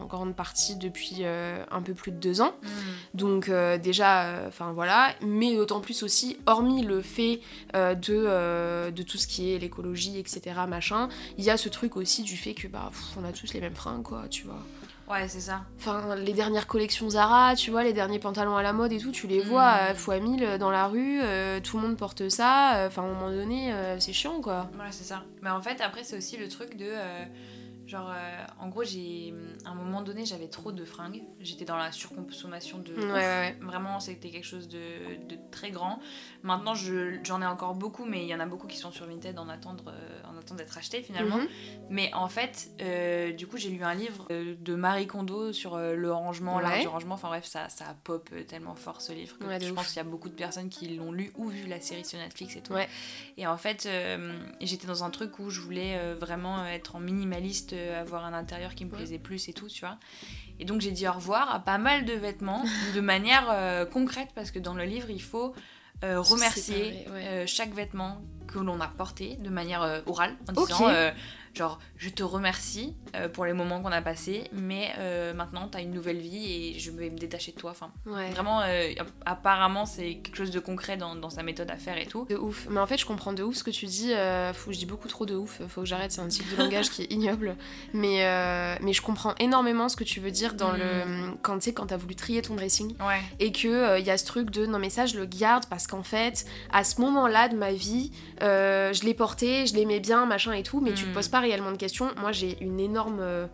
en 0.00 0.06
grande 0.06 0.34
partie 0.34 0.76
depuis 0.76 1.24
un 1.24 1.82
peu 1.82 1.94
plus 1.94 2.10
de 2.10 2.16
deux 2.16 2.40
ans. 2.40 2.54
Mm. 2.62 2.68
Donc 3.14 3.50
déjà, 3.82 4.44
enfin 4.48 4.72
voilà, 4.72 5.14
mais 5.22 5.54
d'autant 5.54 5.80
plus 5.80 6.02
aussi, 6.02 6.36
hormis 6.46 6.82
le 6.82 7.02
fait 7.02 7.40
de, 7.74 8.90
de 8.90 9.02
tout 9.02 9.18
ce 9.18 9.26
qui 9.26 9.52
est 9.52 9.58
l'écologie, 9.58 10.18
etc., 10.18 10.42
machin, 10.68 11.08
il 11.38 11.44
y 11.44 11.50
a 11.50 11.56
ce 11.56 11.68
truc 11.68 11.96
aussi 11.96 12.22
du 12.22 12.36
fait 12.36 12.54
que 12.54 12.68
bah 12.68 12.90
on 13.20 13.24
a 13.24 13.32
tous 13.32 13.52
les 13.52 13.60
mêmes 13.60 13.74
fringues 13.74 14.02
quoi, 14.02 14.24
tu 14.28 14.44
vois. 14.44 14.62
Ouais, 15.12 15.28
c'est 15.28 15.40
ça. 15.40 15.66
Enfin, 15.76 16.16
les 16.16 16.32
dernières 16.32 16.66
collections 16.66 17.10
Zara, 17.10 17.54
tu 17.54 17.70
vois, 17.70 17.84
les 17.84 17.92
derniers 17.92 18.18
pantalons 18.18 18.56
à 18.56 18.62
la 18.62 18.72
mode 18.72 18.92
et 18.92 18.98
tout, 18.98 19.12
tu 19.12 19.26
les 19.26 19.40
vois 19.40 19.92
mmh. 19.92 19.94
fois 19.94 20.18
mille 20.20 20.56
dans 20.58 20.70
la 20.70 20.86
rue, 20.86 21.20
euh, 21.22 21.60
tout 21.60 21.76
le 21.76 21.82
monde 21.82 21.98
porte 21.98 22.30
ça. 22.30 22.76
Euh, 22.76 22.86
enfin, 22.86 23.02
à 23.02 23.04
un 23.04 23.12
moment 23.12 23.30
donné, 23.30 23.74
euh, 23.74 24.00
c'est 24.00 24.14
chiant, 24.14 24.40
quoi. 24.40 24.70
Ouais, 24.78 24.90
c'est 24.90 25.04
ça. 25.04 25.24
Mais 25.42 25.50
en 25.50 25.60
fait, 25.60 25.82
après, 25.82 26.02
c'est 26.02 26.16
aussi 26.16 26.38
le 26.38 26.48
truc 26.48 26.78
de 26.78 26.92
Genre, 27.92 28.10
euh, 28.10 28.46
en 28.58 28.68
gros, 28.68 28.84
j'ai 28.84 29.34
à 29.66 29.70
un 29.70 29.74
moment 29.74 30.02
donné, 30.02 30.24
j'avais 30.24 30.48
trop 30.48 30.72
de 30.72 30.82
fringues. 30.84 31.22
J'étais 31.40 31.64
dans 31.64 31.76
la 31.76 31.90
surconsommation 31.92 32.78
de. 32.78 32.94
Ouais, 32.94 33.56
Vraiment, 33.60 34.00
c'était 34.00 34.30
quelque 34.30 34.46
chose 34.46 34.68
de, 34.68 35.16
de, 35.28 35.36
très 35.50 35.70
grand. 35.70 35.98
Maintenant, 36.42 36.74
j'en 36.74 37.42
ai 37.42 37.46
encore 37.46 37.74
beaucoup, 37.74 38.06
mais 38.06 38.22
il 38.22 38.28
y 38.28 38.34
en 38.34 38.40
a 38.40 38.46
beaucoup 38.46 38.66
qui 38.66 38.78
sont 38.78 38.92
sur 38.92 39.06
Vinted 39.06 39.38
en 39.38 39.48
attente, 39.48 39.84
euh, 40.50 40.54
d'être 40.56 40.76
achetés 40.78 41.02
finalement. 41.02 41.38
Mhm. 41.38 41.48
Mais 41.90 42.10
en 42.14 42.28
fait, 42.28 42.70
euh, 42.80 43.32
du 43.32 43.46
coup, 43.46 43.56
j'ai 43.56 43.70
lu 43.70 43.82
un 43.84 43.94
livre 43.94 44.26
de 44.30 44.74
Marie 44.74 45.06
Kondo 45.06 45.52
sur 45.52 45.76
le 45.76 46.12
rangement, 46.12 46.58
l'art 46.60 46.80
du 46.80 46.88
rangement. 46.88 47.14
Enfin 47.14 47.28
bref, 47.28 47.44
ça, 47.44 47.68
ça 47.68 47.96
pop 48.04 48.30
tellement 48.48 48.74
fort 48.74 49.00
ce 49.00 49.12
livre 49.12 49.38
que 49.38 49.46
je 49.64 49.72
pense 49.72 49.88
qu'il 49.88 49.96
y 49.96 50.00
a 50.00 50.04
beaucoup 50.04 50.28
de 50.28 50.34
personnes 50.34 50.68
qui 50.68 50.88
l'ont 50.88 51.12
lu 51.12 51.32
ou 51.36 51.48
vu 51.48 51.66
la 51.66 51.80
série 51.80 52.04
sur 52.04 52.18
Netflix 52.18 52.56
et 52.56 52.60
tout. 52.60 52.74
Et 53.36 53.46
en 53.46 53.56
fait, 53.56 53.88
j'étais 54.60 54.86
dans 54.86 55.04
un 55.04 55.10
truc 55.10 55.38
où 55.38 55.50
je 55.50 55.60
voulais 55.60 56.14
vraiment 56.14 56.66
être 56.66 56.96
en 56.96 57.00
minimaliste 57.00 57.74
avoir 57.98 58.24
un 58.24 58.32
intérieur 58.32 58.74
qui 58.74 58.84
me 58.84 58.90
plaisait 58.90 59.18
plus 59.18 59.48
et 59.48 59.52
tout, 59.52 59.68
tu 59.68 59.80
vois. 59.80 59.98
Et 60.62 60.64
donc 60.64 60.80
j'ai 60.80 60.92
dit 60.92 61.08
au 61.08 61.12
revoir 61.12 61.52
à 61.52 61.58
pas 61.58 61.78
mal 61.78 62.04
de 62.04 62.12
vêtements 62.12 62.64
de 62.94 63.00
manière 63.12 63.48
euh, 63.50 63.84
concrète 63.84 64.28
parce 64.34 64.52
que 64.52 64.60
dans 64.60 64.74
le 64.74 64.84
livre 64.84 65.10
il 65.10 65.22
faut 65.22 65.54
euh, 66.04 66.20
remercier 66.20 67.04
euh, 67.08 67.44
chaque 67.46 67.74
vêtement 67.74 68.22
que 68.52 68.58
l'on 68.58 68.80
a 68.80 68.88
porté 68.88 69.36
de 69.36 69.50
manière 69.50 70.02
orale 70.06 70.34
en 70.48 70.52
disant 70.52 70.88
Genre, 71.54 71.78
je 71.98 72.08
te 72.08 72.22
remercie 72.22 72.94
euh, 73.14 73.28
pour 73.28 73.44
les 73.44 73.52
moments 73.52 73.82
qu'on 73.82 73.92
a 73.92 74.00
passés, 74.00 74.44
mais 74.52 74.90
euh, 74.98 75.34
maintenant, 75.34 75.68
tu 75.68 75.76
as 75.76 75.82
une 75.82 75.90
nouvelle 75.90 76.18
vie 76.18 76.46
et 76.50 76.78
je 76.78 76.90
vais 76.90 77.10
me 77.10 77.18
détacher 77.18 77.52
de 77.52 77.58
toi. 77.58 77.72
Enfin, 77.72 77.92
vraiment, 78.06 78.62
euh, 78.62 78.90
apparemment, 79.26 79.84
c'est 79.84 80.14
quelque 80.14 80.36
chose 80.36 80.50
de 80.50 80.60
concret 80.60 80.96
dans, 80.96 81.14
dans, 81.14 81.28
sa 81.28 81.42
méthode 81.42 81.70
à 81.70 81.76
faire 81.76 81.98
et 81.98 82.06
tout. 82.06 82.26
De 82.30 82.36
ouf. 82.36 82.66
Mais 82.70 82.80
en 82.80 82.86
fait, 82.86 82.96
je 82.96 83.04
comprends 83.04 83.34
de 83.34 83.42
ouf 83.42 83.56
ce 83.56 83.64
que 83.64 83.70
tu 83.70 83.84
dis. 83.84 84.12
faut, 84.54 84.72
je 84.72 84.78
dis 84.78 84.86
beaucoup 84.86 85.08
trop 85.08 85.26
de 85.26 85.34
ouf. 85.34 85.60
Faut 85.68 85.82
que 85.82 85.86
j'arrête. 85.86 86.12
C'est 86.12 86.22
un 86.22 86.28
type 86.28 86.50
de 86.50 86.56
langage 86.56 86.88
qui 86.88 87.02
est 87.02 87.12
ignoble. 87.12 87.56
Mais, 87.92 88.24
mais 88.80 88.94
je 88.94 89.02
comprends 89.02 89.34
énormément 89.38 89.90
ce 89.90 89.96
que 89.96 90.04
tu 90.04 90.20
veux 90.20 90.30
dire 90.30 90.54
dans 90.54 90.72
le 90.72 91.04
mm. 91.04 91.36
quand 91.42 91.58
tu 91.58 91.64
sais 91.64 91.74
quand 91.74 91.86
t'as 91.86 91.96
voulu 91.96 92.14
trier 92.14 92.40
ton 92.40 92.54
dressing 92.54 92.94
ouais. 93.00 93.20
et 93.40 93.52
que 93.52 93.98
il 93.98 94.06
y 94.06 94.10
a 94.10 94.16
ce 94.16 94.24
truc 94.24 94.50
de 94.50 94.66
non 94.66 94.78
mais 94.78 94.90
ça 94.90 95.06
je 95.06 95.18
le 95.18 95.26
garde 95.26 95.66
parce 95.66 95.86
qu'en 95.86 96.02
fait 96.02 96.44
à 96.72 96.84
ce 96.84 97.00
moment-là 97.00 97.48
de 97.48 97.56
ma 97.56 97.72
vie 97.72 98.10
je 98.40 99.04
l'ai 99.04 99.14
porté, 99.14 99.66
je 99.66 99.74
l'aimais 99.74 100.00
bien 100.00 100.26
machin 100.26 100.52
et 100.52 100.62
tout, 100.62 100.80
mais 100.80 100.94
tu 100.94 101.04
te 101.04 101.10
mm. 101.10 101.12
poses 101.12 101.28
pas 101.28 101.41
réellement 101.42 101.72
de 101.72 101.76
questions. 101.76 102.10
Moi, 102.16 102.32
j'ai 102.32 102.56
une 102.62 102.80
énorme 102.80 103.20
euh, 103.20 103.46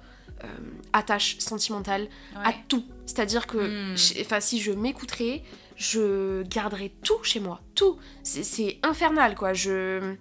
euh, 0.45 0.47
attache 0.93 1.39
sentimentale 1.39 2.09
à 2.37 2.53
tout. 2.69 2.85
C'est-à-dire 3.07 3.47
que 3.47 3.93
hmm. 3.93 4.41
si 4.41 4.61
je 4.61 4.73
m'écouterais, 4.73 5.43
je 5.77 6.43
garderais 6.45 6.93
tout 7.03 7.23
chez 7.23 7.41
moi. 7.41 7.61
Tout. 7.75 7.99
C'est 8.23 8.79
infernal, 8.83 9.35
quoi. 9.35 9.53
Je... 9.53 10.15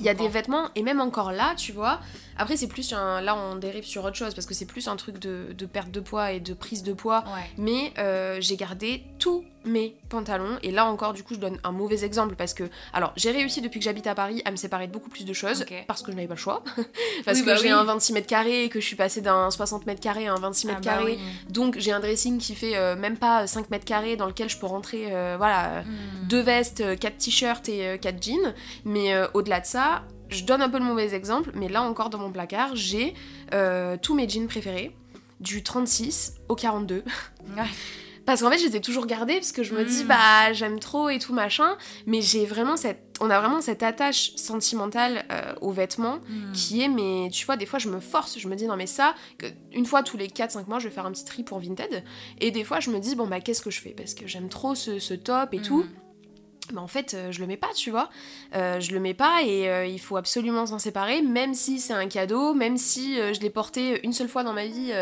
Il 0.00 0.04
y 0.04 0.08
a 0.08 0.14
des 0.14 0.28
vêtements, 0.28 0.68
et 0.74 0.82
même 0.82 1.00
encore 1.00 1.32
là, 1.32 1.54
tu 1.56 1.72
vois, 1.72 2.00
après, 2.40 2.56
c'est 2.56 2.68
plus 2.68 2.94
un. 2.94 3.20
Là, 3.20 3.36
on 3.36 3.56
dérive 3.56 3.84
sur 3.84 4.02
autre 4.02 4.16
chose 4.16 4.32
parce 4.34 4.46
que 4.46 4.54
c'est 4.54 4.64
plus 4.64 4.88
un 4.88 4.96
truc 4.96 5.18
de, 5.18 5.48
de, 5.52 5.66
perte 5.66 5.90
de 5.90 6.00
poids 6.00 6.32
et 6.32 6.40
de 6.40 6.54
prise 6.54 6.82
de 6.82 6.94
poids. 6.94 7.22
Mais 7.58 7.92
euh, 7.98 8.38
j'ai 8.40 8.56
gardé 8.56 9.02
tous 9.18 9.44
mes 9.66 9.94
pantalons. 10.08 10.58
Et 10.62 10.70
là 10.70 10.86
encore, 10.86 11.12
du 11.12 11.22
coup, 11.22 11.34
je 11.34 11.38
donne 11.38 11.58
un 11.64 11.72
mauvais 11.72 12.02
exemple 12.02 12.36
parce 12.36 12.54
que. 12.54 12.64
Alors, 12.94 13.12
j'ai 13.14 13.30
réussi 13.30 13.60
depuis 13.60 13.78
que 13.78 13.84
j'habite 13.84 14.06
à 14.06 14.14
Paris 14.14 14.40
à 14.46 14.50
me 14.50 14.56
séparer 14.56 14.86
de 14.86 14.92
beaucoup 14.92 15.10
plus 15.10 15.26
de 15.26 15.34
choses 15.34 15.66
parce 15.86 16.00
que 16.00 16.12
je 16.12 16.16
n'avais 16.16 16.28
pas 16.28 16.34
le 16.34 16.40
choix. 16.40 16.64
parce 17.26 17.42
que 17.42 17.46
bah 17.46 17.56
j'ai 17.56 17.68
un 17.68 17.84
26 17.84 18.14
mètres 18.14 18.26
carrés 18.26 18.64
et 18.64 18.68
que 18.70 18.80
je 18.80 18.86
suis 18.86 18.96
passée 18.96 19.20
d'un 19.20 19.50
60 19.50 19.84
mètres 19.84 20.00
carrés 20.00 20.26
à 20.26 20.32
un 20.32 20.40
26 20.40 20.66
mètres 20.68 20.78
ah 20.84 20.86
bah 20.86 20.96
carrés. 20.96 21.18
Donc, 21.50 21.78
j'ai 21.78 21.92
un 21.92 22.00
dressing 22.00 22.38
qui 22.38 22.54
fait 22.54 22.74
euh, 22.74 22.96
même 22.96 23.18
pas 23.18 23.46
5 23.46 23.68
mètres 23.68 23.84
carrés 23.84 24.16
dans 24.16 24.26
lequel 24.26 24.48
je 24.48 24.56
peux 24.56 24.66
rentrer, 24.66 25.08
euh, 25.10 25.34
voilà, 25.36 25.82
hmm. 25.82 26.26
deux 26.26 26.40
vestes, 26.40 26.98
quatre 26.98 27.18
t-shirts 27.18 27.68
et 27.68 27.98
quatre 28.00 28.22
jeans. 28.22 28.54
Mais 28.86 29.12
au-delà 29.34 29.59
de 29.60 29.66
ça, 29.66 30.02
je 30.28 30.44
donne 30.44 30.62
un 30.62 30.68
peu 30.68 30.78
le 30.78 30.84
mauvais 30.84 31.14
exemple, 31.14 31.50
mais 31.54 31.68
là 31.68 31.82
encore 31.82 32.10
dans 32.10 32.18
mon 32.18 32.30
placard, 32.30 32.74
j'ai 32.74 33.14
euh, 33.54 33.96
tous 34.00 34.14
mes 34.14 34.28
jeans 34.28 34.46
préférés, 34.46 34.96
du 35.40 35.62
36 35.62 36.34
au 36.48 36.54
42. 36.54 37.04
Parce 38.26 38.42
qu'en 38.42 38.50
fait, 38.50 38.58
je 38.58 38.66
les 38.66 38.76
ai 38.76 38.80
toujours 38.80 39.06
gardés 39.06 39.34
parce 39.34 39.50
que 39.50 39.64
je 39.64 39.74
me 39.74 39.84
dis, 39.84 40.04
mm. 40.04 40.06
bah, 40.06 40.52
j'aime 40.52 40.78
trop 40.78 41.08
et 41.08 41.18
tout 41.18 41.32
machin. 41.32 41.76
Mais 42.06 42.20
j'ai 42.20 42.46
vraiment 42.46 42.76
cette. 42.76 43.18
On 43.20 43.28
a 43.28 43.40
vraiment 43.40 43.60
cette 43.60 43.82
attache 43.82 44.36
sentimentale 44.36 45.24
euh, 45.32 45.52
aux 45.60 45.72
vêtements 45.72 46.18
mm. 46.28 46.52
qui 46.52 46.82
est, 46.82 46.88
mais 46.88 47.28
tu 47.32 47.44
vois, 47.44 47.56
des 47.56 47.66
fois, 47.66 47.78
je 47.78 47.88
me 47.88 47.98
force. 47.98 48.38
Je 48.38 48.46
me 48.46 48.54
dis, 48.54 48.66
non, 48.66 48.76
mais 48.76 48.86
ça, 48.86 49.14
une 49.72 49.84
fois 49.84 50.02
tous 50.02 50.16
les 50.16 50.28
4-5 50.28 50.68
mois, 50.68 50.78
je 50.78 50.88
vais 50.88 50.94
faire 50.94 51.06
un 51.06 51.12
petit 51.12 51.24
tri 51.24 51.42
pour 51.42 51.58
Vinted. 51.58 52.04
Et 52.40 52.50
des 52.50 52.62
fois, 52.62 52.78
je 52.78 52.90
me 52.90 53.00
dis, 53.00 53.16
bon, 53.16 53.26
bah, 53.26 53.40
qu'est-ce 53.40 53.62
que 53.62 53.70
je 53.70 53.80
fais? 53.80 53.90
Parce 53.90 54.14
que 54.14 54.26
j'aime 54.26 54.48
trop 54.48 54.74
ce, 54.74 55.14
top 55.14 55.52
et 55.52 55.58
mm. 55.58 55.62
tout 55.62 55.84
bah 56.72 56.80
en 56.80 56.86
fait 56.86 57.14
euh, 57.14 57.32
je 57.32 57.40
le 57.40 57.46
mets 57.46 57.56
pas 57.56 57.72
tu 57.74 57.90
vois. 57.90 58.08
Euh, 58.54 58.80
je 58.80 58.92
le 58.92 59.00
mets 59.00 59.14
pas 59.14 59.42
et 59.42 59.68
euh, 59.68 59.86
il 59.86 60.00
faut 60.00 60.16
absolument 60.16 60.66
s'en 60.66 60.78
séparer 60.78 61.22
même 61.22 61.54
si 61.54 61.80
c'est 61.80 61.92
un 61.92 62.08
cadeau 62.08 62.54
même 62.54 62.76
si 62.76 63.16
je 63.16 63.40
l'ai 63.40 63.50
porté 63.50 64.04
une 64.04 64.12
seule 64.12 64.28
fois 64.28 64.42
dans 64.42 64.52
ma 64.52 64.66
vie 64.66 64.92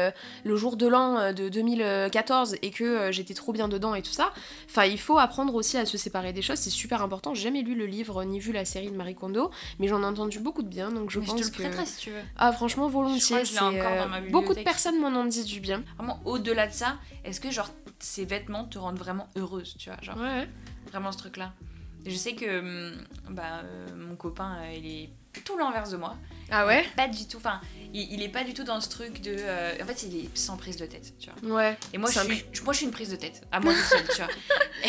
le 0.45 0.57
jour 0.57 0.77
de 0.77 0.87
l'an 0.87 1.33
de 1.33 1.49
2014 1.49 2.57
et 2.63 2.71
que 2.71 3.11
j'étais 3.13 3.35
trop 3.35 3.53
bien 3.53 3.69
dedans 3.69 3.95
et 3.95 4.03
tout 4.03 4.13
ça. 4.13 4.33
Enfin 4.69 4.85
il 4.85 4.99
faut 4.99 5.19
apprendre 5.19 5.55
aussi 5.55 5.77
à 5.77 5.87
se 5.87 5.99
séparer 5.99 6.33
des 6.33 6.43
choses 6.43 6.59
c'est 6.59 6.71
super 6.71 7.03
important. 7.03 7.35
J'ai 7.35 7.45
jamais 7.45 7.63
lu 7.63 7.75
le 7.75 7.87
livre 7.87 8.25
ni 8.25 8.39
vu 8.41 8.53
la 8.53 8.65
série 8.65 8.91
de 8.91 8.97
Marie 8.97 9.15
Kondo 9.15 9.51
mais 9.79 9.89
j'en 9.89 10.03
ai 10.03 10.07
entendu 10.07 10.39
beaucoup 10.39 10.63
de 10.63 10.69
bien 10.69 10.91
donc 10.91 11.11
je 11.11 11.21
pense 11.21 11.43
je 11.43 11.51
te 11.51 11.63
le 11.63 11.69
que 11.69 11.85
si 11.85 11.97
tu 11.99 12.11
veux. 12.11 12.21
Ah 12.37 12.53
franchement 12.53 12.89
volontiers 12.89 13.43
beaucoup 14.31 14.55
de 14.55 14.63
personnes 14.63 15.01
m'en 15.01 15.09
ont 15.09 15.25
dit 15.25 15.45
du 15.45 15.61
bien. 15.61 15.83
Vraiment 15.97 16.21
au-delà 16.25 16.67
de 16.67 16.73
ça 16.73 16.97
est-ce 17.25 17.41
que 17.41 17.51
genre 17.51 17.71
ces 17.99 18.25
vêtements 18.25 18.65
te 18.65 18.79
rendent 18.79 18.99
vraiment 18.99 19.29
heureuse 19.37 19.77
tu 19.79 19.91
vois 19.91 20.01
genre 20.03 20.19
ouais 20.19 20.49
Vraiment 20.91 21.13
ce 21.13 21.19
truc-là. 21.19 21.53
Je 22.07 22.15
sais 22.15 22.35
que 22.35 22.61
hum, 22.61 22.97
bah, 23.31 23.63
euh, 23.65 23.87
mon 23.97 24.17
copain, 24.17 24.59
euh, 24.61 24.75
il 24.77 24.87
est 24.87 25.11
tout 25.45 25.59
l'inverse 25.59 25.91
de 25.91 25.97
moi. 25.97 26.17
Ah 26.51 26.67
ouais? 26.67 26.85
Pas 26.97 27.09
du 27.09 27.27
tout. 27.27 27.37
Enfin, 27.37 27.61
il, 27.93 28.23
est 28.23 28.29
pas 28.29 28.45
du 28.45 28.55
tout 28.55 28.65
dans 28.65 28.81
ce 28.81 28.89
truc 28.89 29.21
de. 29.21 29.37
Euh, 29.39 29.75
en 29.83 29.87
fait, 29.87 30.03
il 30.05 30.17
est 30.17 30.37
sans 30.37 30.57
prise 30.57 30.77
de 30.77 30.87
tête, 30.87 31.13
tu 31.19 31.31
vois. 31.43 31.57
Ouais. 31.57 31.77
Et 31.93 31.99
moi, 31.99 32.11
je 32.11 32.19
suis, 32.19 32.45
moi, 32.65 32.73
je 32.73 32.79
suis 32.79 32.87
une 32.87 32.93
prise 32.93 33.11
de 33.11 33.17
tête, 33.17 33.43
à 33.53 33.61
moi 33.61 33.75
seule, 33.75 34.07
tu 34.09 34.23
vois. 34.23 34.33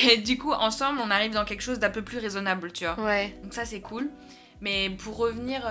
Et 0.12 0.18
du 0.18 0.38
coup, 0.38 0.52
ensemble, 0.52 1.00
on 1.04 1.12
arrive 1.12 1.34
dans 1.34 1.46
quelque 1.46 1.62
chose 1.62 1.80
d'un 1.80 1.90
peu 1.90 2.02
plus 2.02 2.18
raisonnable, 2.18 2.72
tu 2.72 2.86
vois. 2.86 3.00
Ouais. 3.00 3.36
Donc, 3.44 3.54
ça, 3.54 3.66
c'est 3.66 3.82
cool. 3.82 4.10
Mais 4.62 4.90
pour 4.90 5.18
revenir 5.18 5.66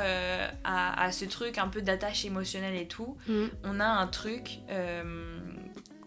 à, 0.65 1.03
à, 1.03 1.13
ce 1.13 1.27
truc 1.27 1.59
un 1.59 1.69
peu 1.69 1.83
d'attache 1.83 2.25
émotionnelle 2.25 2.75
et 2.75 2.89
tout, 2.89 3.19
mm. 3.27 3.45
on 3.65 3.81
a 3.81 3.87
un 3.87 4.07
truc 4.07 4.61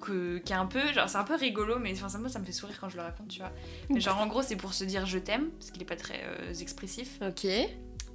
qui 0.06 0.54
est 0.54 0.56
un 0.56 0.66
peu 0.66 0.82
genre 0.94 1.10
c'est 1.10 1.18
un 1.18 1.24
peu 1.24 1.36
rigolo 1.36 1.78
mais 1.80 1.94
enfin 1.94 2.18
moi 2.20 2.30
ça 2.30 2.40
me 2.40 2.46
fait 2.46 2.52
sourire 2.52 2.78
quand 2.80 2.90
je 2.90 2.98
le 2.98 3.04
raconte 3.04 3.30
tu 3.30 3.40
vois. 3.40 3.52
Mais 3.90 4.00
genre 4.00 4.20
en 4.20 4.28
gros 4.28 4.42
c'est 4.42 4.56
pour 4.56 4.74
se 4.74 4.84
dire 4.84 5.06
je 5.06 5.18
t'aime 5.18 5.50
parce 5.52 5.72
qu'il 5.72 5.82
est 5.82 5.86
pas 5.86 5.96
très 5.96 6.22
euh, 6.24 6.54
expressif. 6.54 7.20
Ok. 7.22 7.48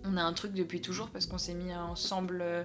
On 0.04 0.16
a 0.16 0.22
un 0.22 0.32
truc 0.32 0.52
depuis 0.52 0.80
toujours 0.80 1.08
parce 1.08 1.26
qu'on 1.26 1.38
s'est 1.38 1.54
mis 1.54 1.74
ensemble 1.74 2.40
euh, 2.42 2.64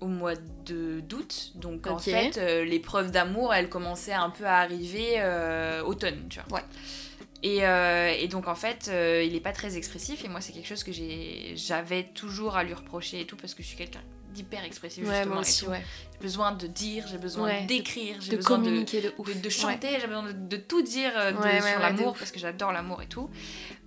au 0.00 0.06
mois 0.06 0.34
de 0.64 1.00
d'août. 1.00 1.52
Donc 1.56 1.86
en 1.86 1.98
fait 1.98 2.38
euh, 2.38 2.64
les 2.64 2.78
preuves 2.78 3.10
d'amour 3.10 3.54
elles 3.54 3.68
commençaient 3.68 4.12
un 4.12 4.30
peu 4.30 4.44
à 4.44 4.58
arriver 4.58 5.22
automne 5.84 6.26
tu 6.28 6.40
vois. 6.48 6.58
Ouais. 6.58 6.64
Et, 7.44 7.62
et, 8.22 8.28
donc 8.28 8.46
en 8.46 8.54
fait, 8.54 8.86
il 8.86 9.34
est 9.34 9.40
pas 9.40 9.50
très 9.50 9.76
expressif 9.76 10.24
et 10.24 10.28
moi 10.28 10.40
c'est 10.40 10.52
quelque 10.52 10.68
chose 10.68 10.84
que 10.84 10.92
j'avais 10.92 12.04
toujours 12.14 12.56
à 12.56 12.62
lui 12.62 12.72
reprocher 12.72 13.20
et 13.20 13.26
tout 13.26 13.36
parce 13.36 13.54
que 13.54 13.64
je 13.64 13.68
suis 13.68 13.76
quelqu'un 13.76 14.02
d'hyper 14.32 14.64
expressif 14.64 15.04
justement. 15.04 15.42
J'ai 15.42 16.18
besoin 16.20 16.52
de 16.52 16.66
dire, 16.66 17.06
j'ai 17.08 17.18
besoin 17.18 17.62
d'écrire, 17.66 18.16
j'ai 18.20 18.36
besoin 18.36 18.56
communiquer 18.56 19.00
de, 19.00 19.40
de, 19.40 19.48
chanter, 19.48 19.98
j'ai 20.00 20.06
besoin 20.06 20.32
de, 20.32 20.56
tout 20.56 20.82
dire 20.82 21.10
euh, 21.16 21.32
sur 21.32 21.80
l'amour 21.80 22.14
parce 22.16 22.30
que 22.30 22.38
j'adore 22.38 22.72
l'amour 22.72 23.02
et 23.02 23.06
tout. 23.06 23.28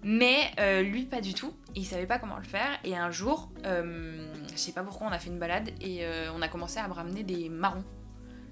Mais 0.03 0.51
euh, 0.59 0.81
lui 0.81 1.05
pas 1.05 1.21
du 1.21 1.33
tout, 1.33 1.53
il 1.75 1.85
savait 1.85 2.05
pas 2.05 2.19
comment 2.19 2.37
le 2.37 2.43
faire. 2.43 2.79
Et 2.83 2.95
un 2.95 3.09
jour, 3.09 3.51
euh, 3.65 4.27
je 4.51 4.57
sais 4.57 4.73
pas 4.73 4.83
pourquoi 4.83 5.07
on 5.07 5.11
a 5.11 5.19
fait 5.19 5.29
une 5.29 5.39
balade 5.39 5.71
et 5.81 6.05
on 6.35 6.41
a 6.41 6.47
commencé 6.47 6.79
à 6.79 6.87
me 6.87 6.93
ramener 6.93 7.23
des 7.23 7.49
marrons, 7.49 7.83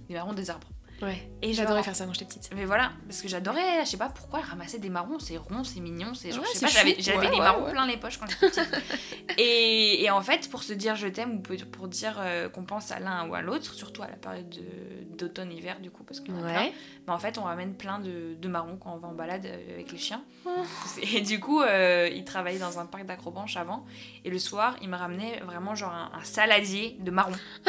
des 0.08 0.15
marrons 0.15 0.34
des 0.34 0.49
arbres. 0.49 0.72
Ouais. 1.03 1.29
Et 1.41 1.53
j'adorais 1.53 1.83
faire 1.83 1.95
ça 1.95 2.05
quand 2.05 2.13
j'étais 2.13 2.25
petite. 2.25 2.49
Mais 2.55 2.63
voilà, 2.63 2.93
parce 3.05 3.21
que 3.21 3.27
j'adorais, 3.27 3.83
je 3.83 3.89
sais 3.89 3.97
pas 3.97 4.07
pourquoi, 4.07 4.39
ramasser 4.39 4.79
des 4.79 4.89
marrons, 4.89 5.19
c'est 5.19 5.37
rond, 5.37 5.63
c'est 5.65 5.81
mignon, 5.81 6.13
c'est 6.13 6.31
genre, 6.31 6.45
je 6.45 6.57
sais 6.57 6.65
pas, 6.65 6.71
j'avais, 6.71 6.95
j'avais 6.99 7.29
les 7.29 7.37
marrons 7.37 7.69
plein 7.69 7.85
les 7.85 7.97
poches 7.97 8.17
quand 8.17 8.27
j'étais 8.29 8.47
petite. 8.47 8.81
et, 9.37 10.03
et, 10.03 10.09
en 10.09 10.21
fait, 10.21 10.49
pour 10.49 10.63
se 10.63 10.71
dire 10.71 10.95
je 10.95 11.07
t'aime 11.07 11.35
ou 11.35 11.41
pour 11.65 11.87
dire 11.89 12.15
euh, 12.19 12.47
qu'on 12.47 12.63
pense 12.63 12.91
à 12.91 12.99
l'un 12.99 13.27
ou 13.27 13.35
à 13.35 13.41
l'autre, 13.41 13.73
surtout 13.73 14.03
à 14.03 14.07
la 14.07 14.15
période 14.15 14.55
d'automne-hiver 15.17 15.79
du 15.79 15.91
coup, 15.91 16.03
parce 16.03 16.19
que 16.19 16.31
ouais. 16.31 16.73
bah, 17.05 17.13
en 17.13 17.19
fait, 17.19 17.37
on 17.37 17.43
ramène 17.43 17.73
plein 17.75 17.99
de, 17.99 18.35
de, 18.39 18.47
marrons 18.47 18.77
quand 18.77 18.93
on 18.93 18.97
va 18.97 19.09
en 19.09 19.13
balade 19.13 19.45
euh, 19.45 19.73
avec 19.73 19.91
les 19.91 19.97
chiens. 19.97 20.23
Oh. 20.45 20.49
Et 21.13 21.21
du 21.21 21.39
coup, 21.39 21.61
euh, 21.61 22.09
il 22.13 22.23
travaillait 22.23 22.59
dans 22.59 22.79
un 22.79 22.85
parc 22.85 23.05
d'acrobanche 23.05 23.57
avant, 23.57 23.85
et 24.23 24.29
le 24.29 24.39
soir, 24.39 24.77
il 24.81 24.89
me 24.89 24.95
ramenait 24.95 25.41
vraiment 25.45 25.75
genre 25.75 25.91
un, 25.91 26.11
un 26.17 26.23
saladier 26.23 26.97
de 26.99 27.11
marrons. 27.11 27.33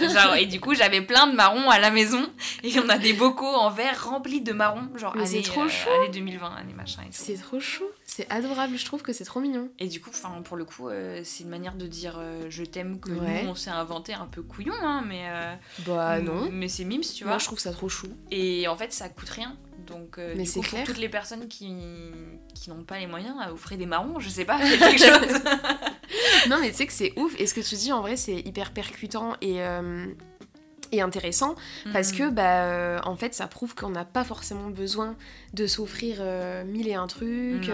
genre, 0.00 0.34
et 0.34 0.46
du 0.46 0.60
coup, 0.60 0.74
j'avais 0.74 1.02
plein 1.02 1.26
de 1.26 1.34
marrons 1.34 1.70
à 1.70 1.78
la 1.78 1.90
maison, 1.90 2.26
et 2.62 2.77
on 2.84 2.88
a 2.88 2.98
des 2.98 3.12
bocaux 3.12 3.46
en 3.46 3.70
verre 3.70 4.08
remplis 4.08 4.40
de 4.40 4.52
marrons, 4.52 4.88
genre 4.96 5.14
année, 5.14 5.26
c'est 5.26 5.42
trop 5.42 5.62
euh, 5.62 5.68
chou. 5.68 5.88
année 5.90 6.08
2020, 6.10 6.54
année 6.54 6.72
machin 6.72 7.02
et 7.02 7.08
C'est 7.10 7.34
trop 7.34 7.60
chou, 7.60 7.84
c'est 8.04 8.30
adorable, 8.30 8.76
je 8.76 8.84
trouve 8.84 9.02
que 9.02 9.12
c'est 9.12 9.24
trop 9.24 9.40
mignon. 9.40 9.70
Et 9.78 9.88
du 9.88 10.00
coup, 10.00 10.10
enfin 10.10 10.42
pour 10.42 10.56
le 10.56 10.64
coup, 10.64 10.88
euh, 10.88 11.20
c'est 11.24 11.44
une 11.44 11.50
manière 11.50 11.74
de 11.74 11.86
dire 11.86 12.16
euh, 12.18 12.46
je 12.48 12.64
t'aime 12.64 13.00
que 13.00 13.10
nous 13.10 13.48
on 13.48 13.54
s'est 13.54 13.70
inventé 13.70 14.14
un 14.14 14.26
peu 14.26 14.42
couillon, 14.42 14.74
hein, 14.82 15.04
mais 15.06 15.24
bah 15.86 16.20
non. 16.20 16.48
Mais 16.50 16.68
c'est 16.68 16.84
mimes, 16.84 17.02
tu 17.02 17.24
vois. 17.24 17.32
Moi 17.32 17.38
je 17.38 17.44
trouve 17.44 17.58
ça 17.58 17.72
trop 17.72 17.88
chou. 17.88 18.08
Et 18.30 18.68
en 18.68 18.76
fait, 18.76 18.92
ça 18.92 19.08
coûte 19.08 19.28
rien. 19.28 19.56
Donc, 19.86 20.18
mais 20.18 20.44
clair. 20.44 20.64
pour 20.68 20.84
toutes 20.84 20.98
les 20.98 21.08
personnes 21.08 21.48
qui, 21.48 21.74
qui 22.54 22.68
n'ont 22.68 22.84
pas 22.84 22.98
les 22.98 23.06
moyens, 23.06 23.36
à 23.40 23.52
offrir 23.52 23.78
des 23.78 23.86
marrons, 23.86 24.20
je 24.20 24.28
sais 24.28 24.44
pas, 24.44 24.58
quelque 24.58 24.98
chose. 24.98 25.40
non, 26.50 26.58
mais 26.60 26.70
tu 26.70 26.76
sais 26.76 26.86
que 26.86 26.92
c'est 26.92 27.14
ouf. 27.16 27.34
Et 27.40 27.46
ce 27.46 27.54
que 27.54 27.60
tu 27.60 27.74
dis, 27.76 27.90
en 27.90 28.02
vrai, 28.02 28.16
c'est 28.16 28.36
hyper 28.36 28.72
percutant 28.72 29.34
et, 29.40 29.62
et 30.92 31.00
intéressant 31.00 31.54
parce 31.92 32.12
que 32.12 32.24
mm. 32.24 32.34
bah 32.34 32.62
euh, 32.64 32.98
en 33.04 33.16
fait 33.16 33.34
ça 33.34 33.46
prouve 33.46 33.74
qu'on 33.74 33.90
n'a 33.90 34.04
pas 34.04 34.24
forcément 34.24 34.68
besoin 34.68 35.16
de 35.54 35.66
s'offrir 35.66 36.18
euh, 36.20 36.64
mille 36.64 36.88
et 36.88 36.94
un 36.94 37.06
trucs 37.06 37.70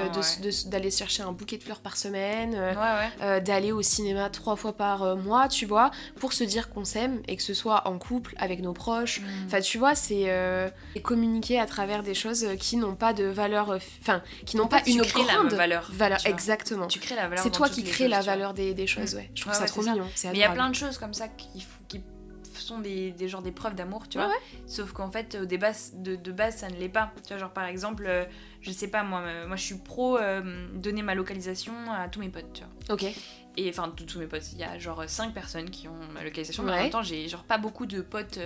d'aller 0.66 0.90
chercher 0.90 1.22
un 1.22 1.32
bouquet 1.32 1.58
de 1.58 1.62
fleurs 1.62 1.80
par 1.80 1.96
semaine 1.96 2.54
euh, 2.56 3.40
d'aller 3.40 3.72
au 3.72 3.82
cinéma 3.82 4.30
trois 4.30 4.56
fois 4.56 4.72
par 4.72 5.16
mois 5.16 5.48
tu 5.48 5.66
vois 5.66 5.90
pour 6.16 6.32
se 6.32 6.44
dire 6.44 6.70
qu'on 6.70 6.84
s'aime 6.84 7.20
et 7.28 7.36
que 7.36 7.42
ce 7.42 7.54
soit 7.54 7.88
en 7.88 7.98
couple 7.98 8.34
avec 8.38 8.60
nos 8.60 8.72
proches. 8.72 9.20
Mm. 9.20 9.24
enfin 9.46 9.60
tu 9.60 9.78
vois 9.78 9.94
c'est 9.94 10.32
communiquer 11.02 11.58
à 11.58 11.66
travers 11.66 12.02
des 12.02 12.14
choses 12.14 12.46
qui 12.58 12.76
n'ont 12.76 12.94
pas 12.94 13.12
de 13.12 13.24
valeur 13.24 13.78
enfin 14.00 14.22
qui 14.46 14.56
n'ont 14.56 14.68
pas 14.68 14.82
une 14.86 15.02
grande 15.02 15.52
valeur, 15.52 15.90
valeur 15.92 16.20
exactement. 16.26 16.86
Tu 16.86 16.98
crées 16.98 17.16
la 17.16 17.28
valeur 17.28 17.42
c'est 17.42 17.50
toi 17.50 17.68
qui 17.68 17.84
crée 17.84 18.08
la 18.08 18.20
valeur 18.20 18.54
des, 18.54 18.74
des, 18.74 18.86
choses 18.86 19.14
mm. 19.14 19.18
ouais. 19.18 19.30
Je 19.34 19.42
trouve 19.42 19.54
ça 19.54 19.66
trop 19.66 19.82
mignon 19.82 20.06
mais 20.24 20.30
il 20.34 20.38
y 20.38 20.44
a 20.44 20.50
plein 20.50 20.70
de 20.70 20.74
choses 20.74 20.98
comme 20.98 21.14
ça 21.14 21.28
qui, 21.28 21.48
qui 21.54 21.66
sont 22.62 22.78
des, 22.78 23.10
des 23.12 23.28
genres 23.28 23.42
des 23.42 23.52
preuves 23.52 23.74
d'amour, 23.74 24.08
tu 24.08 24.18
vois. 24.18 24.30
Sauf 24.66 24.92
qu'en 24.92 25.10
fait, 25.10 25.38
au 25.40 25.44
début 25.44 25.66
de, 25.94 26.16
de, 26.16 26.32
base, 26.32 26.56
ça 26.56 26.68
ne 26.68 26.76
l'est 26.76 26.88
pas. 26.88 27.12
Tu 27.22 27.28
vois, 27.28 27.38
genre 27.38 27.50
par 27.50 27.64
exemple, 27.64 28.04
euh, 28.06 28.24
je 28.60 28.70
sais 28.70 28.88
pas, 28.88 29.02
moi, 29.02 29.20
euh, 29.20 29.46
moi 29.46 29.56
je 29.56 29.64
suis 29.64 29.76
pro 29.76 30.18
euh, 30.18 30.66
donner 30.74 31.02
ma 31.02 31.14
localisation 31.14 31.72
à 31.90 32.08
tous 32.08 32.20
mes 32.20 32.28
potes, 32.28 32.52
tu 32.52 32.62
vois. 32.62 32.94
Ok. 32.94 33.14
Et 33.56 33.68
enfin, 33.68 33.92
tous 33.94 34.18
mes 34.18 34.26
potes, 34.26 34.52
il 34.52 34.58
y 34.58 34.64
a 34.64 34.78
genre 34.78 35.04
5 35.06 35.32
personnes 35.32 35.70
qui 35.70 35.88
ont 35.88 35.98
ma 36.12 36.24
localisation, 36.24 36.62
mais 36.62 36.72
en 36.72 36.76
même 36.76 36.90
temps, 36.90 37.02
j'ai 37.02 37.28
genre 37.28 37.44
pas 37.44 37.58
beaucoup 37.58 37.86
de 37.86 38.00
potes 38.00 38.38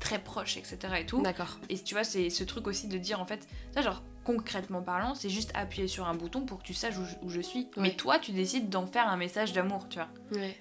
très 0.00 0.18
proches, 0.18 0.56
etc. 0.56 0.78
et 0.98 1.06
tout. 1.06 1.22
D'accord. 1.22 1.58
Et 1.68 1.78
tu 1.78 1.94
vois, 1.94 2.04
c'est 2.04 2.30
ce 2.30 2.44
truc 2.44 2.66
aussi 2.66 2.88
de 2.88 2.98
dire 2.98 3.20
en 3.20 3.26
fait, 3.26 3.46
ça, 3.72 3.82
genre 3.82 4.02
concrètement 4.24 4.82
parlant, 4.82 5.14
c'est 5.14 5.30
juste 5.30 5.50
appuyer 5.54 5.88
sur 5.88 6.06
un 6.06 6.14
bouton 6.14 6.42
pour 6.42 6.58
que 6.58 6.64
tu 6.64 6.74
saches 6.74 6.94
où 7.22 7.30
je, 7.30 7.40
suis. 7.40 7.68
Mais 7.76 7.94
toi, 7.94 8.18
tu 8.18 8.32
décides 8.32 8.68
d'en 8.68 8.86
faire 8.86 9.08
un 9.08 9.16
message 9.16 9.52
d'amour, 9.52 9.88
tu 9.88 9.98
vois. 9.98 10.08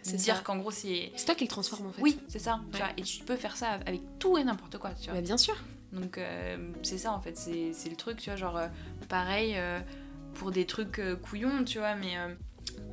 c'est 0.02 0.15
dire 0.15 0.43
qu'en 0.43 0.58
gros, 0.58 0.71
c'est. 0.71 1.12
C'est 1.15 1.25
toi 1.25 1.36
qui 1.36 1.43
le 1.43 1.49
transforme 1.49 1.88
en 1.88 1.91
fait. 1.91 2.02
Oui, 2.02 2.19
c'est 2.28 2.39
ça. 2.39 2.60
Tu 2.71 2.78
vois, 2.78 2.89
et 2.97 3.02
tu 3.02 3.23
peux 3.23 3.36
faire 3.36 3.58
ça 3.58 3.80
avec 3.86 4.02
tout 4.19 4.38
et 4.38 4.43
n'importe 4.43 4.78
quoi, 4.78 4.91
tu 4.91 5.06
vois. 5.06 5.15
Bah, 5.15 5.21
bien 5.21 5.38
sûr. 5.38 5.56
Donc, 5.91 6.17
euh, 6.17 6.71
c'est 6.84 6.99
ça 6.99 7.12
en 7.13 7.19
fait, 7.19 7.36
c'est 7.36 7.89
le 7.89 7.95
truc, 7.95 8.17
tu 8.17 8.30
vois. 8.30 8.38
Genre, 8.38 8.58
euh, 8.58 8.67
pareil 9.08 9.54
euh, 9.56 9.80
pour 10.36 10.52
des 10.52 10.65
trucs 10.65 11.02
couillons, 11.23 11.63
tu 11.63 11.80
vois, 11.80 11.95
mais 11.95 12.15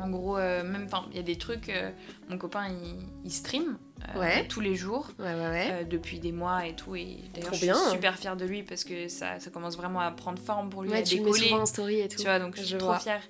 en 0.00 0.10
gros, 0.10 0.36
même, 0.36 0.84
enfin, 0.86 1.06
il 1.10 1.16
y 1.16 1.20
a 1.20 1.22
des 1.22 1.36
trucs, 1.36 1.72
mon 2.28 2.38
copain 2.38 2.68
il, 2.68 2.96
il 3.24 3.32
stream 3.32 3.78
euh, 4.14 4.42
tous 4.48 4.60
les 4.60 4.76
jours 4.76 5.10
euh, 5.20 5.82
depuis 5.84 6.20
des 6.20 6.32
mois 6.32 6.66
et 6.66 6.74
tout. 6.74 6.94
Et 6.96 7.18
d'ailleurs, 7.34 7.54
je 7.54 7.64
suis 7.64 7.90
super 7.92 8.18
fière 8.18 8.36
de 8.36 8.44
lui 8.44 8.62
parce 8.62 8.84
que 8.84 9.08
ça, 9.08 9.40
ça 9.40 9.50
commence 9.50 9.76
vraiment 9.76 10.00
à 10.00 10.10
prendre 10.10 10.40
forme 10.40 10.68
pour 10.68 10.82
lui, 10.82 10.92
à 10.92 11.02
tu 11.02 11.16
décoller. 11.16 11.52
en 11.52 11.66
story 11.66 12.00
et 12.00 12.08
tout. 12.08 12.18
Tu 12.18 12.24
vois, 12.24 12.38
donc 12.38 12.56
je 12.56 12.62
suis 12.62 12.76
trop 12.76 12.94
fière. 12.94 13.22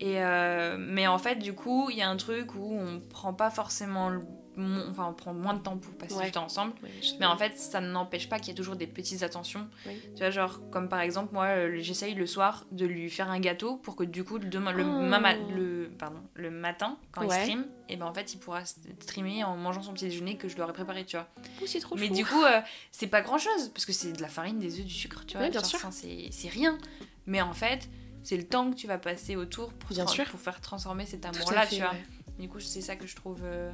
Et, 0.00 0.22
euh, 0.22 0.76
mais 0.78 1.06
en 1.06 1.18
fait, 1.18 1.36
du 1.36 1.52
coup, 1.52 1.88
il 1.90 1.98
y 1.98 2.02
a 2.02 2.08
un 2.08 2.16
truc 2.16 2.54
où 2.54 2.78
on 2.78 3.00
prend 3.00 3.34
pas 3.34 3.50
forcément 3.50 4.10
enfin 4.58 5.06
on 5.08 5.14
prend 5.14 5.34
moins 5.34 5.54
de 5.54 5.60
temps 5.60 5.76
pour 5.76 5.92
passer 5.94 6.22
du 6.24 6.30
temps 6.30 6.44
ensemble. 6.44 6.72
Mais 7.20 7.26
en 7.26 7.36
fait 7.36 7.58
ça 7.58 7.80
n'empêche 7.80 8.28
pas 8.28 8.38
qu'il 8.38 8.48
y 8.48 8.50
a 8.52 8.54
toujours 8.56 8.76
des 8.76 8.86
petites 8.86 9.22
attentions. 9.22 9.68
Tu 9.84 10.18
vois 10.18 10.30
genre 10.30 10.60
comme 10.70 10.88
par 10.88 11.00
exemple 11.00 11.32
moi 11.32 11.46
euh, 11.46 11.78
j'essaye 11.80 12.14
le 12.14 12.26
soir 12.26 12.66
de 12.72 12.86
lui 12.86 13.10
faire 13.10 13.30
un 13.30 13.40
gâteau 13.40 13.76
pour 13.76 13.96
que 13.96 14.04
du 14.04 14.24
coup 14.24 14.38
le 14.38 14.48
demain 14.48 14.72
le, 14.72 14.84
oh. 14.84 15.54
le 15.54 15.90
pardon 15.98 16.20
le 16.34 16.50
matin 16.50 16.98
quand 17.12 17.22
il 17.22 17.32
stream 17.32 17.66
et 17.88 17.96
ben 17.96 18.06
en 18.06 18.14
fait 18.14 18.32
il 18.34 18.38
pourra 18.38 18.64
streamer 18.64 19.44
en 19.44 19.56
mangeant 19.56 19.82
son 19.82 19.92
petit 19.92 20.06
déjeuner 20.06 20.36
que 20.36 20.48
je 20.48 20.54
lui 20.54 20.62
aurais 20.62 20.72
préparé 20.72 21.04
tu 21.04 21.16
vois. 21.16 21.28
Oh, 21.62 21.64
c'est 21.66 21.80
trop 21.80 21.96
mais 21.96 22.08
du 22.08 22.24
coup 22.24 22.42
euh, 22.42 22.60
c'est 22.92 23.08
pas 23.08 23.22
grand 23.22 23.38
chose 23.38 23.70
parce 23.74 23.86
que 23.86 23.92
c'est 23.92 24.12
de 24.12 24.22
la 24.22 24.28
farine 24.28 24.58
des 24.58 24.78
œufs 24.80 24.86
du 24.86 24.94
sucre 24.94 25.24
tu 25.26 25.36
vois. 25.36 25.48
Bien 25.48 25.62
sûr. 25.62 25.80
c'est 25.90 26.48
rien. 26.48 26.78
Mais 27.26 27.40
en 27.40 27.52
fait 27.52 27.88
c'est 28.24 28.36
le 28.36 28.44
temps 28.44 28.70
que 28.70 28.76
tu 28.76 28.86
vas 28.86 28.98
passer 28.98 29.36
autour 29.36 29.72
pour, 29.74 29.90
bien 29.90 30.06
sûr. 30.06 30.24
pour 30.24 30.40
faire 30.40 30.60
transformer 30.60 31.06
cet 31.06 31.26
amour 31.26 31.52
là 31.52 31.66
tu 31.66 31.76
vois. 31.76 31.94
du 32.38 32.48
coup 32.48 32.58
c'est 32.58 32.80
ça 32.80 32.96
que 32.96 33.06
je 33.06 33.14
trouve 33.14 33.40
euh, 33.44 33.70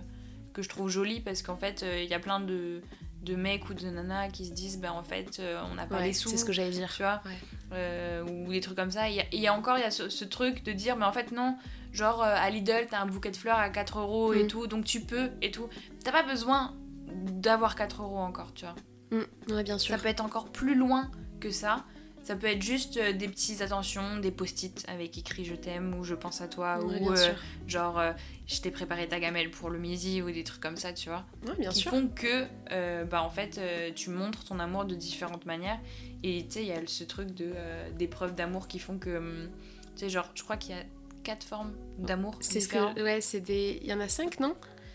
que 0.61 0.65
je 0.65 0.69
trouve 0.69 0.89
jolie 0.89 1.21
parce 1.21 1.43
qu'en 1.43 1.57
fait, 1.57 1.83
il 1.83 1.89
euh, 1.89 2.05
y 2.05 2.15
a 2.15 2.19
plein 2.19 2.41
de, 2.41 2.83
de 3.23 3.37
mecs 3.37 3.69
ou 3.69 3.75
de 3.75 3.87
nanas 3.89 4.29
qui 4.29 4.47
se 4.47 4.53
disent, 4.53 4.79
ben 4.79 4.93
en 4.93 5.03
fait, 5.03 5.39
euh, 5.41 5.61
on 5.71 5.75
n'a 5.75 5.87
pas 5.87 6.03
les 6.03 6.13
sous. 6.13 6.29
C'est 6.29 6.37
ce 6.37 6.45
que 6.45 6.53
j'allais 6.53 6.71
dire. 6.71 6.93
Tu 6.95 7.03
vois 7.03 7.23
euh, 7.73 8.23
Ou 8.23 8.51
des 8.53 8.61
trucs 8.61 8.77
comme 8.77 8.91
ça. 8.91 9.11
Et 9.11 9.27
il 9.33 9.41
y, 9.41 9.47
a 9.47 9.55
encore, 9.55 9.79
il 9.79 9.83
y 9.83 9.85
a 9.85 9.91
ce, 9.91 10.25
truc 10.25 10.63
de 10.65 10.73
dire, 10.73 10.97
mais 10.97 11.05
en 11.05 11.13
fait, 11.13 11.33
non, 11.33 11.57
genre 11.93 12.23
à 12.23 12.49
Lidl, 12.51 12.87
t'as 12.91 13.01
un 13.01 13.07
bouquet 13.07 13.31
de 13.31 13.37
fleurs 13.37 13.59
à 13.59 13.71
4 13.71 14.01
euros 14.01 14.33
et 14.33 14.45
mm. 14.45 14.47
tout, 14.49 14.67
donc 14.67 14.85
tu 14.85 15.01
peux 15.01 15.31
et 15.43 15.51
tout. 15.51 15.69
T'as 16.05 16.13
pas 16.13 16.23
besoin 16.23 16.75
d'avoir 17.09 17.75
4 17.75 18.03
euros 18.03 18.19
encore, 18.19 18.53
tu 18.55 18.65
vois. 18.65 18.77
Mm. 19.11 19.55
Ouais, 19.55 19.63
bien 19.63 19.79
sûr. 19.79 19.95
Ça 19.95 20.01
peut 20.01 20.09
être 20.09 20.25
encore 20.25 20.51
plus 20.51 20.75
loin 20.75 21.11
que 21.41 21.51
ça. 21.51 21.85
Ça 22.23 22.37
peut 22.37 22.49
être 22.49 22.63
juste 22.63 22.97
euh, 22.99 23.13
des 23.13 23.29
petites 23.29 23.63
attentions, 23.63 24.19
des 24.19 24.31
post-it 24.31 24.85
avec 24.89 25.17
écrit 25.17 25.45
je 25.45 25.55
t'aime 25.55 25.95
ou 25.99 26.05
je 26.05 26.15
pense 26.15 26.41
à 26.41 26.49
toi 26.49 26.79
ou 26.85 27.11
euh, 27.11 27.33
genre 27.67 27.99
euh, 27.99 28.13
je 28.47 28.61
t'ai 28.61 28.71
préparé 28.71 29.09
ta 29.09 29.19
gamelle 29.19 29.51
pour 29.51 29.71
le 29.71 29.79
midi 29.79 30.21
ou 30.21 30.31
des 30.31 30.45
trucs 30.45 30.61
comme 30.61 30.77
ça, 30.77 30.93
tu 30.93 31.09
vois. 31.09 31.25
Ouais, 31.47 31.55
bien 31.59 31.71
qui 31.71 31.83
font 31.83 32.09
que 32.09 32.47
bah 33.05 33.23
en 33.23 33.31
fait 33.31 33.61
tu 33.95 34.11
montres 34.11 34.45
ton 34.45 34.59
amour 34.59 34.85
de 34.85 34.95
différentes 34.95 35.47
manières 35.47 35.81
et 36.23 36.45
tu 36.47 36.53
sais 36.53 36.63
il 36.63 36.69
y 36.69 36.73
a 36.73 36.81
ce 36.87 37.05
truc 37.05 37.35
de 37.35 37.53
des 37.97 38.07
preuves 38.07 38.35
d'amour 38.35 38.69
qui 38.69 38.79
font 38.79 38.99
que 38.99 39.17
hum, 39.17 39.49
tu 39.97 40.01
sais 40.05 40.11
genre 40.11 40.31
je 40.35 40.43
crois 40.43 40.57
qu'il 40.57 40.77
y 40.77 40.79
a 40.79 40.83
quatre 41.23 41.45
formes 41.45 41.73
d'amour. 41.99 42.37
C'est 42.41 42.61
ce 42.61 42.69
que 42.69 43.03
ouais, 43.03 43.21
c'est 43.21 43.41
des 43.41 43.81
il 43.83 43.89
y 43.89 43.95
en 43.95 44.01
a 44.01 44.09
cinq 44.09 44.41
non? 44.41 44.55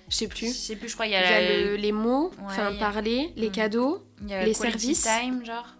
Je 0.09 0.15
sais 0.15 0.27
plus. 0.27 0.47
Je 0.47 0.53
sais 0.53 0.75
plus, 0.75 0.89
je 0.89 0.93
crois 0.93 1.07
il 1.07 1.13
y 1.13 1.15
a, 1.15 1.75
les 1.77 1.91
mots, 1.91 2.31
enfin 2.43 2.73
parler, 2.75 3.33
les 3.35 3.49
cadeaux, 3.49 4.03
les 4.21 4.53
services. 4.53 5.03
time 5.03 5.43
genre. 5.43 5.74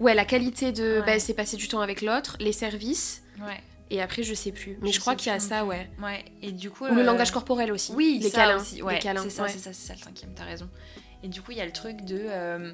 Ouais, 0.00 0.14
la 0.14 0.24
qualité 0.24 0.72
de. 0.72 1.02
Bah, 1.06 1.18
c'est 1.18 1.34
passer 1.34 1.56
du 1.56 1.68
temps 1.68 1.80
avec 1.80 2.00
l'autre, 2.00 2.36
les 2.40 2.52
services. 2.52 3.22
Ouais. 3.38 3.60
Et 3.90 4.00
après, 4.00 4.22
je 4.22 4.34
sais 4.34 4.50
plus. 4.50 4.78
Mais 4.80 4.92
je, 4.92 5.00
crois 5.00 5.14
qu'il 5.14 5.30
y 5.30 5.34
a 5.34 5.38
ça, 5.38 5.64
ouais. 5.64 5.90
Ouais. 6.02 6.24
Et 6.42 6.52
du 6.52 6.70
coup. 6.70 6.86
Ou 6.86 6.94
le 6.94 7.02
euh, 7.02 7.04
langage 7.04 7.30
corporel 7.30 7.70
aussi. 7.70 7.92
Oui, 7.94 8.18
les 8.22 8.30
câlins. 8.30 8.56
Aussi. 8.56 8.82
Ouais, 8.82 8.98
c'est 9.00 9.30
ça, 9.30 9.48
c'est 9.48 9.58
ça, 9.58 9.72
c'est 9.72 9.88
ça 9.88 9.92
le 9.94 10.00
cinquième, 10.00 10.32
t'as 10.34 10.44
raison. 10.44 10.68
Et 11.22 11.28
du 11.28 11.42
coup, 11.42 11.52
il 11.52 11.58
y 11.58 11.60
a 11.60 11.66
le 11.66 11.72
truc 11.72 12.02
de. 12.04 12.18
Euh, 12.18 12.72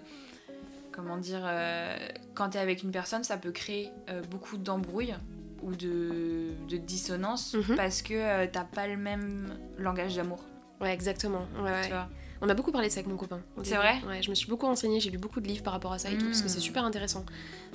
comment 0.93 1.17
dire 1.17 1.43
euh, 1.43 1.97
Quand 2.35 2.51
t'es 2.51 2.61
avec 2.61 2.85
une 2.85 2.93
personne, 2.93 3.25
ça 3.25 3.37
peut 3.37 3.51
créer 3.51 3.91
beaucoup 4.31 4.57
d'embrouilles 4.57 5.17
ou 5.63 5.75
de, 5.75 6.51
de 6.69 6.77
dissonance 6.77 7.55
mhm. 7.55 7.77
parce 7.77 8.03
que 8.03 8.47
t'as 8.47 8.65
pas 8.65 8.87
le 8.87 8.97
même 8.97 9.59
langage 9.79 10.15
d'amour. 10.15 10.45
Ouais, 10.81 10.93
exactement. 10.93 11.47
Ouais, 11.61 11.83
tu 11.83 11.89
vois 11.89 12.09
on 12.41 12.49
a 12.49 12.55
beaucoup 12.55 12.73
parlé 12.73 12.89
de 12.89 12.93
ça 12.93 13.01
avec 13.01 13.11
mon 13.11 13.17
copain. 13.17 13.41
C'est 13.63 13.77
vrai? 13.77 14.01
Ouais, 14.07 14.23
je 14.23 14.31
me 14.31 14.35
suis 14.35 14.49
beaucoup 14.49 14.67
renseignée, 14.67 15.01
j'ai 15.01 15.11
lu 15.11 15.19
beaucoup 15.19 15.41
de 15.41 15.49
livres 15.49 15.63
par 15.63 15.73
rapport 15.73 15.93
à 15.93 15.99
ça 15.99 16.11
et 16.11 16.19
tout, 16.19 16.27
parce 16.27 16.43
que 16.43 16.49
c'est 16.49 16.59
hmm. 16.59 16.63
super 16.63 16.85
intéressant. 16.85 17.25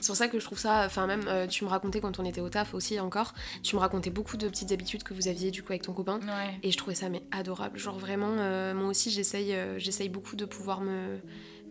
C'est 0.01 0.07
pour 0.07 0.17
ça 0.17 0.27
que 0.27 0.39
je 0.39 0.45
trouve 0.45 0.59
ça, 0.59 0.83
enfin 0.85 1.07
même, 1.07 1.23
euh, 1.27 1.47
tu 1.47 1.63
me 1.63 1.69
racontais 1.69 2.01
quand 2.01 2.19
on 2.19 2.25
était 2.25 2.41
au 2.41 2.49
taf 2.49 2.73
aussi 2.73 2.99
encore, 2.99 3.33
tu 3.63 3.75
me 3.75 3.81
racontais 3.81 4.09
beaucoup 4.09 4.35
de 4.35 4.47
petites 4.47 4.71
habitudes 4.71 5.03
que 5.03 5.13
vous 5.13 5.27
aviez 5.27 5.51
du 5.51 5.63
coup 5.63 5.71
avec 5.71 5.83
ton 5.83 5.93
copain. 5.93 6.19
Et 6.63 6.71
je 6.71 6.77
trouvais 6.77 6.95
ça 6.95 7.09
mais 7.09 7.21
adorable. 7.31 7.77
Genre 7.77 7.97
vraiment, 7.97 8.35
euh, 8.39 8.73
moi 8.73 8.87
aussi 8.87 9.11
j'essaye 9.11 9.53
euh, 9.53 9.77
j'essaye 9.79 10.09
beaucoup 10.09 10.35
de 10.35 10.45
pouvoir 10.45 10.81
me, 10.81 11.19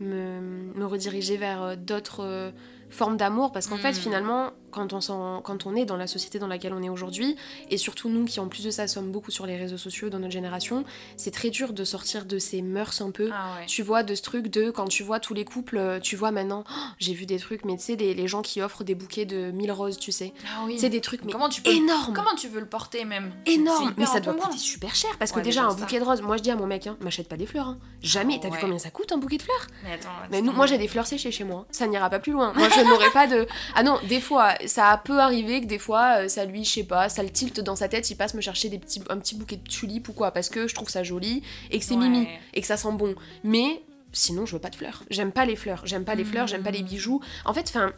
me, 0.01 0.41
me 0.75 0.87
rediriger 0.87 1.37
vers 1.37 1.77
d'autres 1.77 2.53
formes 2.91 3.17
d'amour, 3.17 3.53
parce 3.53 3.67
qu'en 3.67 3.77
fait 3.77 3.93
hmm. 3.93 3.95
finalement, 3.95 4.51
quand 4.71 4.93
on, 4.93 5.41
quand 5.41 5.67
on 5.67 5.75
est 5.75 5.85
dans 5.85 5.97
la 5.97 6.07
société 6.07 6.39
dans 6.39 6.47
laquelle 6.47 6.73
on 6.73 6.83
est 6.83 6.89
aujourd'hui, 6.89 7.37
et 7.71 7.77
surtout 7.77 8.09
nous 8.09 8.25
qui 8.25 8.41
en 8.41 8.49
plus 8.49 8.65
de 8.65 8.71
ça 8.71 8.87
sommes 8.87 9.11
beaucoup 9.11 9.31
sur 9.31 9.47
les 9.47 9.57
réseaux 9.57 9.79
sociaux 9.79 10.11
dans 10.11 10.19
notre 10.19 10.33
génération, 10.33 10.85
c'est 11.17 11.31
très 11.31 11.51
dur 11.51 11.73
de 11.73 11.85
sortir 11.85 12.27
de 12.27 12.39
ces 12.39 12.63
mœurs 12.63 13.01
un 13.01 13.11
peu. 13.11 13.31
Ah 13.33 13.59
tu 13.67 13.83
vois, 13.83 14.03
de 14.03 14.15
ce 14.15 14.23
truc 14.23 14.49
de 14.49 14.71
quand 14.71 14.87
tu 14.87 15.03
vois 15.03 15.21
tous 15.21 15.35
les 15.35 15.45
couples, 15.45 16.01
tu 16.03 16.17
vois 16.17 16.31
maintenant, 16.31 16.65
oh, 16.69 16.73
j'ai 16.99 17.15
vu 17.15 17.27
des 17.27 17.39
trucs, 17.39 17.65
mais 17.65 17.77
tu 17.77 17.85
sais, 17.85 17.97
les, 17.97 18.20
les, 18.21 18.29
gens 18.29 18.43
qui 18.43 18.63
offrent 18.63 18.85
des 18.85 18.95
bouquets 18.95 19.25
de 19.25 19.51
1000 19.51 19.73
roses, 19.73 19.99
tu 19.99 20.13
sais. 20.13 20.33
Ah 20.47 20.63
oui. 20.67 20.77
C'est 20.79 20.89
des 20.89 21.01
trucs 21.01 21.25
mais 21.25 21.33
comment 21.33 21.49
tu 21.49 21.63
peux 21.63 21.71
énormes. 21.71 22.15
Comment 22.15 22.35
tu 22.37 22.49
veux 22.49 22.61
le 22.61 22.67
porter 22.67 23.05
même? 23.05 23.33
Énorme, 23.47 23.95
mais 23.97 24.07
ça 24.07 24.21
doit 24.21 24.35
coûter 24.35 24.59
super 24.59 24.95
cher 24.95 25.11
parce 25.19 25.33
que 25.33 25.41
déjà 25.41 25.65
un 25.65 25.75
bouquet 25.75 25.99
de 25.99 26.05
roses, 26.05 26.23
moi 26.23 26.37
je 26.37 26.43
dis 26.43 26.51
à 26.51 26.57
mon 26.57 26.67
mec, 26.67 26.87
hein, 26.87 26.97
m'achète 27.01 27.29
pas 27.29 27.37
des 27.37 27.47
fleurs. 27.47 27.69
Hein. 27.69 27.79
Jamais. 28.03 28.39
T'as 28.41 28.51
vu 28.51 28.59
combien 28.61 28.79
ça 28.79 28.91
coûte 28.91 29.13
un 29.13 29.19
bouquet 29.19 29.37
de 29.37 29.43
fleurs? 29.43 29.67
Mais 29.85 29.95
attends. 29.95 30.09
Mais 30.31 30.41
nous, 30.41 30.53
moi 30.53 30.67
j'ai 30.67 30.79
des 30.79 30.89
fleurs 30.89 31.07
séchées 31.07 31.33
chez 31.33 31.45
moi. 31.45 31.67
Ça 31.71 31.87
n'ira 31.87 32.11
pas 32.11 32.19
plus 32.19 32.33
loin. 32.33 32.53
Moi 32.55 32.69
je 32.69 32.81
n'aurais 32.81 33.11
pas 33.11 33.27
de. 33.27 33.47
Ah 33.75 33.83
non, 33.83 33.99
des 34.09 34.21
fois, 34.21 34.55
ça 34.67 35.01
peut 35.05 35.21
arriver 35.21 35.61
que 35.61 35.67
des 35.67 35.79
fois, 35.79 36.23
euh, 36.23 36.29
ça 36.29 36.45
lui, 36.45 36.65
je 36.65 36.71
sais 36.71 36.85
pas, 36.85 37.09
ça 37.09 37.23
le 37.23 37.31
tilte 37.31 37.61
dans 37.61 37.77
sa 37.77 37.89
tête, 37.89 38.11
il 38.11 38.17
passe 38.17 38.35
me 38.35 38.41
chercher 38.41 38.69
des 38.69 38.79
petits, 38.79 39.03
un 39.09 39.19
petit 39.19 39.35
bouquet 39.35 39.57
de 39.57 39.69
tulipes 39.69 40.09
ou 40.09 40.13
quoi, 40.13 40.33
parce 40.33 40.49
que 40.49 40.69
je 40.69 40.75
trouve 40.75 40.89
ça 40.89 41.03
joli 41.03 41.43
et 41.71 41.79
que 41.79 41.85
c'est 41.85 41.97
mimi 41.97 42.27
et 42.55 42.61
que 42.61 42.67
ça 42.67 42.77
sent 42.77 42.93
bon. 42.93 43.15
Mais 43.45 43.83
sinon, 44.13 44.47
je 44.47 44.53
veux 44.53 44.61
pas 44.61 44.71
de 44.71 44.77
fleurs. 44.77 45.05
J'aime 45.11 45.33
pas 45.33 45.45
les 45.45 45.57
fleurs. 45.57 45.83
J'aime 45.85 46.05
pas 46.05 46.15
les 46.15 46.25
fleurs, 46.25 46.47
j'aime 46.47 46.63
pas 46.63 46.71
les 46.71 46.83
bijoux. 46.83 47.21
En 47.45 47.55
fait, 47.55 47.67
enfin, 47.69 47.93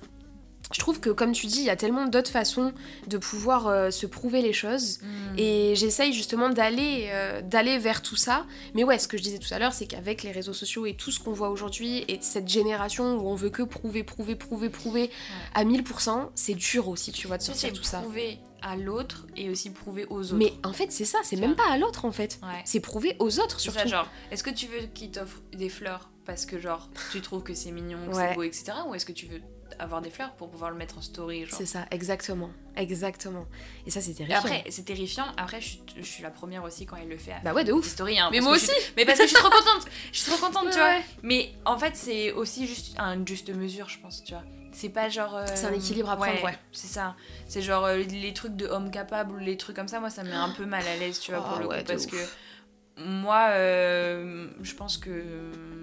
je 0.73 0.79
trouve 0.81 1.01
que 1.01 1.11
comme 1.11 1.33
tu 1.33 1.47
dis, 1.47 1.59
il 1.59 1.65
y 1.65 1.71
a 1.71 1.77
tellement 1.77 2.07
d'autres 2.07 2.31
façons 2.31 2.73
de 3.07 3.19
pouvoir 3.19 3.67
euh, 3.69 3.91
se 3.91 4.07
prouver 4.07 4.43
les 4.43 4.53
choses 4.53 4.99
Mm. 5.03 5.39
et 5.39 5.75
j'essaye 5.77 6.13
justement 6.13 6.49
d'aller 6.51 7.09
euh, 7.13 7.41
d'aller 7.43 7.79
vers 7.79 8.03
tout 8.03 8.17
ça. 8.17 8.47
Mais 8.75 8.85
ouais, 8.85 8.99
ce 8.99 9.07
que 9.09 9.17
je 9.17 9.23
disais 9.23 9.39
tout 9.39 9.53
à 9.53 9.59
l'heure, 9.59 9.73
c'est 9.73 9.87
qu'avec 9.87 10.23
les 10.23 10.33
réseaux 10.33 10.53
sociaux 10.53 10.87
et 10.87 10.95
tout 10.95 11.11
ce 11.11 11.21
qu'on 11.21 11.33
voit 11.33 11.51
aujourd'hui 11.51 12.05
et 12.09 12.19
cette 12.21 12.49
génération 12.49 13.17
où 13.17 13.29
on 13.29 13.35
veut 13.35 13.51
que 13.51 13.63
prouver, 13.63 14.03
prouver, 14.03 14.35
prouver, 14.35 14.69
prouver 14.71 15.11
à 15.55 15.65
1000%, 15.65 16.31
c'est 16.35 16.55
dur 16.55 16.89
aussi, 16.89 17.13
tu 17.13 17.27
vois, 17.27 17.39
de 17.39 17.43
sortir 17.43 17.73
tout 17.73 17.83
ça. 17.83 17.99
Prouver 18.01 18.39
à 18.63 18.77
l'autre 18.77 19.27
et 19.37 19.51
aussi 19.51 19.71
prouver 19.71 20.07
aux 20.09 20.21
autres. 20.27 20.35
Mais 20.37 20.53
en 20.65 20.73
fait, 20.73 20.93
c'est 20.93 21.05
ça, 21.05 21.19
c'est 21.25 21.37
même 21.37 21.57
pas 21.57 21.69
à 21.71 21.79
l'autre 21.79 22.05
en 22.05 22.13
fait. 22.13 22.39
Ouais. 22.43 22.63
C'est 22.65 22.81
prouver 22.81 23.17
aux 23.19 23.41
autres 23.41 23.59
surtout. 23.61 23.79
Ça, 23.81 23.87
genre, 23.87 24.09
est-ce 24.31 24.43
que 24.45 24.51
tu 24.51 24.67
veux 24.67 24.87
qu'il 24.95 25.11
t'offre 25.11 25.41
des 25.53 25.69
fleurs 25.69 26.11
parce 26.25 26.47
que 26.47 26.61
genre 26.61 26.89
tu 27.11 27.21
trouves 27.21 27.43
que 27.43 27.55
c'est 27.55 27.73
mignon, 27.73 27.99
que 28.09 28.15
Ouais. 28.17 28.29
c'est 28.29 28.35
beau, 28.37 28.43
etc. 28.45 28.65
Ou 28.89 28.95
est-ce 28.95 29.05
que 29.05 29.11
tu 29.13 29.27
veux 29.27 29.41
avoir 29.79 30.01
des 30.03 30.11
fleurs 30.11 30.33
pour 30.35 30.49
pouvoir 30.51 30.71
le 30.71 30.77
mettre 30.77 30.99
en 30.99 31.03
story 31.03 31.47
C'est 31.51 31.67
ça, 31.67 31.87
exactement. 31.91 32.51
Exactement. 32.77 33.47
Et 33.87 33.91
ça, 33.91 34.01
c'est 34.01 34.15
terrifiant. 34.15 34.39
après, 34.39 34.65
c'est 34.71 34.85
terrifiant. 34.85 35.27
Après, 35.37 35.61
je, 35.61 35.69
suis- 35.69 35.83
je 35.97 36.03
suis 36.03 36.23
la 36.23 36.31
première 36.31 36.65
aussi 36.65 36.87
quand 36.87 36.97
il 36.97 37.09
le 37.09 37.19
fait. 37.19 37.35
Bah 37.45 37.53
ouais, 37.53 37.65
de 37.65 37.73
ouf. 37.73 37.87
stories, 37.87 38.19
hein, 38.19 38.29
Mais 38.33 38.41
moi 38.41 38.57
je 38.57 38.65
aussi. 38.65 38.71
Mais 38.97 39.05
parce 39.05 39.19
que 39.19 39.25
je 39.25 39.29
suis 39.29 39.37
trop 39.39 39.51
contente. 39.51 39.87
Je 40.13 40.19
suis 40.19 40.31
trop 40.31 40.47
contente, 40.47 40.71
tu 40.71 40.79
vois. 40.79 40.87
Ouais. 40.97 41.03
Mais 41.23 41.53
en 41.65 41.79
fait, 41.79 41.97
c'est 41.97 42.33
aussi 42.33 42.67
juste 42.67 42.95
un 42.99 43.25
juste 43.27 43.51
mesure, 43.55 43.89
je 43.89 43.99
pense, 43.99 44.23
tu 44.25 44.33
vois. 44.35 44.43
C'est 44.73 44.89
pas 44.89 45.09
genre. 45.11 45.37
euh, 45.37 45.45
C'est 45.55 45.67
un 45.67 45.73
équilibre 45.73 46.09
à 46.11 46.17
prendre, 46.17 46.43
ouais. 46.45 46.57
C'est 46.73 46.87
ça. 46.87 47.15
C'est 47.47 47.61
genre 47.61 47.85
euh, 47.85 47.97
les 47.99 48.33
trucs 48.33 48.57
de 48.57 48.67
hommes 48.67 48.91
capables 48.91 49.35
ou 49.35 49.39
les 49.39 49.57
trucs 49.59 49.77
comme 49.77 49.89
ça, 49.89 50.01
moi, 50.01 50.09
ça 50.11 50.23
me 50.25 50.31
met 50.31 50.35
un 50.35 50.51
peu 50.51 50.65
mal 50.65 50.87
à 50.87 50.97
l'aise, 50.97 51.21
tu 51.21 51.31
vois, 51.33 51.45
Ah 51.47 51.51
pour 51.51 51.59
le 51.61 51.67
ouais, 51.69 51.81
coup. 51.81 51.85
Parce 51.89 52.05
ouf. 52.07 52.11
que 52.11 53.03
moi, 53.03 53.49
euh, 53.51 54.49
je 54.63 54.75
pense 54.75 54.97
que 54.99 55.11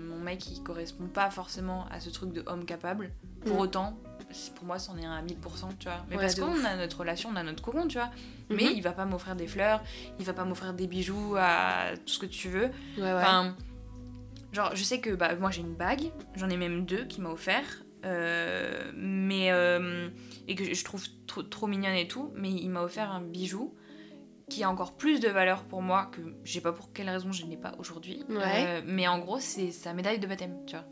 mon 0.07 0.17
mec, 0.19 0.47
il 0.49 0.61
correspond 0.63 1.07
pas 1.07 1.29
forcément 1.29 1.85
à 1.91 1.99
ce 1.99 2.09
truc 2.09 2.31
de 2.33 2.43
homme 2.47 2.65
capable. 2.65 3.11
Pour 3.45 3.55
Mm. 3.57 3.59
autant, 3.59 3.99
pour 4.55 4.65
moi, 4.65 4.77
c'en 4.79 4.97
est 4.97 5.05
un 5.05 5.13
à 5.13 5.21
1000%, 5.21 5.69
tu 5.79 5.87
vois. 5.87 6.05
Mais 6.09 6.15
Ouais, 6.17 6.21
parce 6.21 6.35
qu'on 6.39 6.63
a 6.65 6.75
notre 6.75 6.99
relation, 6.99 7.29
on 7.33 7.35
a 7.35 7.43
notre 7.43 7.63
cocon, 7.63 7.87
tu 7.87 7.97
vois. 7.97 8.09
Mais 8.49 8.63
Mhm. 8.65 8.71
il 8.75 8.81
va 8.81 8.91
pas 8.91 9.05
m'offrir 9.05 9.35
des 9.35 9.47
fleurs, 9.47 9.81
il 10.19 10.25
va 10.25 10.33
pas 10.33 10.45
m'offrir 10.45 10.73
des 10.73 10.87
bijoux, 10.87 11.35
à 11.37 11.91
tout 12.05 12.13
ce 12.13 12.19
que 12.19 12.25
tu 12.25 12.49
veux. 12.49 12.65
Ouais, 12.97 13.03
ouais. 13.03 13.13
Enfin, 13.13 13.55
genre, 14.51 14.75
je 14.75 14.83
sais 14.83 14.99
que 14.99 15.11
bah, 15.11 15.35
moi 15.35 15.51
j'ai 15.51 15.61
une 15.61 15.75
bague, 15.75 16.11
j'en 16.35 16.49
ai 16.49 16.57
même 16.57 16.85
deux 16.85 17.05
qu'il 17.05 17.23
m'a 17.23 17.29
offert, 17.29 17.83
euh, 18.05 18.91
mais 18.95 19.51
euh, 19.51 20.09
et 20.47 20.55
que 20.55 20.73
je 20.73 20.83
trouve 20.83 21.03
trop, 21.27 21.43
trop 21.43 21.67
mignonne 21.67 21.95
et 21.95 22.07
tout, 22.07 22.31
mais 22.35 22.49
il 22.51 22.69
m'a 22.69 22.81
offert 22.81 23.11
un 23.11 23.21
bijou 23.21 23.73
qui 24.49 24.63
a 24.63 24.69
encore 24.69 24.93
plus 24.97 25.19
de 25.19 25.27
valeur 25.29 25.63
pour 25.63 25.81
moi 25.83 26.09
que 26.11 26.21
je 26.43 26.53
sais 26.53 26.61
pas 26.61 26.71
pour 26.71 26.91
quelle 26.91 27.09
raison 27.09 27.31
je 27.31 27.45
n'ai 27.45 27.57
pas 27.57 27.73
aujourd'hui. 27.77 28.23
Ouais. 28.29 28.65
Euh, 28.67 28.81
mais 28.85 29.07
en 29.07 29.19
gros, 29.19 29.39
c'est 29.39 29.71
sa 29.71 29.93
médaille 29.93 30.17
de 30.19 30.25
baptême, 30.27 30.55
tu 30.65 30.75
vois. 30.75 30.85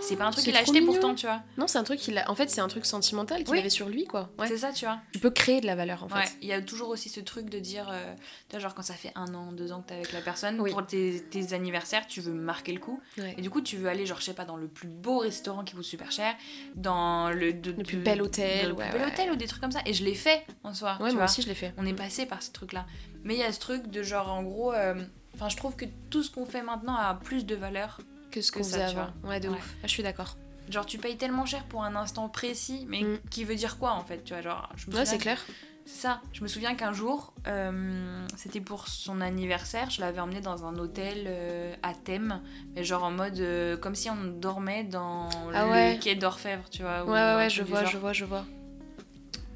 C'est 0.00 0.16
pas 0.16 0.24
un 0.26 0.30
truc 0.30 0.44
qu'il 0.44 0.54
a 0.56 0.60
acheté 0.60 0.80
mignon. 0.80 0.92
pourtant, 0.92 1.14
tu 1.14 1.26
vois. 1.26 1.40
Non, 1.56 1.66
c'est 1.66 1.78
un 1.78 1.84
truc 1.84 1.98
qu'il 1.98 2.16
a. 2.18 2.30
En 2.30 2.34
fait, 2.34 2.50
c'est 2.50 2.60
un 2.60 2.68
truc 2.68 2.84
sentimental 2.84 3.42
qu'il 3.42 3.52
Oui. 3.52 3.58
avait 3.58 3.70
sur 3.70 3.88
lui, 3.88 4.04
quoi. 4.04 4.30
Ouais. 4.38 4.46
C'est 4.46 4.58
ça, 4.58 4.72
tu 4.72 4.84
vois. 4.84 4.98
Tu 5.12 5.18
peux 5.18 5.30
créer 5.30 5.60
de 5.60 5.66
la 5.66 5.74
valeur, 5.74 6.04
en 6.04 6.08
fait. 6.08 6.14
Ouais, 6.16 6.28
il 6.42 6.48
y 6.48 6.52
a 6.52 6.60
toujours 6.60 6.88
aussi 6.90 7.08
ce 7.08 7.20
truc 7.20 7.48
de 7.48 7.58
dire, 7.58 7.88
euh, 7.90 8.14
tu 8.48 8.52
vois, 8.52 8.58
genre 8.60 8.74
quand 8.74 8.82
ça 8.82 8.94
fait 8.94 9.12
un 9.14 9.32
an, 9.34 9.52
deux 9.52 9.72
ans 9.72 9.80
que 9.82 9.88
t'es 9.88 9.94
avec 9.94 10.12
la 10.12 10.20
personne, 10.20 10.60
Oui. 10.60 10.70
pour 10.72 10.84
tes, 10.86 11.22
tes 11.30 11.54
anniversaires, 11.54 12.06
tu 12.06 12.20
veux 12.20 12.32
marquer 12.34 12.72
le 12.72 12.80
coup. 12.80 13.00
Ouais. 13.18 13.34
Et 13.38 13.42
du 13.42 13.50
coup, 13.50 13.60
tu 13.62 13.76
veux 13.76 13.88
aller, 13.88 14.04
genre, 14.06 14.20
je 14.20 14.24
sais 14.24 14.34
pas, 14.34 14.44
dans 14.44 14.56
le 14.56 14.68
plus 14.68 14.88
beau 14.88 15.18
restaurant 15.18 15.64
qui 15.64 15.74
coûte 15.74 15.84
super 15.84 16.12
cher, 16.12 16.34
dans 16.74 17.30
le, 17.30 17.52
de- 17.52 17.72
Le 17.72 17.82
plus 17.82 17.96
de- 17.96 18.02
bel 18.02 18.20
hôtel, 18.22 18.68
le 18.68 18.74
plus 18.74 18.90
bel 18.92 19.06
hôtel 19.08 19.30
ou 19.32 19.36
des 19.36 19.46
trucs 19.46 19.60
comme 19.62 19.72
ça. 19.72 19.80
Et 19.86 19.94
je 19.94 20.04
l'ai 20.04 20.14
fait 20.14 20.44
en 20.62 20.74
soi. 20.74 20.92
Ouais, 21.00 21.08
tu 21.10 21.16
moi 21.16 21.24
vois. 21.24 21.24
aussi, 21.24 21.42
je 21.42 21.48
l'ai 21.48 21.54
fait. 21.54 21.72
On 21.78 21.86
est 21.86 21.94
passé 21.94 22.26
par 22.26 22.42
ce 22.42 22.50
truc-là. 22.52 22.84
Mais 23.22 23.34
il 23.34 23.40
y 23.40 23.44
a 23.44 23.52
ce 23.52 23.60
truc 23.60 23.86
de 23.88 24.02
genre, 24.02 24.30
en 24.30 24.42
gros, 24.42 24.72
euh, 24.72 24.94
enfin, 25.34 25.48
je 25.48 25.56
trouve 25.56 25.74
que 25.76 25.86
tout 26.10 26.22
ce 26.22 26.30
qu'on 26.30 26.44
fait 26.46 26.62
maintenant 26.62 26.94
a 26.94 27.14
plus 27.14 27.46
de 27.46 27.54
valeur. 27.54 27.98
Que 28.34 28.40
ce 28.40 28.50
que 28.50 28.58
qu'on 28.58 28.64
ça, 28.64 28.70
faisait 28.86 28.98
avant. 28.98 29.12
Ouais, 29.22 29.38
de 29.38 29.48
Ouais. 29.48 29.56
ouf. 29.56 29.74
Ah, 29.82 29.86
je 29.86 29.90
suis 29.92 30.02
d'accord. 30.02 30.36
Genre, 30.70 30.84
tu 30.86 30.98
payes 30.98 31.16
tellement 31.16 31.46
cher 31.46 31.62
pour 31.64 31.84
un 31.84 31.94
instant 31.94 32.28
précis, 32.28 32.84
mais 32.88 33.02
Mm. 33.02 33.18
qui 33.30 33.44
veut 33.44 33.54
dire 33.54 33.78
quoi 33.78 33.92
en 33.92 34.02
fait, 34.04 34.24
tu 34.24 34.32
vois, 34.32 34.42
genre, 34.42 34.68
je 34.76 34.86
me 34.86 34.92
Ouais, 34.96 35.00
souviens 35.00 35.04
c'est 35.12 35.18
clair. 35.18 35.38
C'est 35.86 36.00
ça. 36.00 36.22
Je 36.32 36.42
me 36.42 36.48
souviens 36.48 36.74
qu'un 36.74 36.94
jour, 36.94 37.34
euh, 37.46 38.26
c'était 38.38 38.62
pour 38.62 38.88
son 38.88 39.20
anniversaire, 39.20 39.90
je 39.90 40.00
l'avais 40.00 40.18
emmené 40.20 40.40
dans 40.40 40.64
un 40.64 40.76
hôtel 40.78 41.24
euh, 41.26 41.76
à 41.82 41.92
thème, 41.92 42.40
mais 42.74 42.82
genre 42.82 43.04
en 43.04 43.10
mode 43.10 43.38
euh, 43.38 43.76
comme 43.76 43.94
si 43.94 44.08
on 44.08 44.16
dormait 44.24 44.82
dans 44.84 45.28
Ah 45.52 45.66
le 45.66 45.70
ouais. 45.70 45.98
quai 46.02 46.14
d'Orfèvre, 46.14 46.68
tu 46.70 46.80
vois. 46.82 47.04
ou 47.04 47.08
Ouais, 47.10 47.12
ouais, 47.12 47.34
ouais, 47.36 47.50
je 47.50 47.62
vois, 47.62 47.82
genre. 47.82 47.92
je 47.92 47.98
vois, 47.98 48.12
je 48.14 48.24
vois. 48.24 48.44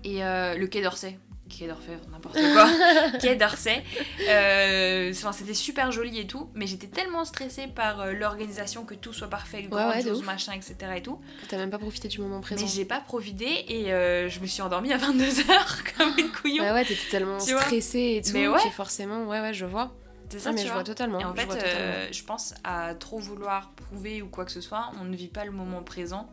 Et 0.05 0.18
le 0.20 0.66
quai 0.66 0.83
d'Orsay. 0.83 1.18
Quai 1.49 1.66
d'Orfèvre, 1.66 2.03
n'importe 2.11 2.34
quoi. 2.36 2.68
quai 3.20 3.36
d'Orsay. 3.36 3.82
Euh, 4.28 5.12
c'était 5.32 5.55
super 5.55 5.90
joli 5.92 6.18
et 6.18 6.26
tout, 6.26 6.51
mais 6.55 6.66
j'étais 6.66 6.86
tellement 6.86 7.24
stressée 7.24 7.66
par 7.68 8.01
euh, 8.01 8.12
l'organisation 8.12 8.84
que 8.84 8.94
tout 8.94 9.12
soit 9.12 9.28
parfait, 9.28 9.66
Ouais, 9.70 9.84
ouais, 9.84 10.11
ouf. 10.11 10.24
machin, 10.24 10.53
etc. 10.53 10.76
et 10.96 11.03
tout. 11.03 11.18
T'as 11.49 11.57
même 11.57 11.70
pas 11.70 11.78
profité 11.78 12.09
du 12.09 12.20
moment 12.20 12.40
présent. 12.40 12.62
Mais 12.62 12.68
j'ai 12.70 12.84
pas 12.84 13.01
profité 13.01 13.80
et 13.80 13.92
euh, 13.92 14.28
je 14.28 14.40
me 14.40 14.46
suis 14.46 14.62
endormie 14.62 14.92
à 14.92 14.99
22h 14.99 15.46
comme 15.99 16.12
une 16.18 16.30
couillon. 16.30 16.62
Ouais, 16.64 16.72
ouais, 16.72 16.84
t'étais 16.84 17.09
tellement 17.11 17.38
Tu 17.38 17.57
stressée 17.57 18.16
et 18.18 18.22
tout. 18.22 18.32
Mais 18.34 18.49
ouais. 18.49 18.62
que 18.62 18.70
forcément, 18.70 19.24
ouais, 19.26 19.40
ouais, 19.40 19.55
je 19.55 19.64
vois. 19.64 19.94
C'est 20.30 20.40
ça, 20.40 20.51
Ah, 20.51 20.53
mais 20.53 20.59
tu 20.59 20.64
je 20.66 20.72
vois. 20.72 20.82
vois 20.82 20.84
totalement. 20.84 21.18
Et 21.20 21.24
en 21.24 21.34
je 21.34 21.40
fait, 21.40 21.64
euh, 21.64 22.09
je 22.12 22.22
pense 22.22 22.55
à 22.62 22.94
trop 22.94 23.18
vouloir 23.18 23.70
prouver 23.72 24.20
ou 24.20 24.28
quoi 24.28 24.44
que 24.44 24.53
ce 24.53 24.61
soit, 24.61 24.90
on 25.01 25.05
ne 25.05 25.16
vit 25.16 25.28
pas 25.28 25.44
le 25.46 25.53
moment 25.53 25.82
présent. 25.82 26.28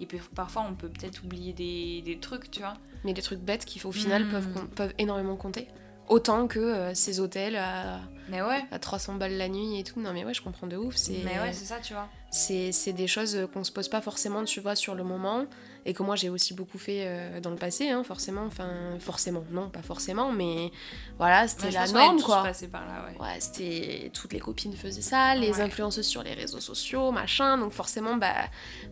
Et 0.00 0.06
puis, 0.06 0.18
parfois, 0.34 0.64
on 0.68 0.74
peut 0.74 0.88
peut-être 0.88 1.22
oublier 1.24 1.52
des, 1.52 2.02
des 2.02 2.18
trucs, 2.18 2.50
tu 2.50 2.60
vois. 2.60 2.74
Mais 3.04 3.12
des 3.12 3.22
trucs 3.22 3.40
bêtes 3.40 3.64
qui, 3.64 3.80
au 3.84 3.92
final, 3.92 4.28
peuvent, 4.28 4.52
com- 4.52 4.68
peuvent 4.68 4.94
énormément 4.98 5.36
compter. 5.36 5.68
Autant 6.08 6.46
que 6.46 6.58
euh, 6.58 6.94
ces 6.94 7.20
hôtels 7.20 7.56
à, 7.56 8.00
Mais 8.28 8.42
ouais, 8.42 8.64
à 8.70 8.78
300 8.78 9.14
balles 9.14 9.36
la 9.38 9.48
nuit 9.48 9.78
et 9.78 9.84
tout. 9.84 10.00
Non, 10.00 10.12
mais 10.12 10.24
ouais, 10.24 10.34
je 10.34 10.42
comprends 10.42 10.66
de 10.66 10.76
ouf. 10.76 10.96
C'est 10.96 11.22
mais 11.24 11.40
ouais, 11.40 11.52
c'est 11.52 11.64
ça, 11.64 11.78
tu 11.82 11.94
vois. 11.94 12.08
c'est 12.30 12.92
des 12.92 13.06
choses 13.06 13.48
qu'on 13.52 13.64
se 13.64 13.72
pose 13.72 13.88
pas 13.88 14.00
forcément, 14.00 14.44
tu 14.44 14.60
vois, 14.60 14.74
sur 14.76 14.94
le 14.94 15.04
moment. 15.04 15.46
Et 15.84 15.94
que 15.94 16.02
moi, 16.02 16.14
j'ai 16.16 16.28
aussi 16.28 16.54
beaucoup 16.54 16.78
fait 16.78 17.04
euh, 17.06 17.40
dans 17.40 17.50
le 17.50 17.56
passé, 17.56 17.90
hein, 17.90 18.04
forcément. 18.04 18.44
Enfin, 18.46 18.68
forcément, 19.00 19.44
non, 19.50 19.68
pas 19.68 19.82
forcément, 19.82 20.30
mais 20.32 20.70
voilà, 21.18 21.48
c'était 21.48 21.66
Ouais, 21.66 21.72
la 21.72 21.86
norme, 21.88 22.22
quoi. 22.22 22.42
passés 22.44 22.68
par 22.68 22.86
là, 22.86 23.04
ouais. 23.06 23.18
Ouais, 23.20 23.36
c'était 23.40 24.10
toutes 24.14 24.32
les 24.32 24.38
copines 24.40 24.74
faisaient 24.74 25.00
ça, 25.02 25.34
les 25.34 25.60
influenceuses 25.60 26.06
sur 26.06 26.22
les 26.22 26.34
réseaux 26.34 26.60
sociaux, 26.60 27.10
machin. 27.10 27.58
Donc 27.58 27.72
forcément, 27.72 28.16
bah 28.16 28.32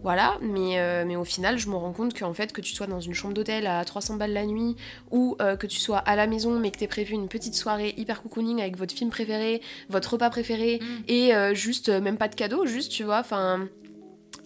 voilà. 0.03 0.36
Mais, 0.43 0.78
euh, 0.78 1.05
mais 1.07 1.16
au 1.16 1.24
final, 1.24 1.59
je 1.59 1.68
me 1.68 1.76
rends 1.76 1.93
compte 1.93 2.18
qu'en 2.18 2.32
fait, 2.32 2.53
que 2.53 2.61
tu 2.61 2.74
sois 2.74 2.86
dans 2.86 3.01
une 3.01 3.14
chambre 3.14 3.34
d'hôtel 3.34 3.66
à 3.66 3.84
300 3.84 4.16
balles 4.16 4.32
la 4.32 4.47
nuit 4.47 4.76
ou 5.11 5.36
euh, 5.41 5.57
que 5.57 5.66
tu 5.66 5.78
sois 5.78 5.99
à 5.99 6.16
la 6.16 6.26
maison 6.26 6.59
mais 6.59 6.70
que 6.70 6.78
t'aies 6.78 6.86
prévu 6.88 7.14
une 7.14 7.28
petite 7.28 7.55
soirée 7.55 7.95
hyper 7.97 8.22
cocooning 8.22 8.61
avec 8.61 8.76
votre 8.76 8.95
film 8.95 9.11
préféré, 9.11 9.62
votre 9.88 10.12
repas 10.14 10.30
préféré 10.30 10.78
Mm. 10.80 10.84
et 11.09 11.32
juste 11.55 11.88
même 11.88 12.16
pas 12.16 12.28
de 12.28 12.34
cadeau, 12.34 12.66
juste 12.66 12.91
tu 12.93 13.05
vois, 13.05 13.18
enfin 13.20 13.68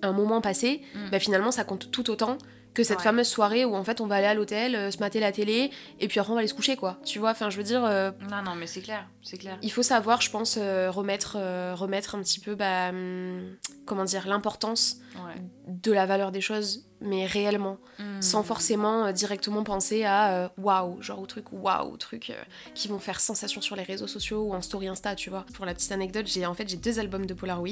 un 0.07 0.13
moment 0.13 0.41
passé, 0.41 0.83
Mm. 0.95 1.11
bah 1.11 1.19
finalement 1.19 1.51
ça 1.51 1.65
compte 1.65 1.91
tout 1.91 2.11
autant 2.11 2.39
que 2.75 2.83
cette 2.83 2.99
Ouais. 2.99 3.05
fameuse 3.05 3.29
soirée 3.29 3.65
où 3.65 3.77
en 3.77 3.85
fait 3.85 4.01
on 4.01 4.07
va 4.07 4.17
aller 4.17 4.27
à 4.27 4.35
l'hôtel, 4.35 4.75
euh, 4.75 4.91
se 4.91 4.99
mater 4.99 5.21
la 5.21 5.31
télé 5.31 5.71
et 6.01 6.09
puis 6.09 6.19
après 6.19 6.33
on 6.33 6.35
va 6.35 6.41
aller 6.41 6.49
se 6.49 6.55
coucher 6.55 6.75
quoi. 6.75 6.99
Tu 7.05 7.21
vois, 7.21 7.31
enfin 7.31 7.49
je 7.49 7.57
veux 7.57 7.63
dire. 7.63 7.85
euh, 7.85 8.11
Non, 8.29 8.43
non, 8.45 8.57
mais 8.57 8.67
c'est 8.67 8.81
clair, 8.81 9.07
c'est 9.23 9.39
clair. 9.39 9.59
il 9.63 9.71
faut 9.71 9.85
savoir, 9.85 10.21
je 10.21 10.31
pense, 10.31 10.59
euh, 10.61 10.91
remettre, 10.91 11.37
remettre 11.75 12.17
un 12.17 12.21
petit 12.21 12.41
peu, 12.41 12.57
bah, 12.57 12.89
hum, 12.89 13.55
comment 13.87 14.03
dire, 14.05 14.27
l'importance 14.27 14.97
Ouais. 15.15 15.41
de 15.69 15.93
la 15.93 16.05
valeur 16.07 16.33
des 16.33 16.41
choses, 16.41 16.85
mais 17.01 17.27
réellement, 17.27 17.79
Mm. 17.99 18.23
sans 18.23 18.43
forcément 18.43 19.07
euh, 19.07 19.13
directement 19.13 19.63
penser 19.63 20.03
à 20.05 20.45
euh, 20.45 20.49
waouh, 20.59 21.01
genre 21.01 21.21
au 21.21 21.27
truc 21.27 21.53
waouh, 21.53 21.97
truc 21.97 22.31
euh, 22.31 22.43
qui 22.75 22.89
vont 22.89 22.99
faire 22.99 23.21
sensation 23.21 23.61
sur 23.61 23.77
les 23.77 23.85
réseaux 23.85 24.09
sociaux 24.09 24.43
ou 24.43 24.55
en 24.55 24.61
story 24.61 24.89
Insta, 24.89 25.15
tu 25.15 25.31
vois. 25.31 25.47
Pour 25.55 25.65
la 25.65 25.75
petite 25.75 25.93
anecdote, 25.93 26.27
j'ai 26.27 26.45
en 26.45 26.55
fait 26.55 26.69
j'ai 26.69 26.77
deux 26.77 26.99
albums 26.99 27.27
de 27.27 27.35
Polaroid. 27.35 27.69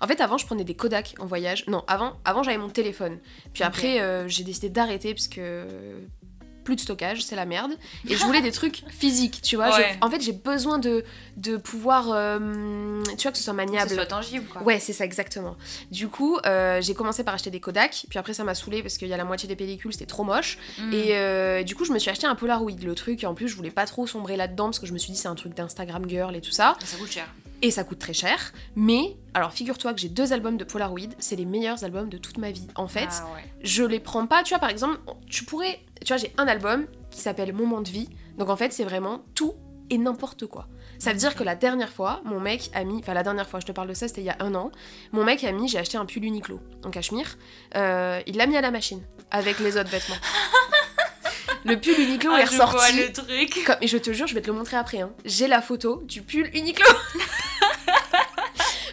En 0.00 0.06
fait, 0.08 0.20
avant 0.20 0.38
je 0.38 0.46
prenais 0.46 0.64
des 0.64 0.74
Kodak 0.74 1.14
en 1.20 1.26
voyage. 1.26 1.66
Non, 1.68 1.84
avant, 1.86 2.14
avant 2.24 2.42
j'avais 2.42 2.58
mon 2.58 2.68
téléphone. 2.68 3.18
Puis 3.52 3.62
après 3.62 4.00
euh, 4.00 4.26
j'ai 4.26 4.42
décidé 4.42 4.70
d'arrêter 4.70 5.14
parce 5.14 5.28
que 5.28 5.66
plus 6.64 6.76
de 6.76 6.80
stockage, 6.80 7.22
c'est 7.22 7.36
la 7.36 7.46
merde. 7.46 7.72
Et 8.08 8.16
je 8.16 8.24
voulais 8.24 8.42
des 8.42 8.52
trucs 8.52 8.82
physiques, 8.88 9.40
tu 9.42 9.56
vois. 9.56 9.70
en 10.00 10.10
fait, 10.10 10.20
j'ai 10.20 10.32
besoin 10.32 10.78
de, 10.78 11.04
de 11.36 11.56
pouvoir, 11.56 12.10
euh, 12.12 13.02
tu 13.16 13.22
vois, 13.22 13.32
que 13.32 13.38
ce 13.38 13.44
soit 13.44 13.52
maniable. 13.52 13.84
Que 13.84 13.90
ce 13.90 13.94
soit 13.94 14.06
tangible, 14.06 14.46
quoi. 14.46 14.62
Ouais, 14.62 14.78
c'est 14.78 14.92
ça, 14.92 15.04
exactement. 15.04 15.56
Du 15.90 16.08
coup, 16.08 16.38
euh, 16.46 16.80
j'ai 16.80 16.94
commencé 16.94 17.24
par 17.24 17.34
acheter 17.34 17.50
des 17.50 17.60
Kodak, 17.60 18.06
puis 18.08 18.18
après, 18.18 18.34
ça 18.34 18.44
m'a 18.44 18.54
saoulé 18.54 18.82
parce 18.82 18.98
qu'il 18.98 19.08
y 19.08 19.14
a 19.14 19.16
la 19.16 19.24
moitié 19.24 19.48
des 19.48 19.56
pellicules, 19.56 19.92
c'était 19.92 20.06
trop 20.06 20.24
moche. 20.24 20.58
Mm. 20.78 20.92
Et 20.92 21.16
euh, 21.16 21.62
du 21.62 21.74
coup, 21.74 21.84
je 21.84 21.92
me 21.92 21.98
suis 21.98 22.10
acheté 22.10 22.26
un 22.26 22.34
Polaroid, 22.34 22.70
le 22.82 22.94
truc. 22.94 23.22
Et 23.24 23.26
en 23.26 23.34
plus, 23.34 23.48
je 23.48 23.56
voulais 23.56 23.70
pas 23.70 23.86
trop 23.86 24.06
sombrer 24.06 24.36
là-dedans 24.36 24.66
parce 24.66 24.78
que 24.78 24.86
je 24.86 24.92
me 24.92 24.98
suis 24.98 25.12
dit, 25.12 25.18
c'est 25.18 25.28
un 25.28 25.34
truc 25.34 25.54
d'Instagram 25.54 26.08
girl 26.08 26.34
et 26.36 26.40
tout 26.40 26.52
ça. 26.52 26.76
Ça 26.84 26.96
coûte 26.96 27.10
cher. 27.10 27.26
Et 27.62 27.70
ça 27.70 27.84
coûte 27.84 27.98
très 27.98 28.12
cher. 28.12 28.52
Mais, 28.74 29.16
alors 29.34 29.52
figure-toi 29.52 29.92
que 29.92 30.00
j'ai 30.00 30.08
deux 30.08 30.32
albums 30.32 30.56
de 30.56 30.64
Polaroid, 30.64 31.10
c'est 31.18 31.36
les 31.36 31.44
meilleurs 31.44 31.84
albums 31.84 32.08
de 32.08 32.18
toute 32.18 32.38
ma 32.38 32.50
vie. 32.50 32.66
En 32.74 32.88
fait, 32.88 33.08
ah 33.10 33.28
je 33.62 33.84
les 33.84 34.00
prends 34.00 34.26
pas, 34.26 34.42
tu 34.42 34.50
vois, 34.50 34.58
par 34.58 34.70
exemple, 34.70 34.98
tu 35.28 35.44
pourrais. 35.44 35.80
Tu 36.00 36.08
vois, 36.08 36.16
j'ai 36.16 36.32
un 36.38 36.46
album 36.46 36.86
qui 37.10 37.20
s'appelle 37.20 37.52
Moment 37.52 37.82
de 37.82 37.90
vie. 37.90 38.08
Donc 38.38 38.48
en 38.48 38.56
fait, 38.56 38.72
c'est 38.72 38.84
vraiment 38.84 39.22
tout 39.34 39.54
et 39.90 39.98
n'importe 39.98 40.46
quoi. 40.46 40.68
Ça 40.98 41.12
veut 41.12 41.18
dire 41.18 41.34
que 41.34 41.42
la 41.42 41.56
dernière 41.56 41.90
fois, 41.90 42.20
mon 42.24 42.40
mec 42.40 42.70
a 42.74 42.84
mis, 42.84 42.98
enfin 42.98 43.12
la 43.12 43.22
dernière 43.22 43.48
fois, 43.48 43.60
je 43.60 43.66
te 43.66 43.72
parle 43.72 43.88
de 43.88 43.94
ça, 43.94 44.06
c'était 44.06 44.20
il 44.20 44.26
y 44.26 44.30
a 44.30 44.36
un 44.40 44.54
an, 44.54 44.70
mon 45.12 45.24
mec 45.24 45.42
a 45.44 45.52
mis, 45.52 45.68
j'ai 45.68 45.78
acheté 45.78 45.98
un 45.98 46.06
pull 46.06 46.24
Uniqlo 46.24 46.60
en 46.84 46.90
cachemire, 46.90 47.36
euh, 47.76 48.20
il 48.26 48.36
l'a 48.36 48.46
mis 48.46 48.56
à 48.56 48.60
la 48.60 48.70
machine 48.70 49.02
avec 49.30 49.58
les 49.58 49.76
autres 49.76 49.90
vêtements. 49.90 50.16
le 51.64 51.78
pull 51.78 51.98
Uniqlo 51.98 52.32
ah, 52.34 52.40
est 52.40 52.44
ressorti. 52.44 52.96
le 52.96 53.12
truc. 53.12 53.70
et 53.80 53.86
je 53.86 53.98
te 53.98 54.12
jure, 54.12 54.26
je 54.26 54.34
vais 54.34 54.40
te 54.40 54.46
le 54.46 54.52
montrer 54.52 54.76
après. 54.76 55.00
Hein. 55.00 55.10
J'ai 55.24 55.48
la 55.48 55.62
photo 55.62 56.02
du 56.04 56.22
pull 56.22 56.50
Uniqlo. 56.54 56.86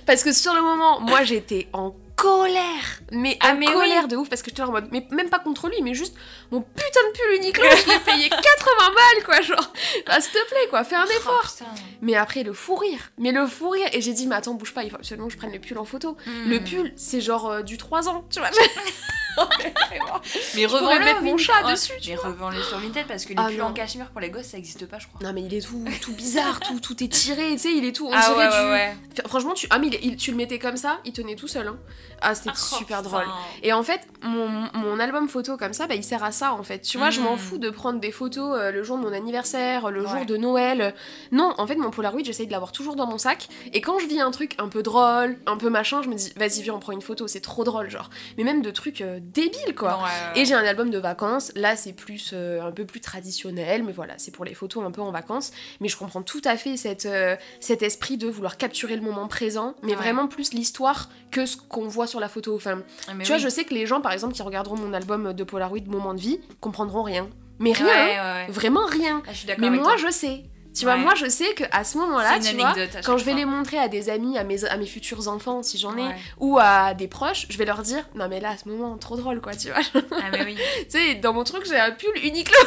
Parce 0.05 0.24
que 0.24 0.32
sur 0.32 0.53
le 0.53 0.61
moment, 0.61 1.01
moi 1.01 1.24
j'étais 1.24 1.68
en 1.74 1.93
colère 2.18 2.99
mais 3.11 3.38
à 3.41 3.51
ah, 3.51 3.72
colère 3.72 4.07
de 4.07 4.15
ouf 4.15 4.28
parce 4.28 4.41
que 4.41 4.49
j'étais 4.49 4.63
en 4.63 4.72
mode 4.72 4.88
mais 4.91 5.07
même 5.11 5.30
pas 5.30 5.38
contre 5.38 5.70
lui 5.70 5.84
mais 5.84 5.93
juste 5.93 6.15
mon 6.51 6.61
putain 6.61 6.99
de 7.07 7.15
pull 7.15 7.36
Uniqlo 7.36 7.63
je 7.63 7.91
l'ai 7.91 7.99
payé 7.99 8.30
80 8.30 8.41
balles 8.41 9.24
quoi 9.24 9.41
genre 9.41 9.72
bah, 10.07 10.20
s'il 10.20 10.32
te 10.32 10.47
plaît 10.47 10.68
quoi 10.72 10.84
fais 10.84 10.95
un 10.95 11.05
oh, 11.07 11.15
effort 11.15 11.53
mais 12.01 12.15
après 12.15 12.41
le 12.41 12.53
fou 12.53 12.76
rire 12.76 13.11
mais 13.20 13.32
le 13.32 13.45
fou 13.45 13.70
rire 13.70 13.88
et 13.93 14.01
j'ai 14.01 14.13
dit 14.13 14.26
mais 14.26 14.36
attends 14.36 14.55
bouge 14.55 14.74
pas 14.74 14.84
il 14.84 14.89
faut 14.89 14.97
absolument 14.97 15.28
que 15.28 15.34
je 15.34 15.38
prenne 15.38 15.53
le 15.53 15.59
pull 15.59 15.78
en 15.78 15.86
photo 15.86 16.18
hmm. 16.26 16.49
le 16.49 16.59
pull 16.59 16.91
c'est 16.95 17.22
genre 17.22 17.51
euh, 17.51 17.61
du 17.61 17.78
3 17.78 18.09
ans 18.09 18.26
tu 18.32 18.39
vois 18.39 18.49
mais 20.56 20.66
revends-le 20.66 21.06
mettre 21.06 21.22
mon 21.22 21.38
chat 21.38 21.64
dessus 21.70 21.94
mais 22.08 22.16
revends-le 22.16 22.62
sur 22.62 22.80
Vinted 22.80 23.08
parce 23.08 23.26
que 23.26 23.30
les 23.30 23.36
ah, 23.38 23.48
pulls 23.50 23.62
en 23.62 23.74
cachemire 23.74 24.10
pour 24.10 24.22
les 24.22 24.30
gosses 24.30 24.48
ça 24.48 24.58
existe 24.58 24.86
pas 24.88 25.00
je 25.00 25.08
crois. 25.08 25.20
Non 25.26 25.34
mais 25.34 25.44
il 25.44 25.54
est 25.54 25.66
tout, 25.66 25.84
tout 26.02 26.14
bizarre 26.14 26.60
tout, 26.60 26.80
tout 26.80 27.04
est 27.04 27.08
tiré 27.08 27.52
tu 27.54 27.60
sais 27.60 27.74
il 27.74 27.86
est 27.86 27.92
tout 27.92 28.08
on 28.08 28.14
ah, 28.14 28.30
dirait 28.30 28.48
ouais, 28.48 28.72
ouais, 28.72 28.98
franchement 29.28 29.54
tu 29.54 29.68
ah 29.70 29.80
mais 29.80 29.90
tu 29.90 30.32
le 30.32 30.38
mettais 30.38 30.60
comme 30.60 30.78
ça 30.78 31.00
il 31.06 31.14
tenait 31.14 31.36
tout 31.36 31.48
seul 31.48 31.68
hein. 31.68 31.78
ah 32.22 32.36
c'était 32.36 32.52
oh, 32.54 32.76
super 32.78 33.04
drôle. 33.04 33.26
Et 33.64 33.74
en 33.74 33.84
fait 33.84 34.02
mon, 34.24 34.70
mon, 34.74 35.00
album 35.00 35.28
photo 35.30 35.58
comme 35.58 35.74
ça 35.74 35.88
bah, 35.88 35.96
il 35.96 36.04
sert 36.04 36.24
à 36.24 36.32
ça 36.32 36.54
en 36.54 36.64
fait. 36.64 36.80
Tu 36.80 36.98
vois 36.98 37.10
je 37.10 37.22
m'en 37.22 37.36
hmm. 37.36 37.40
fous 37.40 37.58
de 37.58 37.70
prendre 37.70 38.00
des 38.00 38.12
photos 38.12 38.58
euh, 38.58 38.72
le 38.72 38.84
jour 38.84 38.98
de 38.98 39.04
mon 39.04 39.14
anniversaire 39.14 39.92
le 39.92 40.06
jour 40.06 40.26
de 40.26 40.38
Noël. 40.38 40.94
Non 41.32 41.54
en 41.58 41.68
fait 41.68 41.76
mon 41.76 41.92
Polaroid 41.92 42.22
j'essaye 42.24 42.48
de 42.48 42.52
l'avoir 42.52 42.72
toujours 42.72 42.96
dans 42.96 43.08
mon 43.08 43.18
sac. 43.18 43.48
Et 43.74 43.82
quand 43.82 44.00
je 44.00 44.08
vis 44.08 44.20
un 44.20 44.32
truc 44.32 44.56
un 44.58 44.68
peu 44.68 44.84
drôle 44.84 45.38
un 45.46 45.58
peu 45.58 45.70
machin 45.70 46.02
je 46.02 46.10
me 46.10 46.16
dis 46.16 46.34
vas-y 46.36 46.64
viens 46.64 46.74
on 46.74 46.80
prend 46.80 46.94
une 46.94 47.02
photo 47.02 47.28
c'est 47.28 47.42
trop 47.42 47.64
drôle 47.64 47.90
genre. 47.90 48.10
Mais 48.38 48.44
même 48.44 48.62
de 48.62 48.72
trucs 48.72 49.02
euh, 49.02 49.20
débile 49.34 49.76
quoi. 49.76 50.00
Et 50.36 50.46
j'ai 50.46 50.54
un 50.54 50.64
album 50.64 50.90
de 50.90 50.98
vacances, 50.98 51.52
là 51.56 51.76
c'est 51.76 51.94
plus 51.94 52.32
euh, 52.34 52.62
un 52.62 52.72
peu 52.72 52.86
plus 52.86 53.02
traditionnel, 53.02 53.84
mais 53.84 53.92
voilà, 53.92 54.14
c'est 54.18 54.32
pour 54.32 54.46
les 54.46 54.54
photos 54.54 54.84
un 54.84 54.92
peu 54.92 55.02
en 55.02 55.12
vacances. 55.12 55.52
Mais 55.82 55.88
je 55.88 55.98
comprends 55.98 56.22
tout 56.22 56.42
à 56.46 56.58
fait 56.58 56.78
cette, 56.78 57.06
euh, 57.06 57.36
cet 57.60 57.84
esprit 57.84 58.18
de 58.18 58.28
vouloir 58.28 58.58
capturer 58.58 58.96
le 58.96 59.02
moment 59.02 59.28
présent, 59.28 59.76
mais 59.84 59.96
vraiment 59.96 60.28
plus 60.28 60.54
l'histoire 60.54 61.10
que 61.32 61.46
ce 61.46 61.58
qu'on 61.58 61.88
voit 61.88 62.08
sur 62.08 62.20
la 62.20 62.30
photo. 62.30 62.56
Enfin, 62.56 62.82
ah, 63.08 63.12
tu 63.22 63.28
vois, 63.28 63.38
je 63.38 63.50
sais 63.50 63.64
que 63.64 63.74
les 63.74 63.86
gens 63.86 64.02
par 64.02 64.12
exemple 64.12 64.34
qui 64.34 64.42
regarderont 64.42 64.78
mon 64.78 64.94
album 64.94 65.34
de 65.34 65.44
Polaroid 65.44 65.86
Moment 65.88 66.14
de 66.14 66.20
vie 66.20 66.40
comprendront 66.60 67.04
rien. 67.04 67.30
Mais 67.60 67.74
rien, 67.74 68.46
vraiment 68.50 68.86
rien. 68.86 69.24
Ah, 69.28 69.56
mais 69.58 69.70
moi 69.70 69.98
je 69.98 70.12
sais. 70.12 70.44
Tu 70.78 70.86
vois, 70.86 70.98
moi 70.98 71.16
je 71.16 71.28
sais 71.28 71.54
que 71.54 71.64
à 71.72 71.84
ce 71.84 71.98
moment-là, 71.98 72.40
tu 72.40 72.56
vois, 72.56 72.74
quand 73.04 73.18
je 73.18 73.26
vais 73.26 73.34
les 73.34 73.46
montrer 73.46 73.78
à 73.78 73.88
des 73.88 74.10
amis, 74.10 74.38
à 74.38 74.44
mes, 74.44 74.66
à 74.66 74.78
mes 74.78 74.86
futurs 74.86 75.28
enfants, 75.28 75.64
si 75.64 75.78
j'en 75.78 75.98
ai, 75.98 76.12
ou 76.40 76.58
à 76.60 76.94
des 76.94 77.08
proches, 77.08 77.48
je 77.50 77.58
vais 77.58 77.66
leur 77.66 77.82
dire 77.82 78.08
Non, 78.16 78.28
mais 78.30 78.40
là, 78.40 78.52
à 78.52 78.58
ce 78.58 78.68
moment, 78.70 78.98
trop 78.98 79.16
drôle, 79.16 79.42
quoi, 79.42 79.56
tu 79.56 79.70
vois. 79.70 79.82
Ah, 79.96 80.30
mais 80.32 80.44
oui. 80.44 80.56
tu 80.90 80.98
sais, 80.98 81.16
dans 81.16 81.34
mon 81.34 81.44
truc, 81.44 81.66
j'ai 81.66 81.80
un 81.80 81.92
pull 81.92 82.12
Uniqlo. 82.24 82.58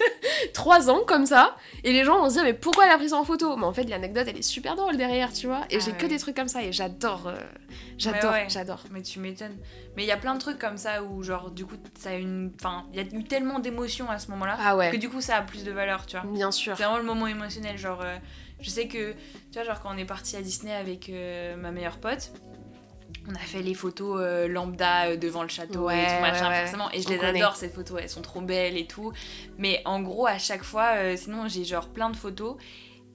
Trois 0.54 0.90
ans 0.90 1.00
comme 1.06 1.26
ça, 1.26 1.56
et 1.84 1.92
les 1.92 2.04
gens 2.04 2.18
vont 2.18 2.28
se 2.28 2.34
dire 2.34 2.44
Mais 2.44 2.54
pourquoi 2.54 2.86
elle 2.86 2.92
a 2.92 2.98
pris 2.98 3.10
ça 3.10 3.16
en 3.16 3.24
photo? 3.24 3.56
Mais 3.56 3.64
en 3.64 3.72
fait, 3.72 3.84
l'anecdote, 3.84 4.26
elle 4.28 4.38
est 4.38 4.42
super 4.42 4.76
drôle 4.76 4.96
derrière, 4.96 5.32
tu 5.32 5.46
vois. 5.46 5.62
Et 5.70 5.76
ah 5.76 5.84
j'ai 5.84 5.92
que 5.92 6.06
des 6.06 6.18
trucs 6.18 6.36
comme 6.36 6.48
ça, 6.48 6.62
et 6.62 6.72
j'adore. 6.72 7.26
Euh, 7.26 7.36
j'adore, 8.02 8.34
j'adore. 8.48 8.84
Mais 8.90 9.02
tu 9.02 9.18
m'étonnes. 9.20 9.56
Mais 9.96 10.04
il 10.04 10.06
y 10.06 10.12
a 10.12 10.16
plein 10.16 10.34
de 10.34 10.40
trucs 10.40 10.58
comme 10.58 10.76
ça 10.76 11.02
où, 11.02 11.22
genre, 11.22 11.50
du 11.50 11.66
coup, 11.66 11.76
ça 11.98 12.10
a 12.10 12.14
une. 12.14 12.52
Enfin, 12.58 12.86
il 12.92 13.00
y 13.00 13.00
a 13.00 13.18
eu 13.18 13.24
tellement 13.24 13.58
d'émotions 13.58 14.10
à 14.10 14.18
ce 14.18 14.30
moment-là 14.30 14.56
ah 14.60 14.90
que 14.90 14.96
du 14.96 15.08
coup, 15.08 15.20
ça 15.20 15.36
a 15.36 15.42
plus 15.42 15.64
de 15.64 15.72
valeur, 15.72 16.06
tu 16.06 16.16
vois. 16.16 16.30
Bien 16.30 16.50
sûr. 16.50 16.76
C'est 16.76 16.84
vraiment 16.84 16.98
le 16.98 17.04
moment 17.04 17.26
émotionnel 17.26 17.78
Genre, 17.78 18.00
euh, 18.02 18.16
je 18.60 18.70
sais 18.70 18.86
que, 18.86 19.12
tu 19.12 19.54
vois, 19.54 19.64
genre 19.64 19.80
quand 19.80 19.94
on 19.94 19.98
est 19.98 20.04
parti 20.04 20.36
à 20.36 20.42
Disney 20.42 20.74
avec 20.74 21.08
euh, 21.08 21.56
ma 21.56 21.70
meilleure 21.70 21.98
pote, 21.98 22.32
on 23.28 23.34
a 23.34 23.38
fait 23.38 23.62
les 23.62 23.74
photos 23.74 24.18
euh, 24.20 24.48
lambda 24.48 25.16
devant 25.16 25.42
le 25.42 25.48
château 25.48 25.88
et 25.90 26.06
tout 26.06 26.20
machin, 26.20 26.52
forcément. 26.52 26.90
Et 26.92 27.02
je 27.02 27.08
les 27.08 27.20
adore 27.20 27.56
ces 27.56 27.68
photos, 27.68 28.00
elles 28.02 28.08
sont 28.08 28.22
trop 28.22 28.40
belles 28.40 28.76
et 28.76 28.86
tout. 28.86 29.12
Mais 29.58 29.82
en 29.84 30.00
gros, 30.00 30.26
à 30.26 30.38
chaque 30.38 30.64
fois, 30.64 31.16
sinon 31.16 31.48
j'ai 31.48 31.64
genre 31.64 31.88
plein 31.88 32.10
de 32.10 32.16
photos. 32.16 32.56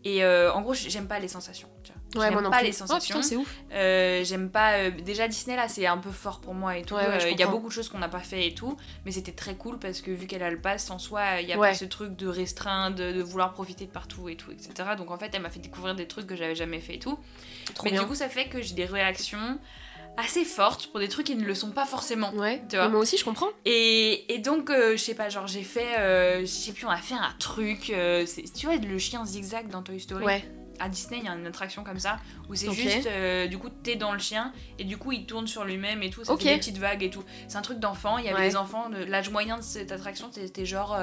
Et 0.04 0.26
en 0.26 0.62
gros, 0.62 0.74
j'aime 0.74 1.08
pas 1.08 1.20
les 1.20 1.28
sensations. 1.28 1.70
Tu 1.84 1.91
vois. 1.91 2.02
Ouais, 2.16 2.30
j'aime 2.32 2.50
pas 2.50 2.62
les 2.64 2.70
oh, 2.70 2.86
sensations. 2.86 3.22
c'est 3.22 3.36
ouf. 3.36 3.54
Euh, 3.74 4.24
j'aime 4.24 4.50
pas. 4.50 4.78
Euh, 4.78 4.91
déjà, 4.91 5.28
Disney, 5.28 5.56
là, 5.56 5.68
c'est 5.68 5.86
un 5.86 5.98
peu 5.98 6.12
fort 6.12 6.39
pour 6.39 6.54
moi 6.54 6.78
et 6.78 6.84
tout. 6.84 6.95
Euh, 6.95 7.20
il 7.30 7.38
y 7.38 7.43
a 7.43 7.48
beaucoup 7.48 7.68
de 7.68 7.74
choses 7.74 7.89
qu'on 7.89 8.00
n'a 8.00 8.08
pas 8.08 8.20
fait 8.20 8.48
et 8.48 8.54
tout. 8.54 8.78
Mais 9.06 9.12
c'était 9.12 9.34
très 9.34 9.56
cool 9.56 9.78
parce 9.78 10.02
que 10.02 10.12
vu 10.12 10.26
qu'elle 10.26 10.43
a 10.43 10.50
le 10.50 10.60
pass, 10.60 10.89
en 10.89 11.00
soi, 11.00 11.41
il 11.41 11.48
y 11.48 11.54
a 11.54 11.58
pas 11.58 11.74
ce 11.74 11.86
truc 11.86 12.16
de 12.16 12.28
restreint, 12.28 12.91
de, 12.91 13.22
vouloir 13.22 13.54
profiter 13.54 13.86
de 13.86 13.91
partout 13.91 14.30
et 14.30 14.36
tout, 14.36 14.52
etc. 14.52 14.89
Donc 14.98 15.12
en 15.12 15.18
fait, 15.18 15.32
elle 15.34 15.41
m'a 15.41 15.50
fait 15.50 15.60
découvrir 15.60 15.95
des 15.95 16.08
trucs 16.08 16.28
que 16.28 16.36
j'avais 16.36 16.56
jamais 16.56 16.80
fait 16.80 16.95
et 16.95 17.00
tout. 17.00 17.20
mais 17.84 17.91
du 17.91 18.02
coup, 18.02 18.16
ça 18.16 18.30
fait 18.30 18.48
que 18.48 18.62
j'ai 18.62 18.74
des 18.74 18.86
réactions 18.86 19.60
assez 20.18 20.43
fortes 20.45 20.88
pour 20.88 20.99
des 20.99 21.07
trucs 21.07 21.28
qui 21.28 21.36
ne 21.36 21.45
le 21.45 21.55
sont 21.55 21.72
pas 21.72 21.86
forcément. 21.86 22.34
Ouais. 22.34 22.63
Tu 22.70 22.76
vois. 22.76 22.89
moi 22.89 22.99
aussi, 22.99 23.18
je 23.18 23.24
comprends. 23.24 23.49
Et, 23.65 24.34
et 24.34 24.39
donc, 24.39 24.70
je 24.72 24.97
sais 24.97 25.15
pas, 25.15 25.30
genre, 25.30 25.47
j'ai 25.47 25.63
fait. 25.63 26.41
je 26.41 26.45
sais 26.45 26.74
plus, 26.74 26.86
on 26.86 26.89
a 26.89 26.97
fait 26.97 27.15
un 27.15 27.34
truc. 27.39 27.93
tu 28.55 28.65
vois, 28.65 28.76
le 28.76 28.97
chien 28.97 29.26
zigzag 29.26 29.70
dans 29.70 29.82
Toy 29.82 29.99
Story. 29.99 30.26
Ouais 30.26 30.43
à 30.80 30.89
Disney, 30.89 31.20
il 31.20 31.26
y 31.26 31.28
a 31.28 31.34
une 31.34 31.45
attraction 31.45 31.84
comme 31.84 31.99
ça 31.99 32.18
où 32.49 32.55
c'est 32.55 32.72
juste, 32.72 33.07
euh, 33.07 33.47
du 33.47 33.57
coup, 33.57 33.70
t'es 33.70 33.95
dans 33.95 34.11
le 34.11 34.20
chien 34.20 34.53
et 34.80 34.84
du 34.84 34.97
coup, 34.97 35.11
il 35.11 35.26
tourne 35.26 35.47
sur 35.47 35.63
lui-même 35.63 36.03
et 36.03 36.09
tout. 36.09 36.24
Ça 36.24 36.36
fait 36.38 36.43
des 36.43 36.57
petites 36.57 36.78
vagues 36.78 37.03
et 37.03 37.09
tout. 37.09 37.24
C'est 37.47 37.57
un 37.57 37.61
truc 37.61 37.80
d'enfant. 37.80 38.18
Il 38.18 38.26
y 38.26 38.30
avait 38.30 38.49
des 38.49 38.55
enfants. 38.55 38.89
De... 38.89 39.03
L'âge 39.03 39.30
moyen 39.30 39.57
de 39.57 39.63
cette 39.63 39.91
attraction, 39.91 40.30
c'était 40.32 40.65
genre 40.65 40.97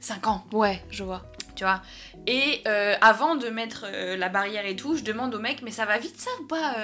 5 0.00 0.26
euh, 0.26 0.30
ans. 0.30 0.44
Ouais, 0.52 0.82
je 0.90 1.04
vois. 1.04 1.22
Tu 1.56 1.64
vois. 1.64 1.82
Et 2.26 2.62
euh, 2.68 2.94
avant 3.00 3.34
de 3.34 3.48
mettre 3.48 3.86
la 4.16 4.28
barrière 4.28 4.66
et 4.66 4.76
tout, 4.76 4.96
je 4.96 5.02
demande 5.02 5.34
au 5.34 5.38
mec, 5.38 5.62
mais 5.62 5.70
ça 5.70 5.84
va 5.84 5.98
vite 5.98 6.20
ça 6.20 6.30
ou 6.40 6.46
pas 6.46 6.76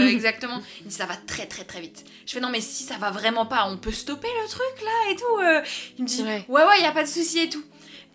exactement 0.00 0.60
Il 0.80 0.86
dit 0.86 0.94
ça 0.94 1.06
va 1.06 1.16
très 1.16 1.46
très 1.46 1.64
très 1.64 1.80
vite. 1.80 2.04
Je 2.26 2.32
fais 2.32 2.40
non, 2.40 2.48
mais 2.50 2.60
si 2.60 2.84
ça 2.84 2.96
va 2.98 3.10
vraiment 3.10 3.46
pas, 3.46 3.66
on 3.68 3.76
peut 3.76 3.92
stopper 3.92 4.28
le 4.42 4.48
truc 4.48 4.82
là 4.82 5.10
et 5.10 5.16
tout. 5.16 5.68
Il 5.98 6.04
me 6.04 6.08
dit 6.08 6.22
ouais, 6.22 6.44
ouais, 6.48 6.78
il 6.78 6.84
y 6.84 6.86
a 6.86 6.92
pas 6.92 7.02
de 7.02 7.08
souci 7.08 7.40
et 7.40 7.48
tout. 7.48 7.64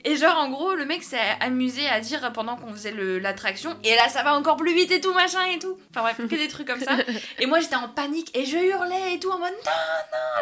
Et 0.08 0.16
genre, 0.16 0.38
en 0.38 0.50
gros, 0.50 0.74
le 0.74 0.86
mec 0.86 1.04
s'est 1.04 1.20
amusé 1.42 1.86
à 1.90 2.00
dire 2.00 2.32
pendant 2.32 2.56
qu'on 2.56 2.72
faisait 2.72 2.94
l'attraction, 3.20 3.76
et 3.84 3.94
là 3.94 4.08
ça 4.08 4.24
va 4.24 4.36
encore 4.36 4.56
plus 4.56 4.74
vite 4.74 4.90
et 4.90 5.02
tout, 5.02 5.14
machin 5.14 5.44
et 5.54 5.60
tout. 5.60 5.78
Enfin 5.92 6.02
bref, 6.02 6.16
que 6.16 6.36
des 6.36 6.48
trucs 6.48 6.66
comme 6.66 6.80
ça. 6.80 6.94
Et 7.40 7.46
moi 7.46 7.60
j'étais 7.60 7.76
en 7.76 7.90
panique 7.90 8.32
et 8.34 8.46
je 8.46 8.58
hurlais 8.58 9.16
et 9.16 9.20
tout, 9.20 9.30
en 9.30 9.38
mode 9.38 9.52
non, 9.52 9.72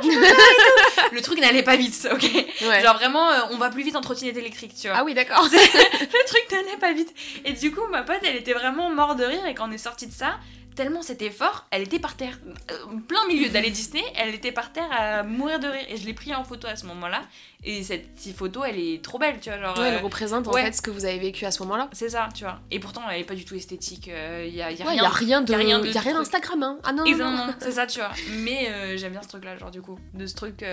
non, 0.03 0.09
je 0.09 0.15
veux 0.15 0.21
pas 0.21 0.27
et 0.27 1.09
tout. 1.09 1.15
Le 1.15 1.21
truc 1.21 1.39
n'allait 1.39 1.63
pas 1.63 1.77
vite, 1.77 2.07
ok 2.11 2.45
Genre 2.83 2.93
vraiment, 2.93 3.31
euh, 3.31 3.39
on 3.51 3.57
va 3.57 3.69
plus 3.69 3.83
vite 3.83 3.95
en 3.95 4.01
trottinette 4.01 4.37
électrique, 4.37 4.73
tu 4.79 4.87
vois. 4.87 4.97
Ah 4.99 5.03
oui, 5.03 5.15
d'accord. 5.15 5.43
le 5.51 6.27
truc 6.27 6.51
n'allait 6.51 6.77
pas 6.77 6.93
vite. 6.93 7.13
Et 7.43 7.53
du 7.53 7.71
coup, 7.71 7.81
ma 7.89 8.03
pote, 8.03 8.19
elle 8.23 8.35
était 8.35 8.53
vraiment 8.53 8.91
morte 8.91 9.17
de 9.17 9.25
rire, 9.25 9.45
et 9.47 9.55
quand 9.55 9.67
on 9.67 9.71
est 9.71 9.77
sorti 9.79 10.05
de 10.05 10.13
ça, 10.13 10.37
tellement 10.75 11.01
c'était 11.01 11.31
fort, 11.31 11.65
elle 11.71 11.81
était 11.81 11.99
par 11.99 12.15
terre. 12.15 12.37
Euh, 12.71 12.97
plein 13.07 13.25
milieu 13.27 13.49
d'aller 13.49 13.71
Disney, 13.71 14.03
elle 14.15 14.35
était 14.35 14.51
par 14.51 14.71
terre 14.71 14.89
à 14.91 15.23
mourir 15.23 15.59
de 15.59 15.67
rire. 15.67 15.85
Et 15.89 15.97
je 15.97 16.05
l'ai 16.05 16.13
pris 16.13 16.33
en 16.35 16.43
photo 16.43 16.67
à 16.67 16.75
ce 16.75 16.85
moment-là. 16.87 17.21
Et 17.63 17.83
cette 17.83 18.05
photo, 18.35 18.63
elle 18.63 18.77
est 18.77 19.03
trop 19.03 19.17
belle, 19.17 19.39
tu 19.39 19.49
vois. 19.49 19.59
Genre, 19.59 19.77
ouais, 19.79 19.87
elle 19.87 19.95
euh, 19.95 20.01
représente 20.01 20.47
en 20.47 20.53
fait 20.53 20.73
ce 20.73 20.81
que 20.81 20.91
vous 20.91 21.05
avez 21.05 21.17
vécu 21.17 21.45
à 21.45 21.51
ce 21.51 21.63
moment-là. 21.63 21.89
C'est 21.93 22.09
ça, 22.09 22.29
tu 22.35 22.43
vois. 22.43 22.59
Et 22.69 22.79
pourtant, 22.79 23.01
elle 23.09 23.21
est 23.21 23.25
pas 23.25 23.33
du 23.33 23.45
tout 23.45 23.55
esthétique. 23.55 24.07
Il 24.07 24.13
euh, 24.13 24.45
y, 24.45 24.61
a, 24.61 24.71
y, 24.71 24.81
a 24.81 24.85
rien, 24.85 25.01
y 25.01 25.05
a 25.05 25.09
rien 25.09 25.41
de. 25.41 25.51
Y 25.51 25.97
a 25.97 26.01
rien 26.01 26.13
d'Instagram, 26.13 26.61
hein. 26.61 26.77
Ah 26.83 26.93
non, 26.93 27.05
non, 27.05 27.31
non. 27.31 27.47
c'est 27.59 27.71
ça, 27.71 27.87
tu 27.87 27.99
vois. 27.99 28.11
Mais 28.39 28.97
j'aime 28.97 29.13
bien 29.13 29.21
ce 29.23 29.29
truc-là, 29.29 29.57
genre 29.57 29.71
du 29.71 29.81
coup. 29.81 29.97
De 30.13 30.25
ce 30.27 30.35
truc 30.35 30.63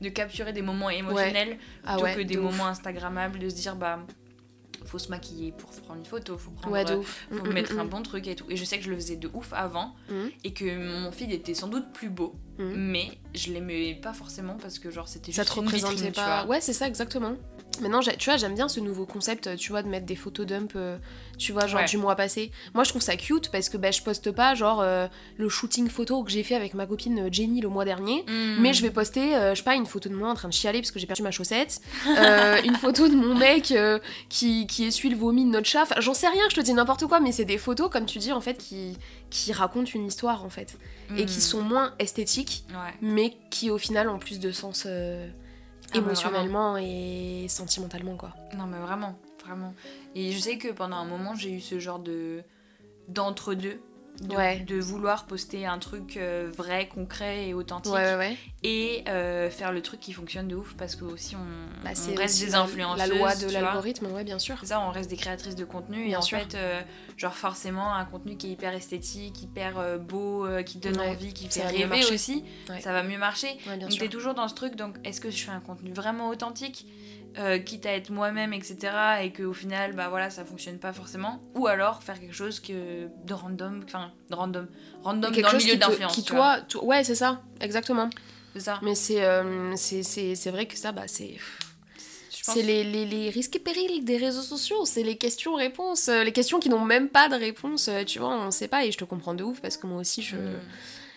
de 0.00 0.08
capturer 0.08 0.52
des 0.52 0.62
moments 0.62 0.90
émotionnels 0.90 1.58
ah 1.84 1.96
plutôt 1.96 2.18
que 2.18 2.22
des 2.22 2.36
moments 2.36 2.66
Instagrammables, 2.66 3.38
de 3.38 3.48
se 3.48 3.54
dire, 3.54 3.76
bah 3.76 3.98
faut 4.84 4.98
se 4.98 5.08
maquiller 5.08 5.52
pour 5.52 5.70
prendre 5.70 6.00
une 6.00 6.06
photo, 6.06 6.36
faut 6.38 6.50
prendre, 6.50 6.72
ouais, 6.72 6.84
faut 6.86 7.44
mm, 7.44 7.52
mettre 7.52 7.74
mm, 7.74 7.80
un 7.80 7.84
mm. 7.84 7.88
bon 7.88 8.02
truc 8.02 8.26
et 8.26 8.36
tout. 8.36 8.46
Et 8.48 8.56
je 8.56 8.64
sais 8.64 8.78
que 8.78 8.84
je 8.84 8.90
le 8.90 8.96
faisais 8.96 9.16
de 9.16 9.30
ouf 9.32 9.52
avant 9.52 9.94
et 10.44 10.52
que 10.52 11.02
mon 11.02 11.12
feed 11.12 11.30
était 11.30 11.54
sans 11.54 11.68
doute 11.68 11.92
plus 11.92 12.10
beau, 12.10 12.34
mais 12.58 13.18
je 13.34 13.52
l'aimais 13.52 13.98
pas 14.00 14.12
forcément 14.12 14.56
parce 14.60 14.78
que 14.78 14.90
genre 14.90 15.08
c'était 15.08 15.32
juste 15.32 15.36
ça 15.36 15.44
te 15.44 15.58
représentait 15.58 16.12
pas. 16.12 16.46
Ouais, 16.46 16.60
c'est 16.60 16.72
ça 16.72 16.86
exactement. 16.86 17.36
Maintenant, 17.80 18.00
tu 18.00 18.28
vois, 18.28 18.36
j'aime 18.36 18.54
bien 18.54 18.68
ce 18.68 18.80
nouveau 18.80 19.06
concept, 19.06 19.56
tu 19.56 19.70
vois, 19.70 19.82
de 19.82 19.88
mettre 19.88 20.06
des 20.06 20.16
photos 20.16 20.46
dump, 20.46 20.72
euh, 20.76 20.98
tu 21.38 21.52
vois, 21.52 21.66
genre 21.66 21.84
du 21.84 21.96
mois 21.96 22.14
passé. 22.16 22.52
Moi, 22.74 22.84
je 22.84 22.90
trouve 22.90 23.02
ça 23.02 23.16
cute 23.16 23.50
parce 23.50 23.68
que 23.68 23.76
bah, 23.76 23.90
je 23.90 24.02
poste 24.02 24.30
pas, 24.30 24.54
genre, 24.54 24.80
euh, 24.80 25.06
le 25.38 25.48
shooting 25.48 25.88
photo 25.88 26.22
que 26.22 26.30
j'ai 26.30 26.42
fait 26.42 26.54
avec 26.54 26.74
ma 26.74 26.86
copine 26.86 27.26
euh, 27.26 27.28
Jenny 27.32 27.60
le 27.60 27.68
mois 27.68 27.84
dernier, 27.84 28.24
hmm. 28.28 28.60
mais 28.60 28.72
je 28.72 28.82
vais 28.82 28.90
poster, 28.90 29.32
je 29.50 29.54
sais 29.56 29.62
pas, 29.62 29.74
une 29.74 29.86
photo 29.86 30.08
de 30.08 30.14
moi 30.14 30.28
en 30.28 30.34
train 30.34 30.48
de 30.48 30.52
chialer 30.52 30.80
parce 30.80 30.90
que 30.90 30.98
j'ai 30.98 31.06
perdu 31.06 31.22
ma 31.22 31.30
chaussette, 31.30 31.80
une 32.06 32.76
photo 32.76 33.08
de 33.08 33.16
mon 33.16 33.34
mec 33.34 33.74
qui, 34.28 34.66
qui 34.66 34.84
essuie 34.84 35.08
le 35.08 35.16
vomi 35.16 35.44
de 35.44 35.50
notre 35.50 35.66
chat. 35.66 35.82
Enfin, 35.82 36.00
j'en 36.00 36.14
sais 36.14 36.28
rien, 36.28 36.42
je 36.50 36.56
te 36.56 36.60
dis 36.60 36.74
n'importe 36.74 37.06
quoi, 37.06 37.20
mais 37.20 37.32
c'est 37.32 37.44
des 37.44 37.58
photos, 37.58 37.90
comme 37.90 38.06
tu 38.06 38.18
dis, 38.18 38.32
en 38.32 38.40
fait, 38.40 38.58
qui, 38.58 38.96
qui 39.30 39.52
racontent 39.52 39.90
une 39.94 40.06
histoire, 40.06 40.44
en 40.44 40.50
fait. 40.50 40.78
Et 41.16 41.26
qui 41.26 41.38
hmm. 41.38 41.42
sont 41.42 41.62
moins 41.62 41.94
esthétiques, 41.98 42.64
mais 43.00 43.36
qui, 43.50 43.70
au 43.70 43.78
final, 43.78 44.08
ont 44.08 44.18
plus 44.18 44.40
de 44.40 44.52
sens 44.52 44.86
ah, 45.94 45.98
émotionnellement 45.98 46.76
et 46.76 47.46
sentimentalement 47.48 48.16
quoi. 48.16 48.34
Non 48.56 48.66
mais 48.66 48.78
vraiment, 48.78 49.18
vraiment. 49.44 49.74
Et 50.14 50.32
je 50.32 50.38
sais 50.38 50.58
que 50.58 50.68
pendant 50.68 50.96
un 50.96 51.04
moment 51.04 51.34
j'ai 51.34 51.52
eu 51.52 51.60
ce 51.60 51.78
genre 51.78 51.98
de 51.98 52.42
d'entre-deux 53.08 53.80
de, 54.20 54.64
de, 54.64 54.80
vouloir 54.80 55.24
poster 55.26 55.66
un 55.66 55.78
truc 55.78 56.16
euh, 56.16 56.50
vrai, 56.56 56.88
concret 56.88 57.48
et 57.48 57.54
authentique 57.54 57.94
et 58.62 59.04
euh, 59.08 59.50
faire 59.50 59.72
le 59.72 59.80
truc 59.80 60.00
qui 60.00 60.12
fonctionne 60.12 60.48
de 60.48 60.54
ouf 60.54 60.74
parce 60.74 60.96
que 60.96 61.04
aussi 61.04 61.34
on, 61.34 61.84
bah, 61.84 61.90
reste 62.16 62.40
des 62.40 62.54
influenceuses. 62.54 62.98
La 62.98 63.06
loi 63.06 63.34
de 63.34 63.50
l'algorithme, 63.50 64.06
ouais, 64.12 64.24
bien 64.24 64.38
sûr. 64.38 64.56
ça, 64.64 64.80
on 64.80 64.90
reste 64.90 65.10
des 65.10 65.16
créatrices 65.16 65.56
de 65.56 65.64
contenu 65.64 66.08
et 66.08 66.16
en 66.16 66.22
fait, 66.22 66.54
euh, 66.54 66.80
genre 67.16 67.34
forcément, 67.34 67.94
un 67.94 68.04
contenu 68.04 68.36
qui 68.36 68.48
est 68.48 68.50
hyper 68.50 68.74
esthétique, 68.74 69.42
hyper 69.42 69.98
beau, 69.98 70.46
qui 70.64 70.78
donne 70.78 71.00
envie, 71.00 71.32
qui 71.32 71.48
fait 71.48 71.66
rêver 71.66 72.04
aussi, 72.12 72.44
ça 72.80 72.92
va 72.92 73.02
mieux 73.02 73.18
marcher. 73.18 73.56
donc 73.80 73.98
t'es 73.98 74.08
toujours 74.08 74.34
dans 74.34 74.48
ce 74.48 74.54
truc, 74.54 74.76
donc 74.76 74.96
est-ce 75.04 75.20
que 75.20 75.30
je 75.30 75.44
fais 75.44 75.52
un 75.52 75.60
contenu 75.60 75.92
vraiment 75.92 76.28
authentique? 76.28 76.86
Euh, 77.38 77.58
quitte 77.58 77.86
à 77.86 77.94
être 77.94 78.10
moi-même, 78.10 78.52
etc. 78.52 78.76
Et 79.22 79.32
qu'au 79.32 79.52
final, 79.52 79.94
bah 79.94 80.08
voilà, 80.08 80.30
ça 80.30 80.44
fonctionne 80.44 80.78
pas 80.78 80.92
forcément. 80.92 81.42
Ou 81.54 81.66
alors 81.66 82.02
faire 82.02 82.20
quelque 82.20 82.34
chose 82.34 82.60
que 82.60 83.08
de 83.24 83.34
random, 83.34 83.82
enfin, 83.84 84.12
de 84.30 84.34
random, 84.34 84.66
random 85.02 85.32
quelque 85.32 85.46
dans 85.46 85.52
le 85.52 85.58
milieu 85.58 85.76
d'influence. 85.76 86.14
Qui 86.14 86.24
toi, 86.24 86.58
ouais, 86.82 87.04
c'est 87.04 87.14
ça, 87.14 87.40
exactement. 87.60 88.10
C'est 88.54 88.60
ça. 88.60 88.78
Mais 88.82 88.94
c'est 88.94 89.24
euh, 89.24 89.74
c'est 89.76 90.50
vrai 90.50 90.66
que 90.66 90.76
ça, 90.76 90.92
bah 90.92 91.04
c'est. 91.06 91.36
C'est 92.44 92.62
les, 92.62 92.82
les, 92.82 93.04
les, 93.04 93.30
risques 93.30 93.54
et 93.54 93.60
périls 93.60 94.04
des 94.04 94.16
réseaux 94.16 94.42
sociaux, 94.42 94.84
c'est 94.84 95.04
les 95.04 95.16
questions-réponses, 95.16 96.08
euh, 96.08 96.24
les 96.24 96.32
questions 96.32 96.58
qui 96.58 96.70
n'ont 96.70 96.84
même 96.84 97.08
pas 97.08 97.28
de 97.28 97.36
réponse, 97.36 97.88
tu 98.04 98.18
vois, 98.18 98.36
on 98.36 98.50
sait 98.50 98.66
pas, 98.66 98.84
et 98.84 98.90
je 98.90 98.98
te 98.98 99.04
comprends 99.04 99.34
de 99.34 99.44
ouf 99.44 99.60
parce 99.60 99.76
que 99.76 99.86
moi 99.86 100.00
aussi 100.00 100.22
je, 100.22 100.34
mm. 100.34 100.60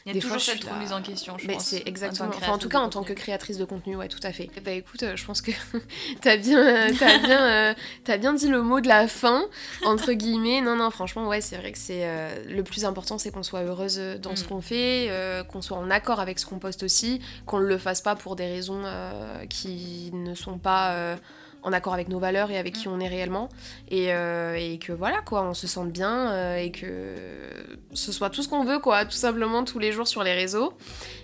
Il 0.05 0.13
y 0.13 0.19
a 0.19 0.21
toujours 0.21 0.39
cette 0.39 0.63
remise 0.63 0.93
en 0.93 1.01
question, 1.01 1.35
je 1.39 1.47
mais 1.47 1.57
C'est 1.59 1.81
exactement. 1.87 2.29
En, 2.29 2.37
enfin, 2.37 2.51
en 2.51 2.57
tout 2.59 2.69
cas, 2.69 2.77
en 2.77 2.89
tant 2.89 3.03
que 3.03 3.13
créatrice 3.13 3.57
de 3.57 3.65
contenu, 3.65 3.95
ouais, 3.95 4.07
tout 4.07 4.19
à 4.21 4.31
fait. 4.31 4.51
Bah 4.63 4.69
écoute, 4.69 5.01
euh, 5.01 5.15
je 5.15 5.25
pense 5.25 5.41
que 5.41 5.49
t'as 6.21 6.37
bien, 6.37 6.59
euh, 6.59 6.91
as 7.01 7.17
bien, 7.17 7.47
euh, 7.47 7.73
as 8.07 8.17
bien 8.17 8.33
dit 8.35 8.47
le 8.47 8.61
mot 8.61 8.81
de 8.81 8.87
la 8.87 9.07
fin, 9.07 9.45
entre 9.83 10.13
guillemets. 10.13 10.61
Non, 10.61 10.75
non, 10.75 10.91
franchement, 10.91 11.27
ouais, 11.27 11.41
c'est 11.41 11.57
vrai 11.57 11.71
que 11.71 11.79
c'est 11.79 12.07
le 12.47 12.63
plus 12.63 12.85
important, 12.85 13.17
c'est 13.17 13.31
qu'on 13.31 13.41
soit 13.41 13.63
heureuse 13.63 13.99
dans 14.21 14.35
ce 14.35 14.43
mm. 14.43 14.47
qu'on 14.47 14.61
fait, 14.61 15.45
qu'on 15.51 15.63
soit 15.63 15.77
en 15.77 15.89
accord 15.89 16.19
avec 16.19 16.37
ce 16.37 16.45
qu'on 16.45 16.59
poste 16.59 16.83
aussi, 16.83 17.19
qu'on 17.47 17.59
ne 17.59 17.65
le 17.65 17.79
fasse 17.79 18.01
pas 18.01 18.15
pour 18.15 18.35
des 18.35 18.45
raisons 18.45 18.83
qui 19.49 20.11
ne 20.13 20.35
sont 20.35 20.59
pas 20.59 21.17
en 21.65 21.73
accord 21.73 21.93
avec 21.93 22.07
nos 22.09 22.19
valeurs 22.19 22.51
et 22.51 22.57
avec 22.57 22.73
qui 22.73 22.87
on 22.87 22.99
est 22.99 23.07
réellement. 23.07 23.49
Et, 23.89 24.13
euh, 24.13 24.55
et 24.55 24.77
que 24.77 24.93
voilà, 24.93 25.21
quoi, 25.21 25.43
on 25.43 25.53
se 25.53 25.67
sente 25.67 25.91
bien 25.91 26.31
euh, 26.31 26.57
et 26.57 26.71
que 26.71 27.15
ce 27.93 28.11
soit 28.11 28.29
tout 28.29 28.43
ce 28.43 28.47
qu'on 28.47 28.63
veut, 28.63 28.79
quoi, 28.79 29.03
tout 29.03 29.11
simplement 29.11 29.63
tous 29.63 29.79
les 29.79 29.91
jours 29.91 30.07
sur 30.07 30.23
les 30.23 30.33
réseaux. 30.33 30.73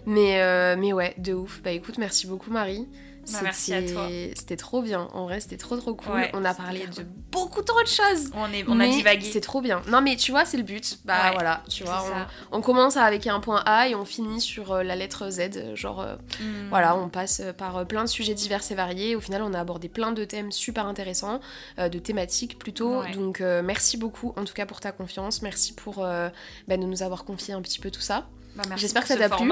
Mais, 0.06 0.42
euh, 0.42 0.76
mais 0.78 0.94
ouais, 0.94 1.14
de 1.20 1.34
ouf. 1.34 1.62
Bah 1.64 1.72
écoute, 1.72 1.98
merci 2.00 2.26
beaucoup 2.26 2.50
Marie. 2.50 2.88
Bah, 3.32 3.40
merci 3.44 3.74
à 3.74 3.84
toi. 3.84 4.08
C'était 4.36 4.58
trop 4.58 4.82
bien. 4.82 5.08
En 5.14 5.26
vrai, 5.26 5.40
c'était 5.40 5.58
trop 5.58 5.78
trop 5.78 5.94
cool. 5.94 6.28
on 6.34 6.44
a 6.44 6.54
parlé 6.54 6.88
de 6.88 7.06
beaucoup 7.32 7.62
trop 7.62 7.82
de 7.82 7.88
choses. 7.88 8.32
On, 8.34 8.52
est, 8.52 8.66
on 8.68 8.80
a 8.80 8.88
divagué. 8.88 9.30
C'est 9.32 9.42
trop 9.42 9.62
bien. 9.62 9.82
Non, 9.88 10.02
mais 10.02 10.16
tu 10.16 10.32
vois, 10.32 10.46
c'est 10.46 10.58
le 10.58 10.64
but. 10.64 11.00
Bah 11.06 11.32
voilà, 11.34 11.64
tu 11.70 11.84
vois. 11.84 12.04
On, 12.52 12.62
commence 12.62 12.98
avec 12.98 13.28
un 13.28 13.40
point 13.40 13.62
A 13.66 13.88
et 13.88 13.96
on 13.96 14.06
finit 14.06 14.40
sur 14.40 14.72
euh, 14.72 14.84
la 14.84 14.96
lettre 14.96 15.30
Z. 15.30 15.76
Genre, 15.76 16.02
euh, 16.02 16.16
hmm. 16.40 16.70
voilà, 16.70 16.96
on 16.96 17.10
passe 17.10 17.42
par 17.58 17.78
euh, 17.78 17.86
plein 17.86 18.04
de 18.04 18.10
sujets 18.10 18.34
divers 18.34 18.62
et 18.70 18.76
variés. 18.76 19.16
Au 19.16 19.22
final, 19.22 19.42
on 19.42 19.54
a 19.54 19.60
abordé 19.60 19.90
plein 19.90 20.12
de 20.12 20.24
thèmes 20.24 20.52
super 20.52 20.86
intéressants, 20.86 21.40
de 21.78 22.00
thématiques 22.00 22.58
plutôt. 22.58 23.04
Donc, 23.14 23.40
merci 23.40 23.98
beaucoup 23.98 24.34
en 24.36 24.46
tout 24.46 24.54
cas 24.54 24.66
pour 24.66 24.80
ta 24.80 24.92
confiance. 24.92 25.42
Merci 25.42 25.74
pour 25.74 25.98
bah, 25.98 26.32
de 26.78 26.84
nous 26.84 27.04
avoir 27.04 27.24
confié 27.24 27.54
un 27.54 27.62
petit 27.62 27.80
peu 27.80 27.92
tout 27.92 28.02
ça. 28.02 28.28
Bah, 28.56 28.64
J'espère 28.76 29.04
que 29.04 29.08
ça 29.08 29.18
t'a 29.18 29.30
plu. 29.30 29.50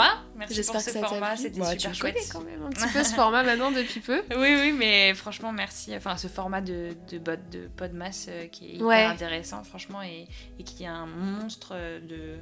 J'espère 0.49 0.83
que 0.83 0.91
ça 0.91 0.99
t'a 0.99 1.07
plu. 1.07 1.17
C'était 1.37 1.63
super 1.63 1.95
chouette. 1.95 2.17
quand 2.31 2.41
même 2.41 2.63
un 2.63 2.69
petit 2.69 2.87
peu 2.93 3.03
ce 3.03 3.13
format 3.13 3.43
maintenant 3.43 3.71
depuis 3.71 3.99
peu. 3.99 4.21
Oui, 4.31 4.55
oui, 4.59 4.73
mais 4.77 5.13
franchement, 5.13 5.51
merci. 5.51 5.95
Enfin, 5.95 6.17
ce 6.17 6.27
format 6.27 6.61
de, 6.61 6.89
de, 7.11 7.17
de 7.17 7.67
Podmas 7.75 8.25
euh, 8.29 8.47
qui 8.47 8.65
est 8.71 8.73
hyper 8.75 9.09
intéressant, 9.11 9.63
franchement, 9.63 10.01
et, 10.03 10.27
et 10.59 10.63
qui 10.63 10.83
est 10.83 10.87
un 10.87 11.05
monstre 11.05 11.75
de 12.01 12.35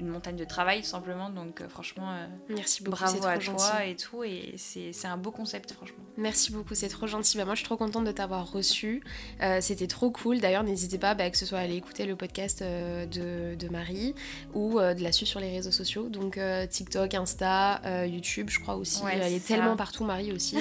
une 0.00 0.08
montagne 0.08 0.36
de 0.36 0.44
travail 0.44 0.80
tout 0.80 0.88
simplement. 0.88 1.30
Donc 1.30 1.60
euh, 1.60 1.68
franchement, 1.68 2.10
euh, 2.10 2.26
merci 2.48 2.82
beaucoup. 2.82 2.96
Bravo 2.96 3.24
à 3.26 3.38
toi 3.38 3.84
et 3.84 3.94
tout. 3.94 4.24
Et 4.24 4.54
c'est 4.56 5.06
un 5.06 5.16
beau 5.16 5.30
concept, 5.30 5.72
franchement. 5.72 6.02
Merci 6.16 6.52
beaucoup, 6.52 6.74
c'est 6.74 6.88
trop 6.88 7.06
gentil. 7.06 7.36
Bah, 7.36 7.44
moi, 7.44 7.54
je 7.54 7.60
suis 7.60 7.66
trop 7.66 7.76
contente 7.76 8.04
de 8.04 8.12
t'avoir 8.12 8.50
reçu. 8.50 9.02
Euh, 9.42 9.58
c'était 9.60 9.86
trop 9.86 10.10
cool. 10.10 10.40
D'ailleurs, 10.40 10.64
n'hésitez 10.64 10.98
pas, 10.98 11.14
bah, 11.14 11.30
que 11.30 11.38
ce 11.38 11.46
soit 11.46 11.58
à 11.58 11.62
aller 11.62 11.76
écouter 11.76 12.06
le 12.06 12.16
podcast 12.16 12.62
de, 12.62 13.54
de, 13.54 13.68
Marie 13.68 14.14
ou 14.52 14.80
de 14.80 15.02
la 15.02 15.12
suivre 15.12 15.30
sur 15.30 15.38
les 15.38 15.50
réseaux 15.50 15.70
sociaux. 15.70 16.08
Donc 16.08 16.40
TikTok, 16.70 17.14
Insta, 17.14 17.80
YouTube, 18.06 18.48
je 18.50 18.58
crois 18.58 18.74
aussi. 18.74 19.02
elle 19.10 19.32
est, 19.32 19.46
tellement 19.46 19.76
partout, 19.76 20.04
Marie 20.04 20.32
aussi. 20.32 20.56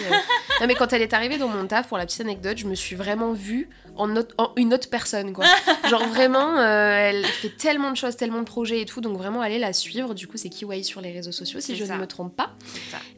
non, 0.62 0.68
mais 0.68 0.76
quand 0.76 0.94
elle 0.94 1.02
est 1.02 1.14
arrivée 1.14 1.38
dans 1.38 1.48
mon 1.48 1.66
taf, 1.66 1.88
pour 1.88 1.98
la 1.98 2.06
petite 2.06 2.22
anecdote, 2.22 2.58
je 2.58 2.68
me 2.68 2.76
suis 2.76 2.96
vraiment 2.96 3.34
vue 3.34 3.70
en, 3.96 4.16
en 4.16 4.52
une 4.58 4.74
autre 4.74 4.90
personne, 4.90 5.34
quoi. 5.34 5.46
Genre 5.90 6.06
vraiment, 6.08 6.62
elle 6.62 7.26
fait 7.26 7.50
tellement 7.58 7.90
de 7.92 7.98
choses, 7.98 8.16
tellement 8.16 8.40
de 8.40 8.46
projets 8.46 8.82
et 8.82 8.86
tout. 8.86 9.02
Donc 9.02 9.18
vraiment, 9.18 9.28
aller 9.41 9.59
la 9.59 9.73
suivre. 9.73 10.13
Du 10.13 10.27
coup, 10.27 10.38
c'est 10.38 10.49
Kiwai 10.49 10.84
sur 10.84 11.01
les 11.01 11.11
réseaux 11.11 11.32
sociaux, 11.32 11.59
si 11.59 11.75
je 11.75 11.84
ne 11.86 11.97
me 11.97 12.07
trompe 12.07 12.36
pas. 12.36 12.51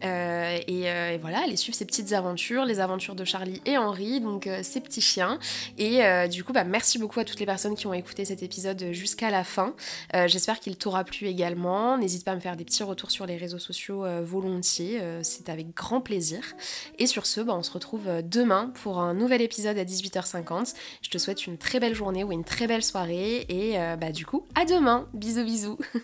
Euh, 0.04 0.58
et, 0.68 1.18
voilà, 1.18 1.44
aller 1.44 1.56
suivre 1.56 1.76
ses 1.76 1.86
petites 1.86 2.14
aventures, 2.14 2.66
les 2.66 2.80
aventures 2.80 3.16
de 3.16 3.24
Charlie 3.24 3.62
et 3.66 3.78
Henri, 3.78 4.22
donc 4.22 4.48
euh, 4.48 4.62
ses 4.64 4.82
petits 4.82 5.02
chiens. 5.02 5.40
Et 5.78 6.04
euh, 6.04 6.28
du 6.28 6.44
coup, 6.44 6.54
bah, 6.54 6.64
merci 6.64 6.98
beaucoup 6.98 7.20
à 7.20 7.26
toutes 7.26 7.40
les 7.40 7.46
personnes 7.46 7.76
qui 7.76 7.88
ont 7.88 7.94
écouté 7.94 8.26
cet 8.26 8.44
épisode 8.44 8.92
jusqu'à 8.92 9.30
la 9.30 9.44
fin. 9.44 9.76
J'espère 10.26 10.60
qu'il 10.60 10.76
t'aura 10.78 11.04
plu 11.04 11.28
également. 11.28 11.98
N'hésite 11.98 12.26
pas 12.26 12.32
à 12.32 12.36
me 12.36 12.40
faire 12.40 12.56
des 12.56 12.66
petits 12.66 12.84
retours 12.84 13.12
sur 13.12 13.26
les 13.26 13.38
réseaux 13.38 13.60
sociaux 13.60 14.06
volontiers. 14.24 15.02
c'est 15.22 15.50
avec 15.50 15.74
grand 15.74 16.02
plaisir. 16.02 16.42
Et 17.00 17.08
sur 17.08 17.26
ce, 17.26 17.42
bah, 17.42 17.54
on 17.56 17.64
se 17.64 17.72
retrouve 17.72 18.08
demain 18.24 18.72
pour 18.82 19.00
un 19.00 19.14
nouvel 19.14 19.42
épisode 19.42 19.78
à 19.78 19.86
18h50. 19.86 20.74
Je 21.02 21.10
te 21.10 21.18
souhaite 21.18 21.48
une 21.48 21.58
très 21.58 21.80
belle 21.80 21.96
journée 21.96 22.24
ou 22.24 22.32
une 22.32 22.44
très 22.44 22.68
belle 22.68 22.84
soirée. 22.84 23.46
Et 23.50 23.78
bah, 24.00 24.12
du 24.12 24.26
coup, 24.26 24.46
à 24.56 24.66
demain. 24.66 25.08
Bisous, 25.14 25.44
bisous. 25.44 25.78